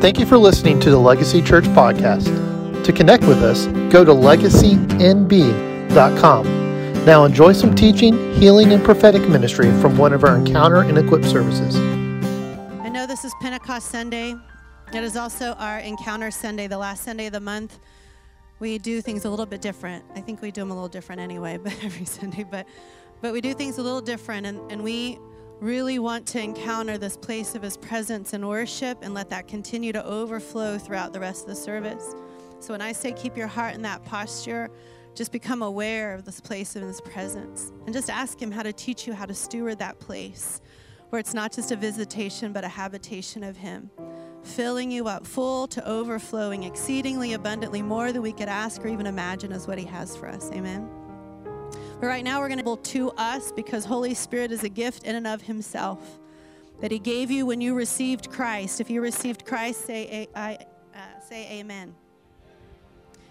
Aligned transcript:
Thank 0.00 0.18
you 0.18 0.24
for 0.24 0.38
listening 0.38 0.80
to 0.80 0.90
the 0.90 0.98
Legacy 0.98 1.42
Church 1.42 1.64
podcast. 1.64 2.24
To 2.84 2.90
connect 2.90 3.24
with 3.24 3.42
us, 3.42 3.66
go 3.92 4.02
to 4.02 4.12
legacynb.com. 4.12 7.04
Now 7.04 7.26
enjoy 7.26 7.52
some 7.52 7.74
teaching, 7.74 8.32
healing, 8.32 8.72
and 8.72 8.82
prophetic 8.82 9.28
ministry 9.28 9.70
from 9.78 9.98
one 9.98 10.14
of 10.14 10.24
our 10.24 10.36
Encounter 10.36 10.80
and 10.80 10.96
Equip 10.96 11.22
services. 11.22 11.76
I 11.76 12.88
know 12.88 13.06
this 13.06 13.26
is 13.26 13.34
Pentecost 13.42 13.90
Sunday. 13.90 14.34
It 14.94 15.04
is 15.04 15.18
also 15.18 15.52
our 15.58 15.80
Encounter 15.80 16.30
Sunday, 16.30 16.66
the 16.66 16.78
last 16.78 17.04
Sunday 17.04 17.26
of 17.26 17.34
the 17.34 17.40
month. 17.40 17.78
We 18.58 18.78
do 18.78 19.02
things 19.02 19.26
a 19.26 19.30
little 19.30 19.44
bit 19.44 19.60
different. 19.60 20.02
I 20.14 20.22
think 20.22 20.40
we 20.40 20.50
do 20.50 20.62
them 20.62 20.70
a 20.70 20.74
little 20.74 20.88
different 20.88 21.20
anyway, 21.20 21.58
but 21.62 21.74
every 21.84 22.06
Sunday, 22.06 22.46
but 22.50 22.66
but 23.20 23.34
we 23.34 23.42
do 23.42 23.52
things 23.52 23.76
a 23.76 23.82
little 23.82 24.00
different 24.00 24.46
and, 24.46 24.72
and 24.72 24.82
we 24.82 25.18
really 25.60 25.98
want 25.98 26.26
to 26.28 26.42
encounter 26.42 26.96
this 26.96 27.16
place 27.16 27.54
of 27.54 27.62
his 27.62 27.76
presence 27.76 28.32
and 28.32 28.48
worship 28.48 28.98
and 29.02 29.12
let 29.12 29.28
that 29.30 29.46
continue 29.46 29.92
to 29.92 30.04
overflow 30.04 30.78
throughout 30.78 31.12
the 31.12 31.20
rest 31.20 31.42
of 31.42 31.48
the 31.48 31.54
service. 31.54 32.14
So 32.60 32.72
when 32.72 32.80
I 32.80 32.92
say 32.92 33.12
keep 33.12 33.36
your 33.36 33.46
heart 33.46 33.74
in 33.74 33.82
that 33.82 34.04
posture, 34.04 34.70
just 35.14 35.32
become 35.32 35.62
aware 35.62 36.14
of 36.14 36.24
this 36.24 36.40
place 36.40 36.76
of 36.76 36.82
his 36.82 37.00
presence 37.00 37.72
and 37.84 37.94
just 37.94 38.08
ask 38.08 38.40
him 38.40 38.50
how 38.50 38.62
to 38.62 38.72
teach 38.72 39.06
you 39.06 39.12
how 39.12 39.26
to 39.26 39.34
steward 39.34 39.78
that 39.78 39.98
place 39.98 40.60
where 41.10 41.18
it's 41.18 41.34
not 41.34 41.52
just 41.52 41.72
a 41.72 41.76
visitation 41.76 42.52
but 42.52 42.64
a 42.64 42.68
habitation 42.68 43.42
of 43.42 43.56
him 43.56 43.90
filling 44.42 44.90
you 44.90 45.08
up 45.08 45.26
full 45.26 45.66
to 45.66 45.86
overflowing 45.86 46.62
exceedingly 46.62 47.32
abundantly 47.32 47.82
more 47.82 48.12
than 48.12 48.22
we 48.22 48.32
could 48.32 48.48
ask 48.48 48.84
or 48.84 48.88
even 48.88 49.06
imagine 49.06 49.52
is 49.52 49.66
what 49.66 49.78
he 49.78 49.84
has 49.84 50.16
for 50.16 50.28
us 50.28 50.50
amen 50.52 50.88
but 52.00 52.06
right 52.06 52.24
now, 52.24 52.40
we're 52.40 52.48
going 52.48 52.58
to 52.58 52.64
able 52.64 52.78
to 52.78 53.10
us 53.12 53.52
because 53.52 53.84
Holy 53.84 54.14
Spirit 54.14 54.52
is 54.52 54.64
a 54.64 54.68
gift 54.68 55.04
in 55.04 55.16
and 55.16 55.26
of 55.26 55.42
Himself 55.42 56.18
that 56.80 56.90
He 56.90 56.98
gave 56.98 57.30
you 57.30 57.44
when 57.44 57.60
you 57.60 57.74
received 57.74 58.30
Christ. 58.30 58.80
If 58.80 58.88
you 58.88 59.02
received 59.02 59.44
Christ, 59.44 59.84
say, 59.84 60.26
I, 60.34 60.58
uh, 60.94 60.98
say 61.28 61.58
Amen. 61.60 61.94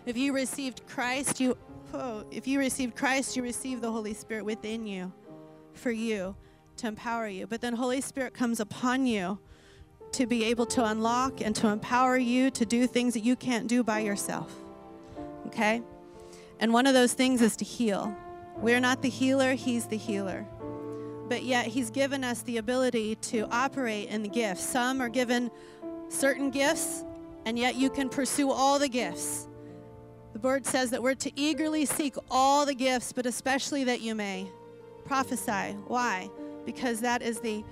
If 0.05 0.17
you 0.17 0.33
received 0.33 0.85
Christ, 0.87 1.39
you 1.39 1.57
oh, 1.93 2.23
if 2.31 2.47
you 2.47 2.59
received 2.59 2.95
Christ, 2.95 3.35
you 3.35 3.43
receive 3.43 3.81
the 3.81 3.91
Holy 3.91 4.13
Spirit 4.13 4.45
within 4.45 4.85
you 4.85 5.11
for 5.73 5.91
you 5.91 6.35
to 6.77 6.87
empower 6.87 7.27
you. 7.27 7.47
But 7.47 7.61
then 7.61 7.73
Holy 7.73 8.01
Spirit 8.01 8.33
comes 8.33 8.59
upon 8.59 9.05
you 9.05 9.39
to 10.13 10.25
be 10.25 10.45
able 10.45 10.65
to 10.67 10.85
unlock 10.85 11.41
and 11.41 11.55
to 11.55 11.67
empower 11.67 12.17
you 12.17 12.49
to 12.51 12.65
do 12.65 12.87
things 12.87 13.13
that 13.13 13.21
you 13.21 13.35
can't 13.35 13.67
do 13.67 13.83
by 13.83 13.99
yourself. 13.99 14.53
Okay? 15.47 15.81
And 16.59 16.73
one 16.73 16.87
of 16.87 16.93
those 16.93 17.13
things 17.13 17.41
is 17.41 17.55
to 17.57 17.65
heal. 17.65 18.15
We're 18.61 18.79
not 18.79 19.01
the 19.01 19.09
healer, 19.09 19.53
He's 19.53 19.85
the 19.85 19.97
healer. 19.97 20.45
But 21.29 21.43
yet, 21.43 21.67
He's 21.67 21.89
given 21.89 22.23
us 22.23 22.41
the 22.41 22.57
ability 22.57 23.15
to 23.15 23.47
operate 23.51 24.09
in 24.09 24.23
the 24.23 24.29
gifts. 24.29 24.63
Some 24.63 25.01
are 25.01 25.09
given 25.09 25.49
certain 26.09 26.49
gifts, 26.49 27.03
and 27.45 27.57
yet 27.57 27.75
you 27.75 27.89
can 27.89 28.09
pursue 28.09 28.51
all 28.51 28.79
the 28.79 28.89
gifts. 28.89 29.47
The 30.33 30.39
word 30.39 30.65
says 30.65 30.89
that 30.91 31.01
we're 31.01 31.15
to 31.15 31.31
eagerly 31.39 31.85
seek 31.85 32.15
all 32.29 32.65
the 32.65 32.75
gifts, 32.75 33.13
but 33.13 33.25
especially 33.25 33.85
that 33.85 34.01
you 34.01 34.13
may 34.13 34.51
prophesy. 35.05 35.75
Why? 35.87 36.29
Because 36.65 37.01
that 37.01 37.21
is 37.21 37.39
the 37.39 37.63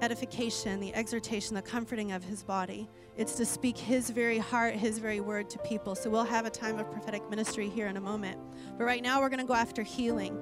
edification, 0.00 0.80
the 0.80 0.94
exhortation, 0.94 1.54
the 1.54 1.62
comforting 1.62 2.12
of 2.12 2.24
his 2.24 2.42
body. 2.42 2.88
It's 3.16 3.34
to 3.34 3.44
speak 3.44 3.76
his 3.76 4.10
very 4.10 4.38
heart, 4.38 4.74
his 4.74 4.98
very 4.98 5.20
word 5.20 5.50
to 5.50 5.58
people. 5.58 5.94
So 5.94 6.10
we'll 6.10 6.24
have 6.24 6.46
a 6.46 6.50
time 6.50 6.78
of 6.78 6.90
prophetic 6.90 7.28
ministry 7.28 7.68
here 7.68 7.86
in 7.86 7.96
a 7.96 8.00
moment. 8.00 8.38
But 8.78 8.84
right 8.84 9.02
now 9.02 9.20
we're 9.20 9.28
going 9.28 9.40
to 9.40 9.46
go 9.46 9.54
after 9.54 9.82
healing. 9.82 10.38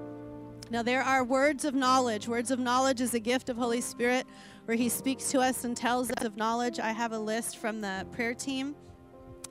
Now 0.71 0.83
there 0.83 1.03
are 1.03 1.25
words 1.25 1.65
of 1.65 1.75
knowledge. 1.75 2.29
Words 2.29 2.51
of 2.51 2.59
knowledge 2.59 3.01
is 3.01 3.15
a 3.15 3.21
gift 3.21 3.49
of 3.49 3.57
Holy 3.57 3.81
Spirit 3.81 4.27
where 4.67 4.77
he 4.77 4.89
speaks 4.89 5.31
to 5.31 5.41
us 5.41 5.65
and 5.65 5.77
tells 5.77 6.11
us 6.11 6.25
of 6.25 6.37
knowledge. 6.37 6.79
I 6.79 6.93
have 6.93 7.13
a 7.13 7.19
list 7.19 7.57
from 7.57 7.81
the 7.81 8.07
prayer 8.13 8.35
team 8.35 8.77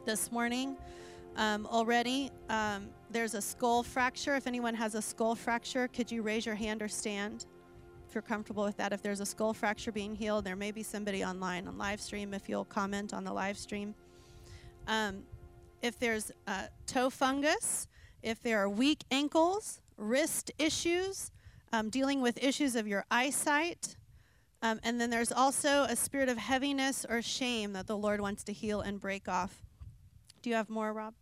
this 0.05 0.31
morning 0.31 0.77
um, 1.35 1.65
already. 1.67 2.31
Um, 2.49 2.89
there's 3.09 3.33
a 3.33 3.41
skull 3.41 3.83
fracture. 3.83 4.35
If 4.35 4.47
anyone 4.47 4.75
has 4.75 4.95
a 4.95 5.01
skull 5.01 5.35
fracture, 5.35 5.87
could 5.87 6.11
you 6.11 6.21
raise 6.21 6.45
your 6.45 6.55
hand 6.55 6.81
or 6.81 6.87
stand? 6.87 7.45
You're 8.17 8.23
comfortable 8.23 8.63
with 8.63 8.77
that. 8.77 8.91
If 8.93 9.03
there's 9.03 9.19
a 9.19 9.27
skull 9.27 9.53
fracture 9.53 9.91
being 9.91 10.15
healed, 10.15 10.43
there 10.43 10.55
may 10.55 10.71
be 10.71 10.81
somebody 10.81 11.23
online 11.23 11.67
on 11.67 11.77
live 11.77 12.01
stream 12.01 12.33
if 12.33 12.49
you'll 12.49 12.65
comment 12.65 13.13
on 13.13 13.23
the 13.23 13.31
live 13.31 13.59
stream. 13.59 13.93
Um, 14.87 15.21
if 15.83 15.99
there's 15.99 16.31
uh, 16.47 16.63
toe 16.87 17.11
fungus, 17.11 17.87
if 18.23 18.41
there 18.41 18.57
are 18.57 18.67
weak 18.67 19.03
ankles, 19.11 19.81
wrist 19.97 20.49
issues, 20.57 21.29
um, 21.71 21.91
dealing 21.91 22.21
with 22.21 22.43
issues 22.43 22.75
of 22.75 22.87
your 22.87 23.05
eyesight, 23.11 23.97
um, 24.63 24.79
and 24.81 24.99
then 24.99 25.11
there's 25.11 25.31
also 25.31 25.83
a 25.83 25.95
spirit 25.95 26.27
of 26.27 26.39
heaviness 26.39 27.05
or 27.07 27.21
shame 27.21 27.73
that 27.73 27.85
the 27.85 27.95
Lord 27.95 28.19
wants 28.19 28.43
to 28.45 28.51
heal 28.51 28.81
and 28.81 28.99
break 28.99 29.27
off. 29.27 29.63
Do 30.41 30.49
you 30.49 30.55
have 30.55 30.71
more, 30.71 30.91
Rob? 30.91 31.13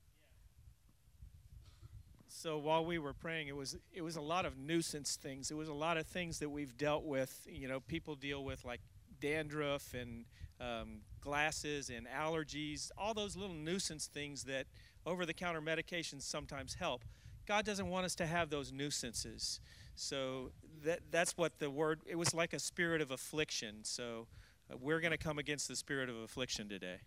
So 2.46 2.60
while 2.60 2.86
we 2.86 3.00
were 3.00 3.14
praying, 3.14 3.48
it 3.48 3.56
was 3.56 3.76
it 3.92 4.04
was 4.04 4.18
a 4.18 4.22
lot 4.22 4.46
of 4.46 4.56
nuisance 4.56 5.16
things. 5.16 5.50
It 5.50 5.58
was 5.58 5.68
a 5.68 5.74
lot 5.74 5.98
of 5.98 6.06
things 6.06 6.38
that 6.38 6.50
we've 6.50 6.78
dealt 6.78 7.04
with. 7.04 7.48
You 7.50 7.68
know, 7.68 7.80
people 7.80 8.14
deal 8.14 8.44
with 8.44 8.64
like 8.64 8.82
dandruff 9.20 9.96
and 9.96 10.26
um, 10.62 11.00
glasses 11.22 11.90
and 11.90 12.06
allergies, 12.06 12.92
all 13.00 13.16
those 13.16 13.36
little 13.36 13.56
nuisance 13.56 14.06
things 14.06 14.44
that 14.44 14.68
over-the-counter 15.08 15.60
medications 15.60 16.22
sometimes 16.22 16.76
help. 16.76 17.04
God 17.48 17.66
doesn't 17.66 17.90
want 17.90 18.06
us 18.06 18.14
to 18.16 18.28
have 18.28 18.52
those 18.52 18.72
nuisances. 18.72 19.60
So 19.96 20.52
that 20.84 21.00
that's 21.10 21.36
what 21.36 21.58
the 21.58 21.72
word. 21.72 22.02
It 22.06 22.16
was 22.16 22.36
like 22.36 22.54
a 22.54 22.60
spirit 22.60 23.02
of 23.02 23.10
affliction. 23.10 23.78
So 23.82 24.28
uh, 24.72 24.78
we're 24.80 25.00
going 25.00 25.14
to 25.14 25.18
come 25.18 25.40
against 25.40 25.68
the 25.68 25.76
spirit 25.76 26.10
of 26.10 26.16
affliction 26.18 26.70
today. 26.70 26.98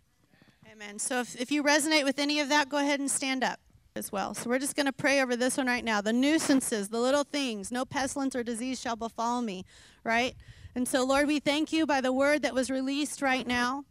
Amen. 0.68 0.98
So 0.98 1.20
if, 1.20 1.40
if 1.40 1.52
you 1.52 1.62
resonate 1.62 2.02
with 2.02 2.18
any 2.18 2.40
of 2.40 2.48
that, 2.48 2.68
go 2.68 2.78
ahead 2.78 2.98
and 2.98 3.08
stand 3.08 3.44
up 3.44 3.60
as 3.96 4.12
well. 4.12 4.34
So 4.34 4.48
we're 4.48 4.58
just 4.58 4.76
going 4.76 4.86
to 4.86 4.92
pray 4.92 5.20
over 5.20 5.36
this 5.36 5.56
one 5.56 5.66
right 5.66 5.84
now. 5.84 6.00
The 6.00 6.12
nuisances, 6.12 6.88
the 6.88 7.00
little 7.00 7.24
things, 7.24 7.70
no 7.72 7.84
pestilence 7.84 8.34
or 8.36 8.42
disease 8.42 8.80
shall 8.80 8.96
befall 8.96 9.42
me, 9.42 9.64
right? 10.04 10.34
And 10.74 10.86
so, 10.86 11.04
Lord, 11.04 11.26
we 11.26 11.40
thank 11.40 11.72
you 11.72 11.86
by 11.86 12.00
the 12.00 12.12
word 12.12 12.42
that 12.42 12.54
was 12.54 12.70
released 12.70 13.22
right 13.22 13.46
now. 13.46 13.84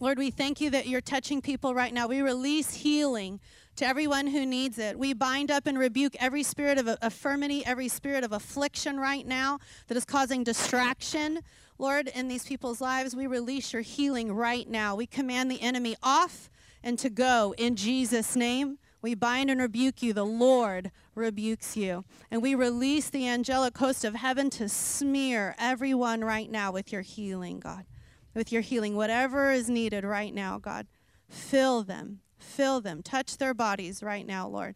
Lord, 0.00 0.18
we 0.18 0.30
thank 0.30 0.60
you 0.60 0.70
that 0.70 0.86
you're 0.86 1.00
touching 1.00 1.40
people 1.40 1.74
right 1.74 1.92
now. 1.92 2.06
We 2.06 2.20
release 2.20 2.74
healing 2.74 3.40
to 3.76 3.86
everyone 3.86 4.26
who 4.26 4.46
needs 4.46 4.78
it. 4.78 4.98
We 4.98 5.14
bind 5.14 5.50
up 5.50 5.66
and 5.66 5.78
rebuke 5.78 6.14
every 6.20 6.42
spirit 6.42 6.78
of 6.78 6.88
infirmity, 7.02 7.64
every 7.66 7.88
spirit 7.88 8.22
of 8.22 8.32
affliction 8.32 8.98
right 8.98 9.26
now 9.26 9.58
that 9.88 9.96
is 9.96 10.04
causing 10.04 10.44
distraction. 10.44 11.40
Lord, 11.78 12.08
in 12.08 12.28
these 12.28 12.44
people's 12.44 12.80
lives, 12.80 13.16
we 13.16 13.26
release 13.26 13.72
your 13.72 13.82
healing 13.82 14.32
right 14.32 14.68
now. 14.68 14.94
We 14.94 15.06
command 15.06 15.50
the 15.50 15.60
enemy 15.60 15.96
off 16.02 16.50
and 16.82 16.98
to 17.00 17.10
go 17.10 17.54
in 17.58 17.74
Jesus' 17.74 18.36
name. 18.36 18.78
We 19.04 19.14
bind 19.14 19.50
and 19.50 19.60
rebuke 19.60 20.02
you. 20.02 20.14
The 20.14 20.24
Lord 20.24 20.90
rebukes 21.14 21.76
you. 21.76 22.06
And 22.30 22.40
we 22.40 22.54
release 22.54 23.10
the 23.10 23.28
angelic 23.28 23.76
host 23.76 24.02
of 24.02 24.14
heaven 24.14 24.48
to 24.52 24.66
smear 24.66 25.54
everyone 25.58 26.24
right 26.24 26.50
now 26.50 26.72
with 26.72 26.90
your 26.90 27.02
healing, 27.02 27.60
God. 27.60 27.84
With 28.32 28.50
your 28.50 28.62
healing, 28.62 28.96
whatever 28.96 29.50
is 29.50 29.68
needed 29.68 30.04
right 30.04 30.32
now, 30.32 30.58
God. 30.58 30.86
Fill 31.28 31.82
them. 31.82 32.20
Fill 32.38 32.80
them. 32.80 33.02
Touch 33.02 33.36
their 33.36 33.52
bodies 33.52 34.02
right 34.02 34.26
now, 34.26 34.48
Lord. 34.48 34.74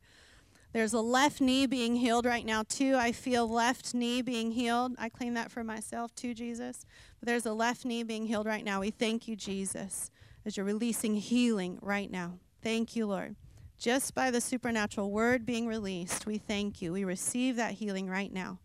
There's 0.75 0.93
a 0.93 1.01
left 1.01 1.41
knee 1.41 1.65
being 1.65 1.97
healed 1.97 2.27
right 2.27 2.45
now, 2.45 2.65
too. 2.69 2.97
I 2.97 3.13
feel 3.13 3.49
left 3.49 3.95
knee 3.95 4.21
being 4.21 4.51
healed. 4.51 4.93
I 4.99 5.09
claim 5.09 5.33
that 5.35 5.51
for 5.51 5.65
myself, 5.65 6.15
too, 6.15 6.35
Jesus. 6.35 6.85
But 7.19 7.29
there's 7.29 7.47
a 7.47 7.55
left 7.55 7.87
knee 7.87 8.03
being 8.03 8.27
healed 8.27 8.45
right 8.45 8.63
now. 8.63 8.81
We 8.81 8.91
thank 8.91 9.27
you, 9.27 9.37
Jesus, 9.37 10.11
as 10.45 10.59
you're 10.59 10.67
releasing 10.67 11.15
healing 11.15 11.79
right 11.81 12.11
now. 12.11 12.35
Thank 12.61 12.95
you, 12.95 13.07
Lord. 13.07 13.37
Just 13.79 14.15
by 14.15 14.31
the 14.31 14.41
supernatural 14.41 15.11
word 15.11 15.47
being 15.47 15.67
released, 15.67 16.27
we 16.27 16.37
thank 16.37 16.83
you. 16.83 16.93
We 16.93 17.05
receive 17.05 17.57
that 17.57 17.75
healing 17.75 18.09
right 18.09 18.33
now. 18.33 18.59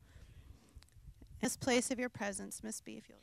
This 1.39 1.55
place 1.55 1.91
of 1.91 1.99
your 1.99 2.09
presence, 2.09 2.61
Miss 2.63 2.81
B, 2.81 2.93
if 2.97 3.07
you'll 3.07 3.17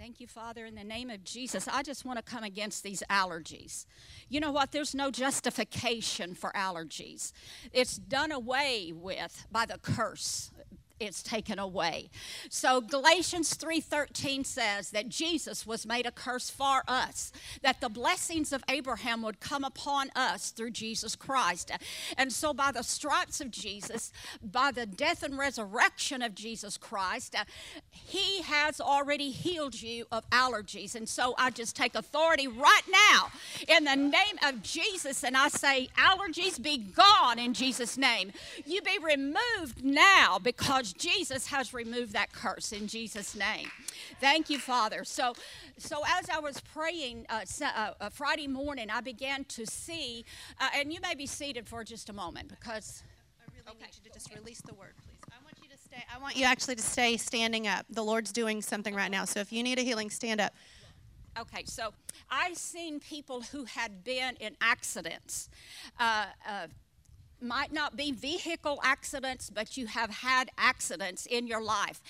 Thank 0.00 0.18
you, 0.18 0.26
Father. 0.26 0.64
In 0.64 0.76
the 0.76 0.82
name 0.82 1.10
of 1.10 1.24
Jesus, 1.24 1.68
I 1.68 1.82
just 1.82 2.06
want 2.06 2.16
to 2.16 2.22
come 2.22 2.42
against 2.42 2.82
these 2.82 3.02
allergies. 3.10 3.84
You 4.30 4.40
know 4.40 4.50
what? 4.50 4.72
There's 4.72 4.94
no 4.94 5.10
justification 5.10 6.34
for 6.34 6.50
allergies. 6.52 7.32
It's 7.70 7.98
done 7.98 8.32
away 8.32 8.94
with 8.94 9.46
by 9.52 9.66
the 9.66 9.76
curse 9.76 10.52
it's 11.00 11.22
taken 11.22 11.58
away. 11.58 12.10
So 12.50 12.80
Galatians 12.80 13.54
3:13 13.54 14.44
says 14.44 14.90
that 14.90 15.08
Jesus 15.08 15.66
was 15.66 15.86
made 15.86 16.06
a 16.06 16.12
curse 16.12 16.50
for 16.50 16.84
us, 16.86 17.32
that 17.62 17.80
the 17.80 17.88
blessings 17.88 18.52
of 18.52 18.62
Abraham 18.68 19.22
would 19.22 19.40
come 19.40 19.64
upon 19.64 20.10
us 20.14 20.50
through 20.50 20.72
Jesus 20.72 21.16
Christ. 21.16 21.72
And 22.16 22.32
so 22.32 22.52
by 22.52 22.70
the 22.70 22.82
stripes 22.82 23.40
of 23.40 23.50
Jesus, 23.50 24.12
by 24.42 24.70
the 24.70 24.86
death 24.86 25.22
and 25.22 25.38
resurrection 25.38 26.22
of 26.22 26.34
Jesus 26.34 26.76
Christ, 26.76 27.34
he 27.90 28.42
has 28.42 28.80
already 28.80 29.30
healed 29.30 29.80
you 29.80 30.06
of 30.12 30.28
allergies. 30.30 30.94
And 30.94 31.08
so 31.08 31.34
I 31.38 31.50
just 31.50 31.74
take 31.74 31.94
authority 31.94 32.46
right 32.46 32.82
now 32.90 33.30
in 33.66 33.84
the 33.84 33.96
name 33.96 34.38
of 34.46 34.62
Jesus 34.62 35.24
and 35.24 35.36
I 35.36 35.48
say 35.48 35.88
allergies 35.96 36.60
be 36.60 36.76
gone 36.76 37.38
in 37.38 37.54
Jesus 37.54 37.96
name. 37.96 38.32
You 38.66 38.82
be 38.82 38.98
removed 38.98 39.82
now 39.82 40.38
because 40.38 40.89
because 40.90 41.02
Jesus 41.02 41.46
has 41.48 41.72
removed 41.74 42.12
that 42.12 42.32
curse 42.32 42.72
in 42.72 42.86
Jesus' 42.86 43.36
name. 43.36 43.70
Thank 44.20 44.50
you, 44.50 44.58
Father. 44.58 45.04
So, 45.04 45.34
so 45.78 46.02
as 46.18 46.28
I 46.30 46.40
was 46.40 46.60
praying 46.60 47.26
uh, 47.28 47.44
uh, 47.62 47.92
uh, 48.00 48.08
Friday 48.10 48.46
morning, 48.46 48.88
I 48.90 49.00
began 49.00 49.44
to 49.44 49.66
see, 49.66 50.24
uh, 50.60 50.68
and 50.74 50.92
you 50.92 51.00
may 51.00 51.14
be 51.14 51.26
seated 51.26 51.68
for 51.68 51.84
just 51.84 52.08
a 52.08 52.12
moment 52.12 52.48
because. 52.48 53.02
I 53.40 53.50
really 53.52 53.76
okay. 53.76 53.86
need 53.86 53.98
you 54.02 54.10
to 54.10 54.18
just 54.18 54.34
release 54.34 54.60
the 54.62 54.74
word, 54.74 54.94
please. 55.04 55.18
I 55.30 55.42
want 55.44 55.56
you 55.62 55.68
to 55.68 55.78
stay. 55.78 56.02
I 56.14 56.18
want 56.18 56.36
you 56.36 56.44
actually 56.44 56.76
to 56.76 56.82
stay 56.82 57.16
standing 57.16 57.66
up. 57.66 57.86
The 57.90 58.02
Lord's 58.02 58.32
doing 58.32 58.62
something 58.62 58.94
right 58.94 59.10
now. 59.10 59.24
So 59.24 59.40
if 59.40 59.52
you 59.52 59.62
need 59.62 59.78
a 59.78 59.82
healing, 59.82 60.10
stand 60.10 60.40
up. 60.40 60.52
Okay, 61.38 61.62
so 61.64 61.92
I've 62.28 62.56
seen 62.56 62.98
people 62.98 63.42
who 63.42 63.64
had 63.64 64.02
been 64.02 64.36
in 64.40 64.56
accidents. 64.60 65.48
Uh, 65.98 66.26
uh, 66.46 66.66
might 67.42 67.72
not 67.72 67.96
be 67.96 68.12
vehicle 68.12 68.80
accidents, 68.82 69.50
but 69.50 69.76
you 69.76 69.86
have 69.86 70.10
had 70.10 70.50
accidents 70.58 71.26
in 71.26 71.46
your 71.46 71.62
life. 71.62 72.00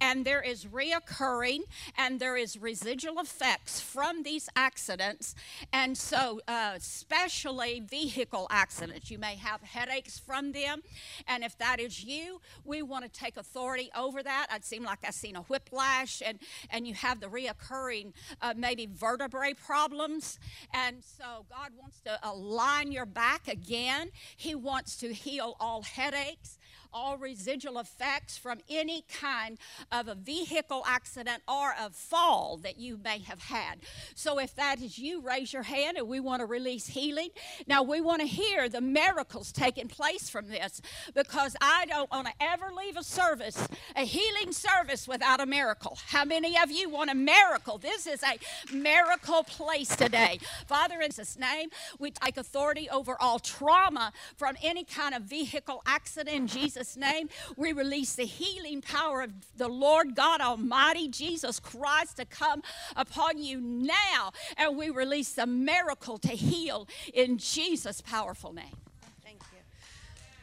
And 0.00 0.24
there 0.24 0.42
is 0.42 0.66
reoccurring 0.66 1.60
and 1.96 2.20
there 2.20 2.36
is 2.36 2.58
residual 2.58 3.18
effects 3.18 3.80
from 3.80 4.22
these 4.22 4.48
accidents. 4.56 5.34
And 5.72 5.96
so, 5.96 6.40
uh, 6.48 6.72
especially 6.76 7.80
vehicle 7.80 8.46
accidents, 8.50 9.10
you 9.10 9.18
may 9.18 9.36
have 9.36 9.62
headaches 9.62 10.18
from 10.18 10.52
them. 10.52 10.82
And 11.26 11.44
if 11.44 11.56
that 11.58 11.80
is 11.80 12.04
you, 12.04 12.40
we 12.64 12.82
want 12.82 13.04
to 13.04 13.10
take 13.10 13.36
authority 13.36 13.90
over 13.96 14.22
that. 14.22 14.48
It 14.54 14.64
seemed 14.64 14.84
like 14.84 15.00
I 15.06 15.10
seen 15.10 15.36
a 15.36 15.42
whiplash, 15.42 16.22
and, 16.24 16.38
and 16.70 16.86
you 16.86 16.94
have 16.94 17.20
the 17.20 17.26
reoccurring 17.28 18.12
uh, 18.40 18.54
maybe 18.56 18.86
vertebrae 18.86 19.54
problems. 19.54 20.38
And 20.72 21.02
so, 21.02 21.46
God 21.48 21.70
wants 21.78 22.00
to 22.00 22.18
align 22.22 22.92
your 22.92 23.06
back 23.06 23.48
again. 23.48 24.10
He 24.36 24.54
wants 24.54 24.79
wants 24.80 24.96
to 24.96 25.12
heal 25.12 25.56
all 25.60 25.82
headaches, 25.82 26.56
all 26.92 27.16
residual 27.16 27.78
effects 27.78 28.36
from 28.36 28.58
any 28.68 29.04
kind 29.12 29.58
of 29.92 30.08
a 30.08 30.14
vehicle 30.14 30.82
accident 30.86 31.42
or 31.48 31.74
a 31.78 31.90
fall 31.90 32.58
that 32.62 32.78
you 32.78 32.98
may 33.02 33.18
have 33.20 33.40
had. 33.40 33.78
So 34.14 34.38
if 34.38 34.54
that 34.56 34.80
is 34.80 34.98
you, 34.98 35.20
raise 35.20 35.52
your 35.52 35.62
hand 35.62 35.96
and 35.96 36.08
we 36.08 36.20
want 36.20 36.40
to 36.40 36.46
release 36.46 36.88
healing. 36.88 37.28
Now 37.66 37.82
we 37.82 38.00
want 38.00 38.20
to 38.20 38.26
hear 38.26 38.68
the 38.68 38.80
miracles 38.80 39.52
taking 39.52 39.88
place 39.88 40.28
from 40.28 40.48
this 40.48 40.80
because 41.14 41.56
I 41.60 41.86
don't 41.86 42.10
want 42.10 42.26
to 42.26 42.32
ever 42.40 42.70
leave 42.76 42.96
a 42.96 43.04
service, 43.04 43.66
a 43.96 44.04
healing 44.04 44.52
service 44.52 45.06
without 45.06 45.40
a 45.40 45.46
miracle. 45.46 45.98
How 46.06 46.24
many 46.24 46.56
of 46.58 46.70
you 46.70 46.88
want 46.88 47.10
a 47.10 47.14
miracle? 47.14 47.78
This 47.78 48.06
is 48.06 48.22
a 48.22 48.74
miracle 48.74 49.44
place 49.44 49.94
today. 49.94 50.38
Father, 50.66 51.00
in 51.00 51.10
Jesus' 51.10 51.38
name, 51.38 51.68
we 51.98 52.10
take 52.10 52.36
authority 52.36 52.88
over 52.90 53.16
all 53.20 53.38
trauma 53.38 54.12
from 54.36 54.56
any 54.62 54.84
kind 54.84 55.14
of 55.14 55.22
vehicle 55.22 55.82
accident 55.86 56.50
Jesus 56.50 56.79
Jesus' 56.80 56.96
name, 56.96 57.28
we 57.56 57.72
release 57.72 58.14
the 58.14 58.24
healing 58.24 58.80
power 58.80 59.20
of 59.20 59.32
the 59.56 59.68
Lord 59.68 60.14
God 60.14 60.40
Almighty, 60.40 61.08
Jesus 61.08 61.60
Christ, 61.60 62.16
to 62.16 62.24
come 62.24 62.62
upon 62.96 63.36
you 63.36 63.60
now. 63.60 64.32
And 64.56 64.78
we 64.78 64.88
release 64.88 65.32
the 65.32 65.46
miracle 65.46 66.16
to 66.18 66.28
heal 66.28 66.88
in 67.12 67.36
Jesus' 67.36 68.00
powerful 68.00 68.54
name. 68.54 68.76
Thank 69.22 69.40
you. 69.52 69.58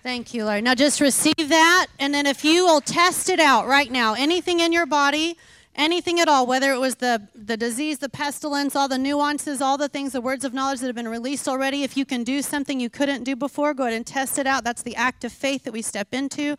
Thank 0.03 0.33
you, 0.35 0.45
Lord. 0.45 0.63
Now 0.63 0.75
just 0.75 1.01
receive 1.01 1.49
that. 1.49 1.87
And 1.99 2.13
then 2.13 2.27
if 2.27 2.45
you 2.45 2.65
will 2.65 2.81
test 2.81 3.29
it 3.29 3.39
out 3.39 3.65
right 3.65 3.91
now, 3.91 4.13
anything 4.13 4.59
in 4.59 4.71
your 4.71 4.85
body 4.85 5.37
anything 5.77 6.19
at 6.19 6.27
all, 6.27 6.45
whether 6.45 6.71
it 6.71 6.79
was 6.79 6.95
the, 6.95 7.27
the 7.35 7.55
disease, 7.55 7.99
the 7.99 8.09
pestilence, 8.09 8.75
all 8.75 8.87
the 8.87 8.97
nuances, 8.97 9.61
all 9.61 9.77
the 9.77 9.87
things, 9.87 10.11
the 10.11 10.21
words 10.21 10.43
of 10.43 10.53
knowledge 10.53 10.79
that 10.79 10.87
have 10.87 10.95
been 10.95 11.07
released 11.07 11.47
already, 11.47 11.83
if 11.83 11.95
you 11.95 12.05
can 12.05 12.23
do 12.23 12.41
something 12.41 12.79
you 12.79 12.89
couldn't 12.89 13.23
do 13.23 13.35
before, 13.35 13.73
go 13.73 13.83
ahead 13.83 13.93
and 13.93 14.05
test 14.05 14.39
it 14.39 14.47
out. 14.47 14.63
That's 14.63 14.81
the 14.81 14.95
act 14.95 15.23
of 15.23 15.31
faith 15.31 15.63
that 15.63 15.71
we 15.71 15.81
step 15.81 16.13
into 16.13 16.57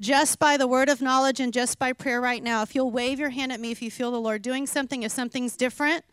just 0.00 0.38
by 0.38 0.56
the 0.56 0.66
word 0.66 0.88
of 0.88 1.00
knowledge 1.00 1.40
and 1.40 1.52
just 1.52 1.78
by 1.78 1.92
prayer 1.92 2.20
right 2.20 2.42
now. 2.42 2.62
If 2.62 2.74
you'll 2.74 2.90
wave 2.90 3.20
your 3.20 3.30
hand 3.30 3.52
at 3.52 3.60
me 3.60 3.70
if 3.70 3.80
you 3.80 3.90
feel 3.90 4.10
the 4.10 4.20
Lord 4.20 4.42
doing 4.42 4.66
something, 4.66 5.02
if 5.02 5.12
something's 5.12 5.56
different. 5.56 6.04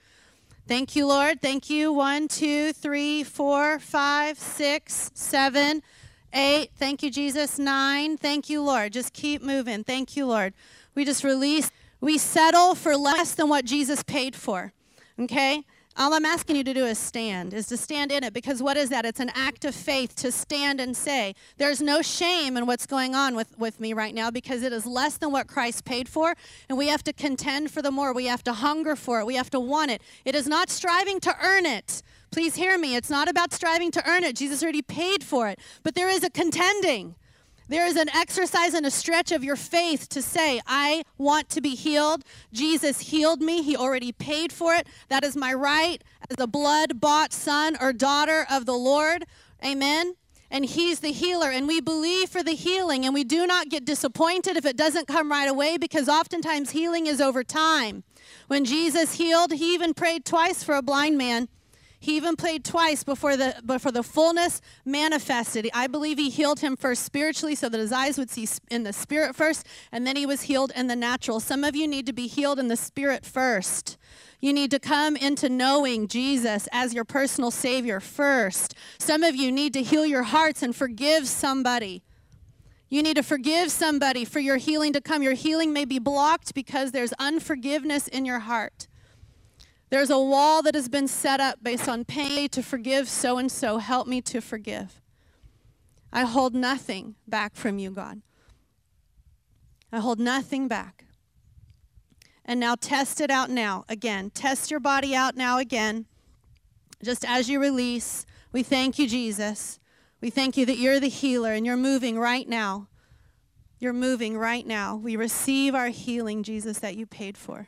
Thank 0.68 0.96
you, 0.96 1.08
Lord. 1.08 1.42
Thank 1.42 1.70
you. 1.70 1.92
One, 1.92 2.28
two, 2.28 2.72
three, 2.74 3.24
four, 3.24 3.80
five, 3.80 4.38
six, 4.38 5.10
seven, 5.14 5.82
eight. 6.34 6.70
Thank 6.78 7.02
you, 7.02 7.10
Jesus. 7.10 7.58
Nine. 7.58 8.18
Thank 8.18 8.50
you, 8.50 8.62
Lord. 8.62 8.94
Just 8.94 9.12
keep 9.12 9.42
moving. 9.42 9.84
Thank 9.84 10.16
you, 10.16 10.26
Lord. 10.28 10.54
We 10.94 11.04
just 11.04 11.24
release. 11.24 11.72
We 12.02 12.18
settle 12.18 12.76
for 12.76 12.98
less 12.98 13.36
than 13.36 13.48
what 13.48 13.64
Jesus 13.64 14.04
paid 14.04 14.36
for. 14.36 14.74
Okay? 15.20 15.64
All 15.98 16.14
I'm 16.14 16.26
asking 16.26 16.56
you 16.56 16.64
to 16.64 16.74
do 16.74 16.86
is 16.86 16.98
stand, 16.98 17.54
is 17.54 17.68
to 17.68 17.76
stand 17.76 18.14
in 18.14 18.24
it. 18.24 18.34
Because 18.34 18.64
what 18.64 18.78
is 18.78 18.90
that? 18.90 19.06
It's 19.06 19.20
an 19.20 19.30
act 19.36 19.66
of 19.66 19.76
faith 19.76 20.16
to 20.18 20.32
stand 20.32 20.80
and 20.80 20.96
say, 20.96 21.36
There's 21.58 21.82
no 21.82 22.02
shame 22.02 22.56
in 22.56 22.66
what's 22.66 22.86
going 22.86 23.14
on 23.14 23.36
with, 23.36 23.58
with 23.60 23.80
me 23.80 23.92
right 23.92 24.16
now 24.16 24.32
because 24.32 24.64
it 24.64 24.72
is 24.72 24.86
less 24.86 25.18
than 25.18 25.32
what 25.32 25.48
Christ 25.48 25.84
paid 25.84 26.08
for. 26.08 26.34
And 26.70 26.78
we 26.78 26.88
have 26.88 27.04
to 27.04 27.14
contend 27.14 27.72
for 27.72 27.82
the 27.82 27.92
more. 27.92 28.14
We 28.14 28.26
have 28.26 28.44
to 28.46 28.54
hunger 28.54 28.96
for 28.96 29.20
it. 29.20 29.26
We 29.26 29.36
have 29.36 29.50
to 29.50 29.60
want 29.60 29.92
it. 29.92 30.02
It 30.24 30.34
is 30.34 30.48
not 30.48 30.70
striving 30.70 31.20
to 31.20 31.36
earn 31.44 31.66
it. 31.66 32.02
Please 32.32 32.56
hear 32.56 32.78
me. 32.78 32.96
It's 32.96 33.10
not 33.10 33.28
about 33.28 33.52
striving 33.52 33.92
to 33.92 34.10
earn 34.10 34.24
it. 34.24 34.38
Jesus 34.38 34.64
already 34.64 34.82
paid 34.82 35.26
for 35.26 35.50
it. 35.50 35.60
But 35.84 35.96
there 35.96 36.08
is 36.08 36.24
a 36.24 36.30
contending. 36.30 37.16
There 37.72 37.86
is 37.86 37.96
an 37.96 38.10
exercise 38.10 38.74
and 38.74 38.86
a 38.86 38.92
stretch 38.92 39.32
of 39.32 39.46
your 39.46 39.56
faith 39.56 40.10
to 40.10 40.22
say, 40.22 40.60
I 40.68 41.04
want 41.18 41.48
to 41.52 41.62
be 41.62 41.74
healed. 41.74 42.26
Jesus 42.52 43.00
healed 43.00 43.40
me. 43.42 43.62
He 43.62 43.78
already 43.78 44.12
paid 44.12 44.52
for 44.52 44.76
it. 44.76 44.88
That 45.08 45.24
is 45.24 45.38
my 45.38 45.54
right 45.54 46.04
as 46.30 46.36
a 46.38 46.48
blood 46.48 47.00
bought 47.00 47.32
son 47.32 47.78
or 47.80 47.94
daughter 47.94 48.46
of 48.52 48.66
the 48.66 48.74
Lord. 48.74 49.24
Amen. 49.66 50.16
And 50.50 50.66
He's 50.66 51.00
the 51.00 51.14
healer. 51.14 51.50
And 51.50 51.66
we 51.66 51.80
believe 51.80 52.28
for 52.28 52.44
the 52.44 52.56
healing. 52.56 53.06
And 53.06 53.14
we 53.14 53.24
do 53.24 53.48
not 53.48 53.70
get 53.70 53.86
disappointed 53.86 54.58
if 54.58 54.66
it 54.66 54.76
doesn't 54.76 55.08
come 55.08 55.32
right 55.32 55.50
away 55.50 55.78
because 55.78 56.10
oftentimes 56.10 56.72
healing 56.72 57.08
is 57.08 57.22
over 57.22 57.42
time. 57.42 58.04
When 58.48 58.66
Jesus 58.66 59.14
healed, 59.14 59.54
He 59.54 59.74
even 59.74 59.94
prayed 59.94 60.26
twice 60.26 60.62
for 60.62 60.76
a 60.76 60.82
blind 60.82 61.18
man. 61.18 61.48
He 62.02 62.18
even 62.18 62.36
played 62.36 62.66
twice 62.66 63.04
before 63.04 63.38
the 63.38 63.62
before 63.64 63.92
the 63.92 64.02
fullness 64.02 64.60
manifested. 64.84 65.70
I 65.72 65.86
believe 65.86 66.18
he 66.18 66.32
healed 66.32 66.60
him 66.60 66.76
first 66.76 67.04
spiritually 67.04 67.54
so 67.54 67.70
that 67.70 67.80
his 67.80 67.92
eyes 67.92 68.18
would 68.18 68.32
see 68.32 68.48
in 68.72 68.82
the 68.82 68.92
spirit 68.92 69.36
first, 69.36 69.68
and 69.92 70.06
then 70.06 70.16
he 70.16 70.26
was 70.26 70.42
healed 70.42 70.72
in 70.76 70.88
the 70.88 70.96
natural. 70.96 71.40
Some 71.40 71.64
of 71.64 71.76
you 71.76 71.88
need 71.88 72.08
to 72.08 72.14
be 72.14 72.26
healed 72.26 72.58
in 72.58 72.70
the 72.70 72.76
spirit 72.76 73.24
first. 73.24 74.00
You 74.40 74.52
need 74.52 74.72
to 74.72 74.80
come 74.80 75.16
into 75.16 75.48
knowing 75.48 76.08
Jesus 76.08 76.68
as 76.72 76.92
your 76.92 77.06
personal 77.06 77.52
Savior 77.52 78.00
first. 78.00 78.74
Some 78.98 79.22
of 79.22 79.36
you 79.36 79.52
need 79.52 79.74
to 79.74 79.84
heal 79.84 80.04
your 80.04 80.24
hearts 80.24 80.64
and 80.64 80.76
forgive 80.76 81.28
somebody. 81.28 82.02
You 82.90 83.04
need 83.04 83.18
to 83.18 83.24
forgive 83.24 83.72
somebody 83.72 84.26
for 84.26 84.40
your 84.40 84.58
healing 84.58 84.92
to 84.94 85.02
come. 85.02 85.22
Your 85.22 85.36
healing 85.36 85.72
may 85.72 85.86
be 85.86 86.00
blocked 86.00 86.56
because 86.56 86.94
there's 86.94 87.14
unforgiveness 87.20 88.08
in 88.08 88.26
your 88.26 88.40
heart. 88.40 88.88
There's 89.92 90.10
a 90.10 90.18
wall 90.18 90.62
that 90.64 90.74
has 90.74 90.88
been 90.88 91.10
set 91.10 91.42
up 91.42 91.62
based 91.62 91.90
on 91.90 92.06
pain 92.06 92.48
to 92.50 92.64
forgive 92.64 93.10
so 93.10 93.38
and 93.38 93.52
so. 93.52 93.78
Help 93.78 94.08
me 94.08 94.22
to 94.22 94.40
forgive. 94.40 95.02
I 96.14 96.24
hold 96.24 96.56
nothing 96.56 97.16
back 97.28 97.56
from 97.56 97.78
you, 97.78 97.92
God. 97.92 98.22
I 99.92 100.00
hold 100.00 100.18
nothing 100.18 100.70
back. 100.70 101.04
And 102.46 102.58
now 102.58 102.76
test 102.76 103.20
it 103.20 103.30
out 103.30 103.50
now. 103.50 103.84
Again, 103.90 104.30
test 104.30 104.72
your 104.72 104.80
body 104.80 105.14
out 105.14 105.36
now 105.36 105.58
again. 105.58 106.06
Just 107.04 107.26
as 107.26 107.50
you 107.50 107.60
release, 107.60 108.26
we 108.54 108.64
thank 108.64 108.98
you, 108.98 109.10
Jesus. 109.10 109.78
We 110.22 110.30
thank 110.30 110.56
you 110.56 110.66
that 110.68 110.78
you're 110.78 111.02
the 111.02 111.10
healer 111.10 111.52
and 111.52 111.66
you're 111.66 111.76
moving 111.76 112.18
right 112.18 112.48
now. 112.48 112.88
You're 113.78 113.92
moving 113.92 114.38
right 114.38 114.66
now. 114.66 114.96
We 114.96 115.18
receive 115.18 115.76
our 115.76 115.90
healing, 115.90 116.44
Jesus, 116.44 116.80
that 116.80 116.96
you 116.96 117.06
paid 117.06 117.38
for. 117.38 117.68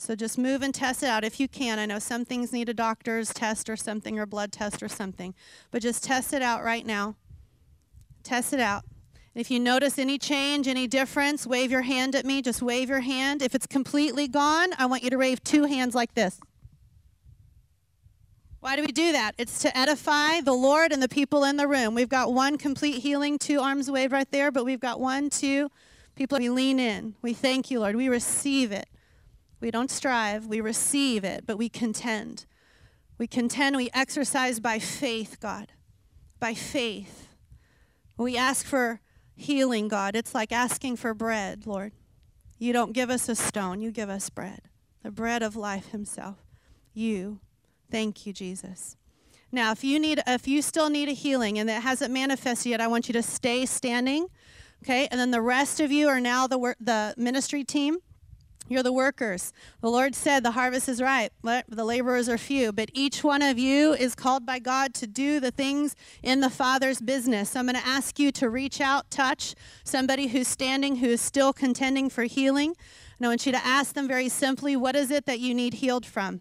So 0.00 0.14
just 0.14 0.38
move 0.38 0.62
and 0.62 0.74
test 0.74 1.02
it 1.02 1.10
out 1.10 1.24
if 1.24 1.38
you 1.38 1.46
can. 1.46 1.78
I 1.78 1.84
know 1.84 1.98
some 1.98 2.24
things 2.24 2.54
need 2.54 2.70
a 2.70 2.74
doctor's 2.74 3.34
test 3.34 3.68
or 3.68 3.76
something 3.76 4.18
or 4.18 4.24
blood 4.24 4.50
test 4.50 4.82
or 4.82 4.88
something, 4.88 5.34
but 5.70 5.82
just 5.82 6.02
test 6.02 6.32
it 6.32 6.40
out 6.40 6.64
right 6.64 6.86
now. 6.86 7.16
Test 8.22 8.54
it 8.54 8.60
out. 8.60 8.84
If 9.34 9.50
you 9.50 9.60
notice 9.60 9.98
any 9.98 10.16
change, 10.16 10.66
any 10.66 10.86
difference, 10.86 11.46
wave 11.46 11.70
your 11.70 11.82
hand 11.82 12.14
at 12.14 12.24
me. 12.24 12.40
Just 12.40 12.62
wave 12.62 12.88
your 12.88 13.00
hand. 13.00 13.42
If 13.42 13.54
it's 13.54 13.66
completely 13.66 14.26
gone, 14.26 14.70
I 14.78 14.86
want 14.86 15.02
you 15.02 15.10
to 15.10 15.18
wave 15.18 15.44
two 15.44 15.64
hands 15.64 15.94
like 15.94 16.14
this. 16.14 16.40
Why 18.60 18.76
do 18.76 18.82
we 18.82 18.92
do 18.92 19.12
that? 19.12 19.34
It's 19.36 19.60
to 19.60 19.76
edify 19.76 20.40
the 20.40 20.54
Lord 20.54 20.92
and 20.92 21.02
the 21.02 21.10
people 21.10 21.44
in 21.44 21.58
the 21.58 21.68
room. 21.68 21.94
We've 21.94 22.08
got 22.08 22.32
one 22.32 22.56
complete 22.56 23.02
healing, 23.02 23.38
two 23.38 23.60
arms 23.60 23.90
waved 23.90 24.14
right 24.14 24.30
there, 24.30 24.50
but 24.50 24.64
we've 24.64 24.80
got 24.80 24.98
one, 24.98 25.28
two 25.28 25.70
people. 26.14 26.38
We 26.38 26.48
lean 26.48 26.80
in. 26.80 27.16
We 27.20 27.34
thank 27.34 27.70
you, 27.70 27.80
Lord. 27.80 27.96
We 27.96 28.08
receive 28.08 28.72
it. 28.72 28.88
We 29.60 29.70
don't 29.70 29.90
strive, 29.90 30.46
we 30.46 30.60
receive 30.60 31.24
it, 31.24 31.44
but 31.46 31.58
we 31.58 31.68
contend. 31.68 32.46
We 33.18 33.26
contend, 33.26 33.76
we 33.76 33.90
exercise 33.92 34.60
by 34.60 34.78
faith, 34.78 35.38
God. 35.40 35.72
By 36.38 36.54
faith. 36.54 37.28
We 38.16 38.36
ask 38.36 38.64
for 38.64 39.00
healing, 39.34 39.88
God, 39.88 40.16
it's 40.16 40.34
like 40.34 40.52
asking 40.52 40.96
for 40.96 41.12
bread, 41.14 41.66
Lord. 41.66 41.92
You 42.58 42.72
don't 42.72 42.92
give 42.92 43.10
us 43.10 43.28
a 43.28 43.34
stone, 43.34 43.80
you 43.80 43.90
give 43.90 44.10
us 44.10 44.30
bread. 44.30 44.62
The 45.02 45.10
bread 45.10 45.42
of 45.42 45.56
life 45.56 45.90
himself. 45.90 46.36
You. 46.92 47.40
Thank 47.90 48.26
you, 48.26 48.32
Jesus. 48.32 48.96
Now, 49.52 49.72
if 49.72 49.82
you 49.82 49.98
need 49.98 50.22
if 50.26 50.46
you 50.46 50.62
still 50.62 50.90
need 50.90 51.08
a 51.08 51.12
healing 51.12 51.58
and 51.58 51.68
that 51.68 51.82
hasn't 51.82 52.12
manifested 52.12 52.70
yet, 52.70 52.80
I 52.80 52.86
want 52.86 53.08
you 53.08 53.12
to 53.14 53.22
stay 53.22 53.66
standing 53.66 54.28
Okay, 54.82 55.08
and 55.10 55.20
then 55.20 55.30
the 55.30 55.42
rest 55.42 55.80
of 55.80 55.92
you 55.92 56.08
are 56.08 56.20
now 56.20 56.46
the 56.46 56.74
the 56.80 57.14
ministry 57.16 57.64
team. 57.64 57.98
You're 58.70 58.84
the 58.84 58.92
workers. 58.92 59.52
The 59.80 59.90
Lord 59.90 60.14
said 60.14 60.44
the 60.44 60.52
harvest 60.52 60.88
is 60.88 61.02
ripe, 61.02 61.32
the 61.42 61.84
laborers 61.84 62.28
are 62.28 62.38
few. 62.38 62.70
But 62.70 62.88
each 62.94 63.24
one 63.24 63.42
of 63.42 63.58
you 63.58 63.94
is 63.94 64.14
called 64.14 64.46
by 64.46 64.60
God 64.60 64.94
to 64.94 65.08
do 65.08 65.40
the 65.40 65.50
things 65.50 65.96
in 66.22 66.38
the 66.38 66.48
Father's 66.48 67.00
business. 67.00 67.50
So 67.50 67.58
I'm 67.58 67.66
going 67.66 67.74
to 67.74 67.84
ask 67.84 68.20
you 68.20 68.30
to 68.30 68.48
reach 68.48 68.80
out, 68.80 69.10
touch 69.10 69.56
somebody 69.82 70.28
who's 70.28 70.46
standing, 70.46 70.96
who 70.96 71.08
is 71.08 71.20
still 71.20 71.52
contending 71.52 72.08
for 72.08 72.22
healing. 72.22 72.76
And 73.18 73.26
I 73.26 73.28
want 73.28 73.44
you 73.44 73.50
to 73.50 73.66
ask 73.66 73.94
them 73.94 74.06
very 74.06 74.28
simply, 74.28 74.76
what 74.76 74.94
is 74.94 75.10
it 75.10 75.26
that 75.26 75.40
you 75.40 75.52
need 75.52 75.74
healed 75.74 76.06
from? 76.06 76.40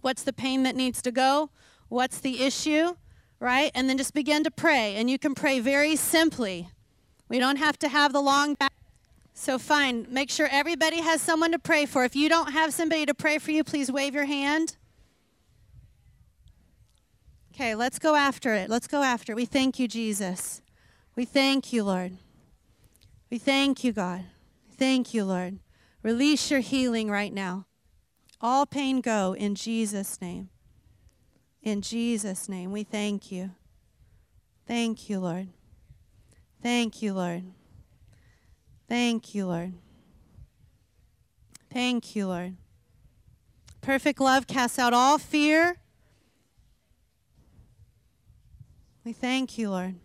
What's 0.00 0.24
the 0.24 0.32
pain 0.32 0.64
that 0.64 0.74
needs 0.74 1.00
to 1.02 1.12
go? 1.12 1.50
What's 1.88 2.18
the 2.18 2.42
issue? 2.42 2.96
Right? 3.38 3.70
And 3.72 3.88
then 3.88 3.98
just 3.98 4.14
begin 4.14 4.42
to 4.42 4.50
pray. 4.50 4.96
And 4.96 5.08
you 5.08 5.16
can 5.16 5.32
pray 5.32 5.60
very 5.60 5.94
simply. 5.94 6.70
We 7.28 7.38
don't 7.38 7.58
have 7.58 7.78
to 7.78 7.88
have 7.88 8.12
the 8.12 8.20
long 8.20 8.54
back. 8.54 8.72
So, 9.38 9.58
fine. 9.58 10.06
Make 10.08 10.30
sure 10.30 10.48
everybody 10.50 11.02
has 11.02 11.20
someone 11.20 11.52
to 11.52 11.58
pray 11.58 11.84
for. 11.84 12.04
If 12.04 12.16
you 12.16 12.30
don't 12.30 12.52
have 12.52 12.72
somebody 12.72 13.04
to 13.04 13.12
pray 13.12 13.36
for 13.36 13.50
you, 13.50 13.64
please 13.64 13.92
wave 13.92 14.14
your 14.14 14.24
hand. 14.24 14.78
Okay, 17.52 17.74
let's 17.74 17.98
go 17.98 18.14
after 18.14 18.54
it. 18.54 18.70
Let's 18.70 18.86
go 18.86 19.02
after 19.02 19.32
it. 19.32 19.36
We 19.36 19.44
thank 19.44 19.78
you, 19.78 19.88
Jesus. 19.88 20.62
We 21.16 21.26
thank 21.26 21.70
you, 21.70 21.84
Lord. 21.84 22.16
We 23.30 23.36
thank 23.36 23.84
you, 23.84 23.92
God. 23.92 24.24
Thank 24.78 25.12
you, 25.12 25.26
Lord. 25.26 25.58
Release 26.02 26.50
your 26.50 26.60
healing 26.60 27.10
right 27.10 27.32
now. 27.32 27.66
All 28.40 28.64
pain 28.64 29.02
go 29.02 29.34
in 29.34 29.54
Jesus' 29.54 30.18
name. 30.18 30.48
In 31.62 31.82
Jesus' 31.82 32.48
name, 32.48 32.72
we 32.72 32.84
thank 32.84 33.30
you. 33.30 33.50
Thank 34.66 35.10
you, 35.10 35.20
Lord. 35.20 35.48
Thank 36.62 37.02
you, 37.02 37.12
Lord. 37.12 37.44
Thank 38.88 39.34
you, 39.34 39.46
Lord. 39.46 39.74
Thank 41.72 42.14
you, 42.14 42.28
Lord. 42.28 42.56
Perfect 43.80 44.20
love 44.20 44.46
casts 44.46 44.78
out 44.78 44.92
all 44.92 45.18
fear. 45.18 45.76
We 49.04 49.12
thank 49.12 49.58
you, 49.58 49.70
Lord. 49.70 49.96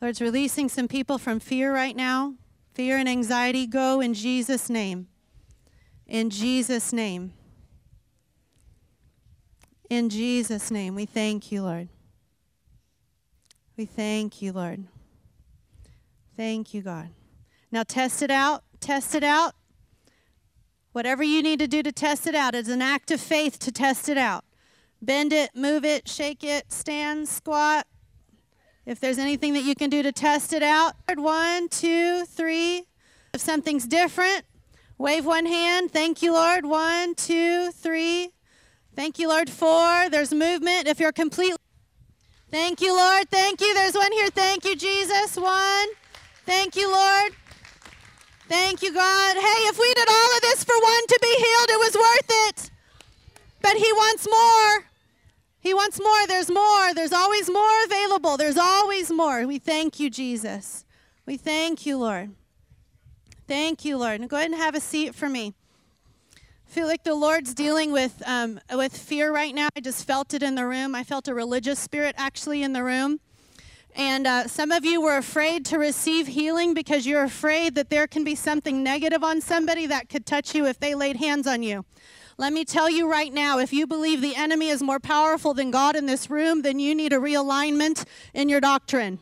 Lord's 0.00 0.20
releasing 0.20 0.68
some 0.68 0.88
people 0.88 1.18
from 1.18 1.40
fear 1.40 1.72
right 1.72 1.96
now. 1.96 2.34
Fear 2.74 2.98
and 2.98 3.08
anxiety 3.08 3.66
go 3.66 4.00
in 4.00 4.14
Jesus' 4.14 4.68
name. 4.68 5.08
In 6.06 6.30
Jesus' 6.30 6.92
name. 6.92 7.32
In 9.88 10.08
Jesus' 10.08 10.70
name, 10.70 10.94
we 10.94 11.06
thank 11.06 11.52
you, 11.52 11.62
Lord. 11.62 11.88
We 13.76 13.84
thank 13.86 14.40
you, 14.40 14.52
Lord. 14.52 14.84
Thank 16.42 16.74
you, 16.74 16.82
God. 16.82 17.10
Now 17.70 17.84
test 17.84 18.20
it 18.20 18.30
out. 18.32 18.64
Test 18.80 19.14
it 19.14 19.22
out. 19.22 19.54
Whatever 20.90 21.22
you 21.22 21.40
need 21.40 21.60
to 21.60 21.68
do 21.68 21.84
to 21.84 21.92
test 21.92 22.26
it 22.26 22.34
out, 22.34 22.56
it's 22.56 22.68
an 22.68 22.82
act 22.82 23.12
of 23.12 23.20
faith 23.20 23.60
to 23.60 23.70
test 23.70 24.08
it 24.08 24.18
out. 24.18 24.44
Bend 25.00 25.32
it, 25.32 25.50
move 25.54 25.84
it, 25.84 26.08
shake 26.08 26.42
it, 26.42 26.72
stand, 26.72 27.28
squat. 27.28 27.86
If 28.84 28.98
there's 28.98 29.18
anything 29.18 29.52
that 29.54 29.62
you 29.62 29.76
can 29.76 29.88
do 29.88 30.02
to 30.02 30.10
test 30.10 30.52
it 30.52 30.64
out, 30.64 30.94
one, 31.14 31.68
two, 31.68 32.24
three. 32.24 32.88
If 33.32 33.40
something's 33.40 33.86
different, 33.86 34.42
wave 34.98 35.24
one 35.24 35.46
hand. 35.46 35.92
Thank 35.92 36.22
you, 36.22 36.32
Lord. 36.32 36.66
One, 36.66 37.14
two, 37.14 37.70
three. 37.70 38.30
Thank 38.96 39.20
you, 39.20 39.28
Lord. 39.28 39.48
Four. 39.48 40.10
There's 40.10 40.34
movement. 40.34 40.88
If 40.88 40.98
you're 40.98 41.12
completely. 41.12 41.58
Thank 42.50 42.80
you, 42.80 42.96
Lord. 42.96 43.30
Thank 43.30 43.60
you. 43.60 43.72
There's 43.74 43.94
one 43.94 44.10
here. 44.10 44.30
Thank 44.30 44.64
you, 44.64 44.74
Jesus. 44.74 45.36
One. 45.36 45.86
Thank 46.44 46.76
you, 46.76 46.90
Lord. 46.90 47.32
Thank 48.48 48.82
you, 48.82 48.92
God. 48.92 49.36
Hey, 49.36 49.62
if 49.68 49.78
we 49.78 49.94
did 49.94 50.08
all 50.08 50.36
of 50.36 50.40
this 50.42 50.64
for 50.64 50.74
one 50.74 51.06
to 51.06 51.18
be 51.22 51.28
healed, 51.28 51.70
it 51.70 51.78
was 51.78 51.94
worth 51.94 52.30
it. 52.48 52.70
But 53.62 53.76
He 53.76 53.92
wants 53.92 54.28
more. 54.28 54.86
He 55.60 55.72
wants 55.72 56.00
more. 56.00 56.26
There's 56.26 56.50
more. 56.50 56.92
There's 56.92 57.12
always 57.12 57.48
more 57.48 57.84
available. 57.84 58.36
There's 58.36 58.58
always 58.58 59.10
more. 59.10 59.46
We 59.46 59.58
thank 59.58 60.00
you, 60.00 60.10
Jesus. 60.10 60.84
We 61.24 61.36
thank 61.36 61.86
you, 61.86 61.96
Lord. 61.96 62.34
Thank 63.46 63.84
you, 63.84 63.96
Lord. 63.96 64.20
Now 64.20 64.26
go 64.26 64.36
ahead 64.36 64.50
and 64.50 64.60
have 64.60 64.74
a 64.74 64.80
seat 64.80 65.14
for 65.14 65.28
me. 65.28 65.54
I 66.36 66.70
feel 66.70 66.86
like 66.86 67.04
the 67.04 67.14
Lord's 67.14 67.54
dealing 67.54 67.92
with 67.92 68.22
um, 68.26 68.58
with 68.72 68.96
fear 68.96 69.32
right 69.32 69.54
now. 69.54 69.68
I 69.76 69.80
just 69.80 70.06
felt 70.06 70.34
it 70.34 70.42
in 70.42 70.56
the 70.56 70.66
room. 70.66 70.94
I 70.94 71.04
felt 71.04 71.28
a 71.28 71.34
religious 71.34 71.78
spirit 71.78 72.14
actually 72.18 72.62
in 72.62 72.72
the 72.72 72.82
room. 72.82 73.20
And 73.94 74.26
uh, 74.26 74.48
some 74.48 74.72
of 74.72 74.84
you 74.84 75.02
were 75.02 75.16
afraid 75.18 75.66
to 75.66 75.78
receive 75.78 76.26
healing 76.26 76.72
because 76.72 77.06
you're 77.06 77.24
afraid 77.24 77.74
that 77.74 77.90
there 77.90 78.06
can 78.06 78.24
be 78.24 78.34
something 78.34 78.82
negative 78.82 79.22
on 79.22 79.40
somebody 79.40 79.86
that 79.86 80.08
could 80.08 80.24
touch 80.24 80.54
you 80.54 80.66
if 80.66 80.80
they 80.80 80.94
laid 80.94 81.16
hands 81.16 81.46
on 81.46 81.62
you. 81.62 81.84
Let 82.38 82.54
me 82.54 82.64
tell 82.64 82.88
you 82.88 83.10
right 83.10 83.32
now 83.32 83.58
if 83.58 83.72
you 83.72 83.86
believe 83.86 84.22
the 84.22 84.34
enemy 84.34 84.68
is 84.68 84.82
more 84.82 84.98
powerful 84.98 85.52
than 85.52 85.70
God 85.70 85.94
in 85.94 86.06
this 86.06 86.30
room, 86.30 86.62
then 86.62 86.78
you 86.78 86.94
need 86.94 87.12
a 87.12 87.18
realignment 87.18 88.04
in 88.32 88.48
your 88.48 88.60
doctrine. 88.60 89.18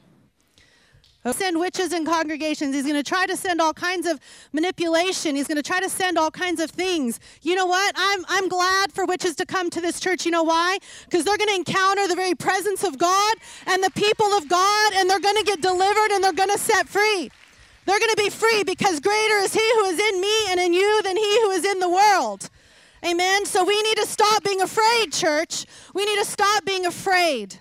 Send 1.32 1.60
witches 1.60 1.92
and 1.92 2.06
congregations. 2.06 2.74
He's 2.74 2.84
going 2.84 2.96
to 2.96 3.02
try 3.02 3.26
to 3.26 3.36
send 3.36 3.60
all 3.60 3.74
kinds 3.74 4.06
of 4.06 4.18
manipulation. 4.52 5.36
He's 5.36 5.46
going 5.46 5.56
to 5.56 5.62
try 5.62 5.78
to 5.78 5.90
send 5.90 6.16
all 6.16 6.30
kinds 6.30 6.60
of 6.60 6.70
things. 6.70 7.20
You 7.42 7.54
know 7.56 7.66
what? 7.66 7.94
I'm, 7.94 8.24
I'm 8.28 8.48
glad 8.48 8.90
for 8.90 9.04
witches 9.04 9.36
to 9.36 9.44
come 9.44 9.68
to 9.70 9.82
this 9.82 10.00
church. 10.00 10.24
You 10.24 10.30
know 10.30 10.44
why? 10.44 10.78
Because 11.04 11.24
they're 11.24 11.36
going 11.36 11.50
to 11.50 11.56
encounter 11.56 12.08
the 12.08 12.14
very 12.14 12.34
presence 12.34 12.84
of 12.84 12.96
God 12.96 13.36
and 13.66 13.84
the 13.84 13.90
people 13.90 14.26
of 14.28 14.48
God, 14.48 14.92
and 14.94 15.10
they're 15.10 15.20
going 15.20 15.36
to 15.36 15.44
get 15.44 15.60
delivered 15.60 16.10
and 16.12 16.24
they're 16.24 16.32
going 16.32 16.50
to 16.50 16.58
set 16.58 16.88
free. 16.88 17.30
They're 17.84 17.98
going 17.98 18.10
to 18.10 18.22
be 18.22 18.30
free 18.30 18.64
because 18.64 18.98
greater 19.00 19.36
is 19.36 19.52
He 19.52 19.74
who 19.74 19.84
is 19.86 19.98
in 19.98 20.20
me 20.22 20.50
and 20.50 20.58
in 20.58 20.72
you 20.72 21.02
than 21.02 21.16
He 21.18 21.42
who 21.42 21.50
is 21.50 21.66
in 21.66 21.80
the 21.80 21.88
world. 21.90 22.48
Amen. 23.04 23.44
So 23.44 23.64
we 23.64 23.80
need 23.82 23.96
to 23.96 24.06
stop 24.06 24.42
being 24.42 24.62
afraid, 24.62 25.12
church. 25.12 25.66
We 25.94 26.06
need 26.06 26.18
to 26.18 26.24
stop 26.24 26.64
being 26.64 26.86
afraid. 26.86 27.60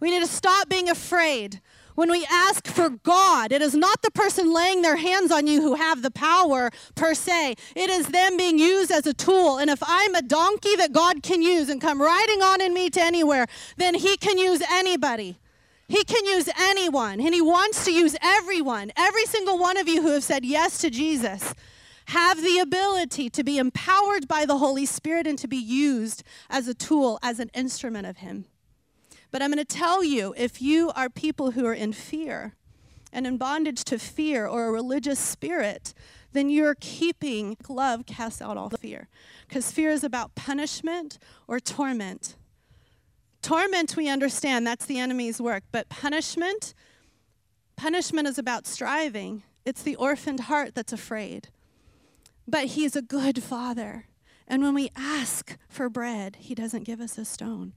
We 0.00 0.10
need 0.10 0.20
to 0.20 0.26
stop 0.26 0.68
being 0.68 0.88
afraid. 0.88 1.60
When 2.00 2.10
we 2.10 2.26
ask 2.30 2.66
for 2.66 2.88
God, 2.88 3.52
it 3.52 3.60
is 3.60 3.74
not 3.74 4.00
the 4.00 4.10
person 4.10 4.54
laying 4.54 4.80
their 4.80 4.96
hands 4.96 5.30
on 5.30 5.46
you 5.46 5.60
who 5.60 5.74
have 5.74 6.00
the 6.00 6.10
power 6.10 6.70
per 6.94 7.12
se. 7.12 7.56
It 7.76 7.90
is 7.90 8.06
them 8.06 8.38
being 8.38 8.58
used 8.58 8.90
as 8.90 9.06
a 9.06 9.12
tool. 9.12 9.58
And 9.58 9.68
if 9.68 9.82
I'm 9.82 10.14
a 10.14 10.22
donkey 10.22 10.76
that 10.76 10.94
God 10.94 11.22
can 11.22 11.42
use 11.42 11.68
and 11.68 11.78
come 11.78 12.00
riding 12.00 12.40
on 12.40 12.62
in 12.62 12.72
me 12.72 12.88
to 12.88 13.02
anywhere, 13.02 13.44
then 13.76 13.94
He 13.94 14.16
can 14.16 14.38
use 14.38 14.62
anybody. 14.70 15.36
He 15.88 16.02
can 16.04 16.24
use 16.24 16.48
anyone, 16.58 17.20
and 17.20 17.34
He 17.34 17.42
wants 17.42 17.84
to 17.84 17.92
use 17.92 18.16
everyone. 18.22 18.92
Every 18.96 19.26
single 19.26 19.58
one 19.58 19.76
of 19.76 19.86
you 19.86 20.00
who 20.00 20.12
have 20.12 20.24
said 20.24 20.42
yes 20.42 20.78
to 20.78 20.88
Jesus 20.88 21.52
have 22.06 22.42
the 22.42 22.60
ability 22.60 23.28
to 23.28 23.44
be 23.44 23.58
empowered 23.58 24.26
by 24.26 24.46
the 24.46 24.56
Holy 24.56 24.86
Spirit 24.86 25.26
and 25.26 25.38
to 25.38 25.46
be 25.46 25.58
used 25.58 26.22
as 26.48 26.66
a 26.66 26.72
tool, 26.72 27.18
as 27.22 27.40
an 27.40 27.50
instrument 27.52 28.06
of 28.06 28.16
Him. 28.16 28.46
But 29.30 29.42
I'm 29.42 29.52
going 29.52 29.64
to 29.64 29.76
tell 29.76 30.02
you 30.02 30.34
if 30.36 30.60
you 30.60 30.90
are 30.96 31.08
people 31.08 31.52
who 31.52 31.64
are 31.66 31.74
in 31.74 31.92
fear 31.92 32.54
and 33.12 33.26
in 33.26 33.36
bondage 33.36 33.84
to 33.84 33.98
fear 33.98 34.46
or 34.46 34.66
a 34.66 34.72
religious 34.72 35.18
spirit, 35.18 35.94
then 36.32 36.48
you're 36.48 36.76
keeping 36.80 37.56
love 37.68 38.06
casts 38.06 38.40
out 38.40 38.56
all 38.56 38.70
fear. 38.70 39.08
Because 39.48 39.72
fear 39.72 39.90
is 39.90 40.04
about 40.04 40.34
punishment 40.34 41.18
or 41.48 41.58
torment. 41.58 42.36
Torment, 43.42 43.96
we 43.96 44.08
understand, 44.08 44.66
that's 44.66 44.86
the 44.86 44.98
enemy's 44.98 45.40
work. 45.40 45.64
But 45.72 45.88
punishment, 45.88 46.74
punishment 47.76 48.28
is 48.28 48.38
about 48.38 48.66
striving. 48.66 49.42
It's 49.64 49.82
the 49.82 49.96
orphaned 49.96 50.40
heart 50.40 50.74
that's 50.74 50.92
afraid. 50.92 51.48
But 52.46 52.66
he's 52.66 52.96
a 52.96 53.02
good 53.02 53.42
father. 53.42 54.06
And 54.46 54.62
when 54.62 54.74
we 54.74 54.90
ask 54.96 55.56
for 55.68 55.88
bread, 55.88 56.36
he 56.40 56.54
doesn't 56.54 56.84
give 56.84 57.00
us 57.00 57.16
a 57.16 57.24
stone. 57.24 57.72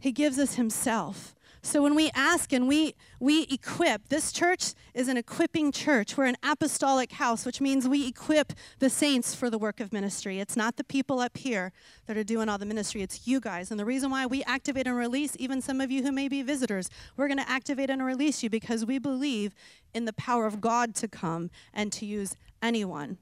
He 0.00 0.12
gives 0.12 0.38
us 0.38 0.54
himself. 0.54 1.34
So 1.62 1.82
when 1.82 1.94
we 1.94 2.10
ask 2.14 2.54
and 2.54 2.66
we 2.66 2.94
we 3.20 3.42
equip, 3.50 4.08
this 4.08 4.32
church 4.32 4.72
is 4.94 5.08
an 5.08 5.18
equipping 5.18 5.72
church. 5.72 6.16
We're 6.16 6.24
an 6.24 6.38
apostolic 6.42 7.12
house, 7.12 7.44
which 7.44 7.60
means 7.60 7.86
we 7.86 8.08
equip 8.08 8.54
the 8.78 8.88
saints 8.88 9.34
for 9.34 9.50
the 9.50 9.58
work 9.58 9.78
of 9.78 9.92
ministry. 9.92 10.40
It's 10.40 10.56
not 10.56 10.76
the 10.76 10.84
people 10.84 11.20
up 11.20 11.36
here 11.36 11.72
that 12.06 12.16
are 12.16 12.24
doing 12.24 12.48
all 12.48 12.56
the 12.56 12.64
ministry, 12.64 13.02
it's 13.02 13.26
you 13.26 13.40
guys. 13.40 13.70
And 13.70 13.78
the 13.78 13.84
reason 13.84 14.10
why 14.10 14.24
we 14.24 14.42
activate 14.44 14.86
and 14.86 14.96
release 14.96 15.36
even 15.38 15.60
some 15.60 15.82
of 15.82 15.90
you 15.90 16.02
who 16.02 16.12
may 16.12 16.28
be 16.28 16.40
visitors, 16.40 16.88
we're 17.18 17.28
going 17.28 17.38
to 17.38 17.50
activate 17.50 17.90
and 17.90 18.02
release 18.02 18.42
you 18.42 18.48
because 18.48 18.86
we 18.86 18.98
believe 18.98 19.54
in 19.92 20.06
the 20.06 20.14
power 20.14 20.46
of 20.46 20.62
God 20.62 20.94
to 20.96 21.08
come 21.08 21.50
and 21.74 21.92
to 21.92 22.06
use 22.06 22.36
anyone. 22.62 23.18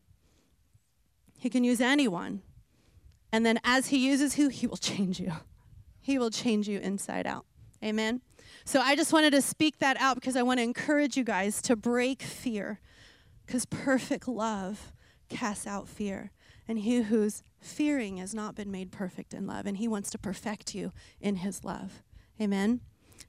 He 1.41 1.51
can 1.51 1.65
use 1.65 1.81
anyone. 1.81 2.43
And 3.33 3.45
then 3.45 3.59
as 3.65 3.89
he 3.89 3.99
uses 3.99 4.35
who, 4.35 4.49
he 4.49 4.69
will 4.69 4.77
change 4.77 5.19
you. 5.19 5.33
He 6.09 6.19
will 6.19 6.31
change 6.31 6.67
you 6.67 6.79
inside 6.79 7.27
out. 7.27 7.45
Amen. 7.85 8.23
So 8.65 8.81
I 8.81 8.97
just 8.97 9.13
wanted 9.13 9.33
to 9.33 9.43
speak 9.43 9.79
that 9.81 9.99
out 10.01 10.15
because 10.15 10.37
I 10.37 10.43
want 10.43 10.59
to 10.59 10.65
encourage 10.65 11.19
you 11.19 11.23
guys 11.23 11.61
to 11.61 11.77
break 11.77 12.23
fear 12.23 12.81
because 13.45 13.67
perfect 13.67 14.27
love 14.27 14.95
casts 15.29 15.67
out 15.67 15.87
fear. 15.87 16.31
And 16.67 16.79
he 16.79 17.03
who's 17.03 17.43
fearing 17.61 18.17
has 18.17 18.35
not 18.35 18.55
been 18.55 18.71
made 18.71 18.91
perfect 18.91 19.35
in 19.35 19.47
love, 19.47 19.67
and 19.67 19.77
he 19.77 19.87
wants 19.87 20.09
to 20.13 20.19
perfect 20.19 20.75
you 20.75 20.95
in 21.21 21.37
his 21.37 21.63
love. 21.63 22.03
Amen. 22.41 22.81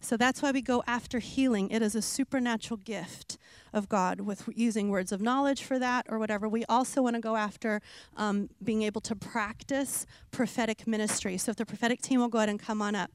So 0.01 0.17
that's 0.17 0.41
why 0.41 0.51
we 0.51 0.61
go 0.61 0.83
after 0.87 1.19
healing. 1.19 1.69
It 1.69 1.81
is 1.81 1.93
a 1.93 2.01
supernatural 2.01 2.77
gift 2.77 3.37
of 3.73 3.89
God 3.89 4.21
with 4.21 4.47
using 4.53 4.89
words 4.89 5.11
of 5.11 5.21
knowledge 5.21 5.63
for 5.63 5.77
that 5.77 6.05
or 6.09 6.17
whatever. 6.17 6.47
We 6.47 6.65
also 6.65 7.01
want 7.01 7.15
to 7.15 7.21
go 7.21 7.35
after 7.35 7.81
um, 8.15 8.49
being 8.63 8.81
able 8.83 9.01
to 9.01 9.15
practice 9.15 10.05
prophetic 10.31 10.87
ministry. 10.87 11.37
So 11.37 11.51
if 11.51 11.57
the 11.57 11.65
prophetic 11.65 12.01
team 12.01 12.21
will 12.21 12.29
go 12.29 12.39
ahead 12.39 12.49
and 12.49 12.59
come 12.59 12.81
on 12.81 12.95
up. 12.95 13.11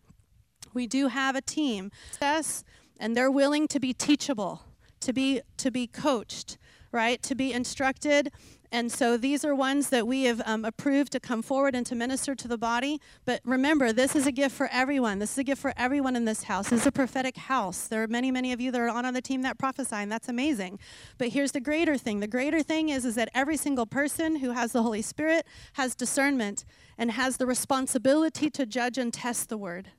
We 0.75 0.87
do 0.87 1.09
have 1.09 1.37
a 1.37 1.41
team, 1.41 1.91
yes, 2.21 2.65
and 2.99 3.17
they're 3.17 3.31
willing 3.31 3.69
to 3.69 3.79
be 3.79 3.93
teachable, 3.93 4.63
to 5.01 5.13
be 5.13 5.41
to 5.59 5.71
be 5.71 5.87
coached, 5.87 6.59
right? 6.91 7.23
To 7.23 7.35
be 7.35 7.53
instructed 7.53 8.33
and 8.75 8.91
so 8.91 9.17
these 9.17 9.45
are 9.45 9.55
ones 9.55 9.91
that 9.91 10.05
we 10.05 10.25
have 10.25 10.43
um, 10.45 10.65
approved 10.65 11.13
to 11.13 11.21
come 11.21 11.43
forward 11.43 11.77
and 11.77 11.87
to 11.87 11.95
minister 11.95 12.35
to 12.35 12.49
the 12.49 12.59
body. 12.59 13.01
But 13.25 13.41
remember, 13.45 13.93
this 13.93 14.17
is 14.17 14.27
a 14.27 14.33
gift 14.33 14.57
for 14.57 14.69
everyone. 14.73 15.21
This 15.21 15.31
is 15.31 15.39
a 15.39 15.45
gift 15.45 15.63
for 15.63 15.73
everyone 15.77 16.17
in 16.17 16.25
this 16.25 16.43
house. 16.43 16.71
This 16.71 16.81
is 16.81 16.87
a 16.89 16.91
prophetic 16.91 17.37
house. 17.37 17.87
There 17.87 18.03
are 18.03 18.09
many, 18.09 18.33
many 18.33 18.53
of 18.53 18.61
you 18.61 18.73
that 18.73 18.81
are 18.81 18.89
on, 18.89 19.07
on 19.07 19.15
the 19.15 19.23
team 19.23 19.43
that 19.43 19.59
prophesy, 19.59 19.95
and 19.95 20.11
that's 20.11 20.29
amazing. 20.29 20.81
But 21.19 21.29
here's 21.29 21.53
the 21.53 21.61
greater 21.61 21.97
thing. 21.97 22.19
The 22.19 22.27
greater 22.27 22.65
thing 22.65 22.89
is, 22.89 23.05
is 23.05 23.15
that 23.15 23.29
every 23.33 23.57
single 23.57 23.87
person 23.87 24.35
who 24.35 24.51
has 24.51 24.73
the 24.73 24.83
Holy 24.83 25.03
Spirit 25.03 25.47
has 25.75 25.95
discernment 25.95 26.65
and 26.99 27.13
has 27.13 27.37
the 27.37 27.47
responsibility 27.47 28.51
to 28.51 28.67
judge 28.67 28.99
and 28.99 29.15
test 29.15 29.51
the 29.51 29.57
word. 29.57 29.93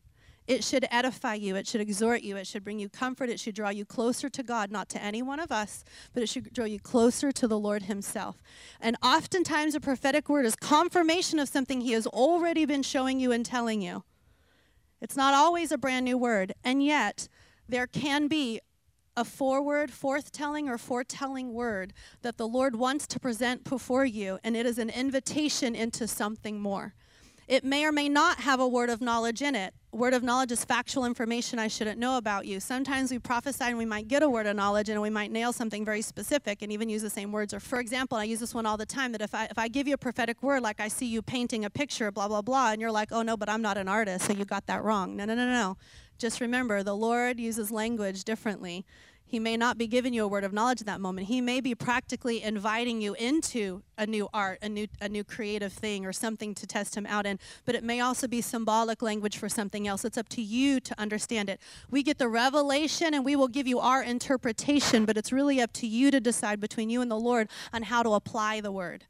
It 0.48 0.64
should 0.64 0.86
edify 0.92 1.34
you. 1.36 1.56
It 1.56 1.66
should 1.66 1.82
exhort 1.82 2.22
you. 2.22 2.38
It 2.38 2.46
should 2.46 2.64
bring 2.64 2.78
you 2.78 2.88
comfort. 2.88 3.30
It 3.30 3.40
should 3.40 3.56
draw 3.56 3.70
you 3.70 3.84
closer 3.84 4.30
to 4.30 4.44
God, 4.44 4.72
not 4.72 4.90
to 4.90 5.02
any 5.02 5.24
one 5.24 5.40
of 5.40 5.52
us, 5.52 5.84
but 6.14 6.22
it 6.22 6.30
should 6.30 6.54
draw 6.54 6.66
you 6.66 6.80
closer 6.80 7.32
to 7.32 7.48
the 7.48 7.58
Lord 7.58 7.84
Himself. 7.84 8.44
And 8.80 8.96
oftentimes, 9.02 9.74
a 9.74 9.80
prophetic 9.80 10.30
word 10.30 10.46
is 10.46 10.56
confirmation 10.56 11.40
of 11.40 11.50
something 11.50 11.82
He 11.82 11.94
has 11.94 12.06
already 12.06 12.66
been 12.66 12.84
showing 12.84 13.20
you 13.20 13.32
and 13.32 13.46
telling 13.46 13.82
you. 13.82 14.04
It's 15.02 15.18
not 15.18 15.34
always 15.34 15.72
a 15.72 15.78
brand 15.78 16.06
new 16.06 16.18
word, 16.18 16.54
and 16.64 16.84
yet 16.84 17.28
there 17.68 17.88
can 17.88 18.28
be 18.28 18.60
a 19.18 19.26
forward, 19.26 19.92
forthtelling, 19.92 20.68
or 20.68 20.78
foretelling 20.78 21.54
word 21.54 21.94
that 22.22 22.38
the 22.38 22.48
Lord 22.48 22.76
wants 22.76 23.08
to 23.08 23.20
present 23.20 23.64
before 23.64 24.06
you, 24.06 24.40
and 24.44 24.56
it 24.56 24.66
is 24.66 24.78
an 24.78 24.90
invitation 24.90 25.74
into 25.74 26.08
something 26.08 26.60
more. 26.60 26.94
It 27.48 27.64
may 27.64 27.86
or 27.86 27.92
may 27.92 28.10
not 28.10 28.40
have 28.40 28.60
a 28.60 28.68
word 28.68 28.90
of 28.90 29.02
knowledge 29.02 29.42
in 29.42 29.56
it. 29.56 29.74
Word 29.96 30.14
of 30.14 30.24
knowledge 30.24 30.52
is 30.52 30.66
factual 30.66 31.06
information 31.06 31.58
I 31.58 31.70
shouldn't 31.70 31.98
know 31.98 32.18
about 32.18 32.46
you. 32.46 32.60
Sometimes 32.60 33.12
we 33.12 33.18
prophesy 33.18 33.64
and 33.64 33.78
we 33.78 33.86
might 33.86 34.10
get 34.10 34.24
a 34.24 34.30
word 34.30 34.46
of 34.46 34.54
knowledge 34.54 34.90
and 34.90 35.02
we 35.02 35.10
might 35.10 35.32
nail 35.32 35.54
something 35.54 35.86
very 35.86 36.02
specific 36.02 36.62
and 36.62 36.70
even 36.70 36.90
use 36.90 37.02
the 37.02 37.10
same 37.10 37.32
words. 37.32 37.54
Or, 37.54 37.62
for 37.62 37.80
example, 37.80 38.18
I 38.18 38.26
use 38.26 38.42
this 38.42 38.54
one 38.54 38.66
all 38.66 38.76
the 38.76 38.86
time 38.86 39.14
that 39.14 39.22
if 39.22 39.34
I, 39.34 39.46
if 39.46 39.58
I 39.58 39.70
give 39.70 39.88
you 39.88 39.94
a 39.94 39.98
prophetic 39.98 40.44
word, 40.44 40.64
like 40.64 40.82
I 40.82 40.90
see 40.90 41.06
you 41.06 41.22
painting 41.22 41.64
a 41.64 41.70
picture, 41.70 42.12
blah, 42.12 42.28
blah, 42.28 42.42
blah, 42.42 42.72
and 42.74 42.82
you're 42.82 42.92
like, 42.92 43.14
oh 43.14 43.22
no, 43.22 43.38
but 43.38 43.48
I'm 43.48 43.62
not 43.62 43.78
an 43.78 43.88
artist, 43.88 44.26
so 44.26 44.34
you 44.34 44.44
got 44.44 44.68
that 44.68 44.84
wrong. 44.84 45.16
No, 45.16 45.24
no, 45.24 45.34
no, 45.34 45.50
no. 45.50 45.78
Just 46.18 46.42
remember, 46.42 46.84
the 46.84 46.94
Lord 46.94 47.40
uses 47.40 47.72
language 47.72 48.26
differently. 48.26 48.86
He 49.28 49.40
may 49.40 49.58
not 49.58 49.78
be 49.78 49.88
giving 49.88 50.14
you 50.14 50.24
a 50.24 50.28
word 50.28 50.44
of 50.44 50.54
knowledge 50.54 50.82
in 50.82 50.86
that 50.86 51.02
moment. 51.02 51.28
He 51.28 51.42
may 51.42 51.60
be 51.60 51.74
practically 51.74 52.44
inviting 52.44 53.02
you 53.02 53.16
into 53.16 53.82
a 53.98 54.06
new 54.06 54.30
art, 54.34 54.60
a 54.62 54.70
new 54.70 54.88
a 55.02 55.10
new 55.10 55.24
creative 55.24 55.74
thing 55.74 56.06
or 56.06 56.14
something 56.14 56.54
to 56.54 56.68
test 56.68 56.96
him 56.96 57.08
out 57.08 57.26
in, 57.26 57.40
but 57.66 57.74
it 57.74 57.84
may 57.84 58.00
also 58.00 58.28
be 58.28 58.40
symbolic 58.42 59.02
language 59.02 59.38
for 59.38 59.50
something 59.50 59.88
else. 59.88 60.06
It's 60.06 60.18
up 60.18 60.30
to 60.30 60.42
you 60.42 60.80
to 60.80 61.00
understand 61.00 61.50
it. 61.50 61.60
We 61.90 62.04
get 62.04 62.20
the 62.20 62.30
revelation 62.30 63.14
and 63.16 63.26
we 63.26 63.36
will 63.36 63.48
give 63.48 63.68
you 63.68 63.80
our 63.80 64.04
interpretation, 64.04 65.06
but 65.06 65.18
it's 65.18 65.32
really 65.32 65.60
up 65.60 65.74
to 65.74 65.88
you 65.88 66.12
to 66.12 66.20
decide 66.20 66.60
between 66.60 66.92
you 66.92 67.02
and 67.02 67.10
the 67.10 67.20
Lord 67.20 67.50
on 67.74 67.84
how 67.84 68.04
to 68.04 68.12
apply 68.12 68.62
the 68.62 68.72
word. 68.72 69.06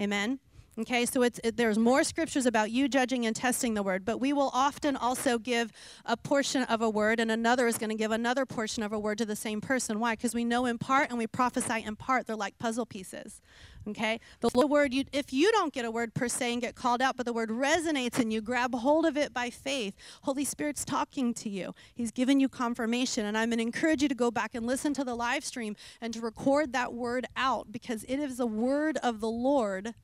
Amen. 0.00 0.38
Okay, 0.78 1.06
so 1.06 1.22
it's, 1.22 1.40
it, 1.42 1.56
there's 1.56 1.76
more 1.76 2.04
scriptures 2.04 2.46
about 2.46 2.70
you 2.70 2.86
judging 2.86 3.26
and 3.26 3.34
testing 3.34 3.74
the 3.74 3.82
word, 3.82 4.04
but 4.04 4.20
we 4.20 4.32
will 4.32 4.50
often 4.54 4.94
also 4.94 5.36
give 5.36 5.72
a 6.04 6.16
portion 6.16 6.62
of 6.62 6.80
a 6.80 6.88
word, 6.88 7.18
and 7.18 7.32
another 7.32 7.66
is 7.66 7.78
going 7.78 7.90
to 7.90 7.96
give 7.96 8.12
another 8.12 8.46
portion 8.46 8.84
of 8.84 8.92
a 8.92 8.98
word 8.98 9.18
to 9.18 9.26
the 9.26 9.34
same 9.34 9.60
person. 9.60 9.98
Why? 9.98 10.12
Because 10.12 10.36
we 10.36 10.44
know 10.44 10.66
in 10.66 10.78
part 10.78 11.08
and 11.08 11.18
we 11.18 11.26
prophesy 11.26 11.82
in 11.84 11.96
part. 11.96 12.28
They're 12.28 12.36
like 12.36 12.60
puzzle 12.60 12.86
pieces. 12.86 13.40
Okay, 13.88 14.20
the 14.40 14.66
word 14.66 14.92
you, 14.94 15.04
if 15.12 15.32
you 15.32 15.50
don't 15.50 15.72
get 15.72 15.84
a 15.84 15.90
word 15.90 16.14
per 16.14 16.28
se 16.28 16.52
and 16.52 16.62
get 16.62 16.76
called 16.76 17.00
out, 17.02 17.16
but 17.16 17.26
the 17.26 17.32
word 17.32 17.48
resonates 17.48 18.18
and 18.18 18.32
you 18.32 18.40
grab 18.40 18.72
hold 18.74 19.04
of 19.06 19.16
it 19.16 19.32
by 19.32 19.50
faith, 19.50 19.94
Holy 20.22 20.44
Spirit's 20.44 20.84
talking 20.84 21.32
to 21.34 21.48
you. 21.48 21.74
He's 21.94 22.12
given 22.12 22.38
you 22.38 22.48
confirmation, 22.48 23.24
and 23.24 23.36
I'm 23.36 23.48
going 23.48 23.58
to 23.58 23.62
encourage 23.62 24.02
you 24.02 24.08
to 24.08 24.14
go 24.14 24.30
back 24.30 24.54
and 24.54 24.64
listen 24.66 24.94
to 24.94 25.04
the 25.04 25.14
live 25.14 25.44
stream 25.44 25.74
and 26.00 26.14
to 26.14 26.20
record 26.20 26.72
that 26.74 26.92
word 26.92 27.26
out 27.34 27.72
because 27.72 28.04
it 28.04 28.18
is 28.18 28.36
the 28.36 28.46
word 28.46 28.98
of 29.02 29.20
the 29.20 29.30
Lord 29.30 29.94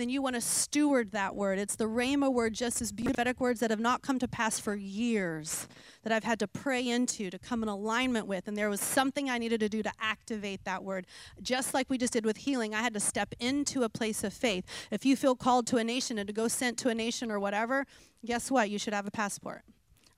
then 0.00 0.08
you 0.08 0.22
want 0.22 0.34
to 0.34 0.40
steward 0.40 1.12
that 1.12 1.34
word. 1.34 1.58
It's 1.58 1.76
the 1.76 1.84
Rhema 1.84 2.32
word, 2.32 2.54
just 2.54 2.80
as 2.80 2.92
prophetic 2.92 3.40
words 3.40 3.60
that 3.60 3.70
have 3.70 3.80
not 3.80 4.02
come 4.02 4.18
to 4.18 4.28
pass 4.28 4.58
for 4.58 4.74
years, 4.74 5.68
that 6.02 6.12
I've 6.12 6.24
had 6.24 6.38
to 6.38 6.48
pray 6.48 6.88
into, 6.88 7.30
to 7.30 7.38
come 7.38 7.62
in 7.62 7.68
alignment 7.68 8.26
with. 8.26 8.48
And 8.48 8.56
there 8.56 8.70
was 8.70 8.80
something 8.80 9.28
I 9.28 9.38
needed 9.38 9.60
to 9.60 9.68
do 9.68 9.82
to 9.82 9.92
activate 10.00 10.64
that 10.64 10.82
word. 10.82 11.06
Just 11.42 11.74
like 11.74 11.90
we 11.90 11.98
just 11.98 12.12
did 12.12 12.24
with 12.24 12.38
healing, 12.38 12.74
I 12.74 12.82
had 12.82 12.94
to 12.94 13.00
step 13.00 13.34
into 13.38 13.82
a 13.82 13.88
place 13.88 14.24
of 14.24 14.32
faith. 14.32 14.64
If 14.90 15.04
you 15.04 15.16
feel 15.16 15.36
called 15.36 15.66
to 15.68 15.76
a 15.76 15.84
nation 15.84 16.18
and 16.18 16.26
to 16.26 16.32
go 16.32 16.48
sent 16.48 16.78
to 16.78 16.88
a 16.88 16.94
nation 16.94 17.30
or 17.30 17.38
whatever, 17.38 17.86
guess 18.24 18.50
what? 18.50 18.70
You 18.70 18.78
should 18.78 18.94
have 18.94 19.06
a 19.06 19.10
passport 19.10 19.62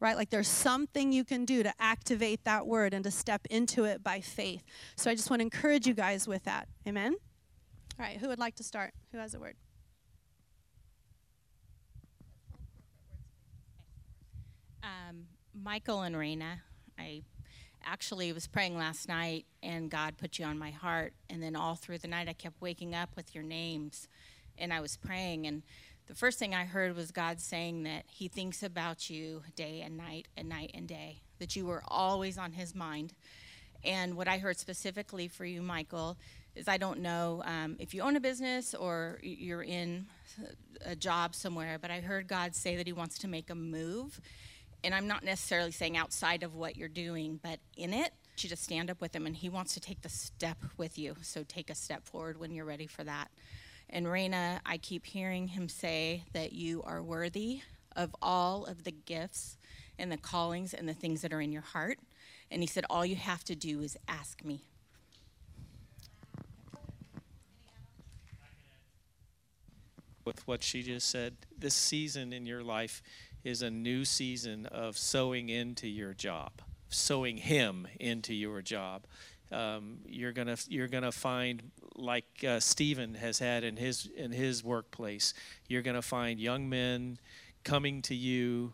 right? 0.02 0.16
Like 0.16 0.30
there's 0.30 0.48
something 0.48 1.12
you 1.12 1.22
can 1.22 1.44
do 1.44 1.62
to 1.62 1.72
activate 1.78 2.42
that 2.42 2.66
word 2.66 2.92
and 2.92 3.04
to 3.04 3.10
step 3.12 3.46
into 3.48 3.84
it 3.84 4.02
by 4.02 4.20
faith. 4.20 4.64
So 4.96 5.08
I 5.08 5.14
just 5.14 5.30
want 5.30 5.38
to 5.38 5.44
encourage 5.44 5.86
you 5.86 5.94
guys 5.94 6.26
with 6.26 6.42
that. 6.42 6.66
Amen? 6.88 7.14
All 7.98 8.06
right, 8.06 8.18
who 8.18 8.26
would 8.28 8.40
like 8.40 8.56
to 8.56 8.64
start? 8.64 8.94
Who 9.12 9.18
has 9.18 9.34
a 9.34 9.38
word? 9.38 9.54
Um, 14.82 15.26
Michael 15.54 16.02
and 16.02 16.16
Raina, 16.16 16.60
I 16.98 17.22
actually 17.84 18.32
was 18.32 18.46
praying 18.46 18.76
last 18.76 19.08
night 19.08 19.44
and 19.62 19.90
God 19.90 20.16
put 20.16 20.38
you 20.38 20.44
on 20.44 20.58
my 20.58 20.70
heart. 20.70 21.12
And 21.30 21.42
then 21.42 21.56
all 21.56 21.74
through 21.74 21.98
the 21.98 22.08
night, 22.08 22.28
I 22.28 22.32
kept 22.32 22.60
waking 22.60 22.94
up 22.94 23.10
with 23.16 23.34
your 23.34 23.44
names 23.44 24.08
and 24.58 24.72
I 24.72 24.80
was 24.80 24.96
praying. 24.96 25.46
And 25.46 25.62
the 26.06 26.14
first 26.14 26.38
thing 26.38 26.54
I 26.54 26.64
heard 26.64 26.96
was 26.96 27.10
God 27.10 27.40
saying 27.40 27.84
that 27.84 28.04
He 28.08 28.28
thinks 28.28 28.62
about 28.62 29.08
you 29.08 29.42
day 29.54 29.82
and 29.82 29.96
night 29.96 30.28
and 30.36 30.48
night 30.48 30.72
and 30.74 30.88
day, 30.88 31.22
that 31.38 31.54
you 31.54 31.66
were 31.66 31.82
always 31.86 32.38
on 32.38 32.52
His 32.52 32.74
mind. 32.74 33.14
And 33.84 34.16
what 34.16 34.28
I 34.28 34.38
heard 34.38 34.58
specifically 34.58 35.28
for 35.28 35.44
you, 35.44 35.62
Michael, 35.62 36.16
is 36.54 36.68
I 36.68 36.76
don't 36.76 37.00
know 37.00 37.42
um, 37.46 37.76
if 37.78 37.94
you 37.94 38.02
own 38.02 38.16
a 38.16 38.20
business 38.20 38.74
or 38.74 39.18
you're 39.22 39.62
in 39.62 40.06
a 40.84 40.94
job 40.94 41.34
somewhere, 41.34 41.78
but 41.80 41.90
I 41.90 42.00
heard 42.00 42.28
God 42.28 42.54
say 42.54 42.76
that 42.76 42.86
He 42.86 42.92
wants 42.92 43.18
to 43.18 43.28
make 43.28 43.50
a 43.50 43.54
move 43.54 44.20
and 44.84 44.94
I'm 44.94 45.06
not 45.06 45.24
necessarily 45.24 45.70
saying 45.70 45.96
outside 45.96 46.42
of 46.42 46.54
what 46.54 46.76
you're 46.76 46.88
doing, 46.88 47.38
but 47.42 47.60
in 47.76 47.92
it, 47.92 48.12
you 48.38 48.48
just 48.48 48.64
stand 48.64 48.90
up 48.90 49.00
with 49.00 49.14
him 49.14 49.26
and 49.26 49.36
he 49.36 49.48
wants 49.48 49.74
to 49.74 49.80
take 49.80 50.02
the 50.02 50.08
step 50.08 50.58
with 50.76 50.98
you. 50.98 51.16
So 51.22 51.44
take 51.46 51.70
a 51.70 51.74
step 51.74 52.04
forward 52.04 52.38
when 52.38 52.52
you're 52.52 52.64
ready 52.64 52.86
for 52.86 53.04
that. 53.04 53.30
And 53.90 54.06
Raina, 54.06 54.60
I 54.64 54.78
keep 54.78 55.06
hearing 55.06 55.48
him 55.48 55.68
say 55.68 56.24
that 56.32 56.52
you 56.52 56.82
are 56.84 57.02
worthy 57.02 57.60
of 57.94 58.14
all 58.22 58.64
of 58.64 58.84
the 58.84 58.90
gifts 58.90 59.58
and 59.98 60.10
the 60.10 60.16
callings 60.16 60.72
and 60.72 60.88
the 60.88 60.94
things 60.94 61.22
that 61.22 61.32
are 61.32 61.40
in 61.40 61.52
your 61.52 61.62
heart. 61.62 61.98
And 62.50 62.62
he 62.62 62.66
said, 62.66 62.84
All 62.88 63.04
you 63.04 63.16
have 63.16 63.44
to 63.44 63.54
do 63.54 63.80
is 63.80 63.96
ask 64.08 64.44
me. 64.44 64.62
With 70.24 70.46
what 70.46 70.62
she 70.62 70.82
just 70.82 71.10
said, 71.10 71.34
this 71.58 71.74
season 71.74 72.32
in 72.32 72.46
your 72.46 72.62
life 72.62 73.02
is 73.44 73.62
a 73.62 73.70
new 73.70 74.04
season 74.04 74.66
of 74.66 74.96
sowing 74.96 75.48
into 75.48 75.88
your 75.88 76.14
job, 76.14 76.52
sowing 76.88 77.36
Him 77.36 77.86
into 77.98 78.34
your 78.34 78.62
job. 78.62 79.06
Um, 79.50 79.98
you're 80.06 80.32
gonna 80.32 80.56
you're 80.68 80.88
gonna 80.88 81.12
find 81.12 81.62
like 81.94 82.24
uh, 82.46 82.58
Stephen 82.60 83.14
has 83.14 83.38
had 83.38 83.64
in 83.64 83.76
his 83.76 84.08
in 84.16 84.32
his 84.32 84.64
workplace. 84.64 85.34
You're 85.68 85.82
gonna 85.82 86.02
find 86.02 86.40
young 86.40 86.68
men 86.68 87.18
coming 87.64 88.00
to 88.02 88.14
you, 88.14 88.72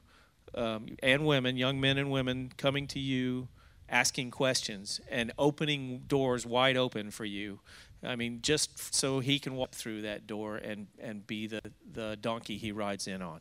um, 0.55 0.87
and 1.03 1.27
women, 1.27 1.57
young 1.57 1.81
men 1.81 1.99
and 1.99 2.11
women 2.11 2.53
coming 2.57 2.87
to 2.89 3.01
you, 3.01 3.49
asking 3.89 4.31
questions 4.31 5.01
and 5.11 5.33
opening 5.37 6.05
doors 6.07 6.47
wide 6.47 6.77
open 6.77 7.11
for 7.11 7.25
you. 7.25 7.59
I 8.03 8.15
mean, 8.15 8.41
just 8.43 8.95
so 8.95 9.19
he 9.19 9.41
can 9.41 9.55
walk 9.55 9.73
through 9.73 10.03
that 10.03 10.27
door 10.29 10.57
and 10.57 10.87
and 11.01 11.27
be 11.27 11.49
the 11.49 11.61
the 11.93 12.17
donkey 12.21 12.57
he 12.57 12.71
rides 12.71 13.09
in 13.09 13.21
on. 13.21 13.41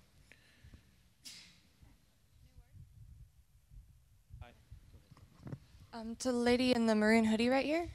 Um, 5.98 6.16
to 6.20 6.32
the 6.32 6.38
lady 6.38 6.74
in 6.74 6.86
the 6.86 6.94
maroon 6.94 7.26
hoodie 7.26 7.50
right 7.50 7.66
here? 7.66 7.88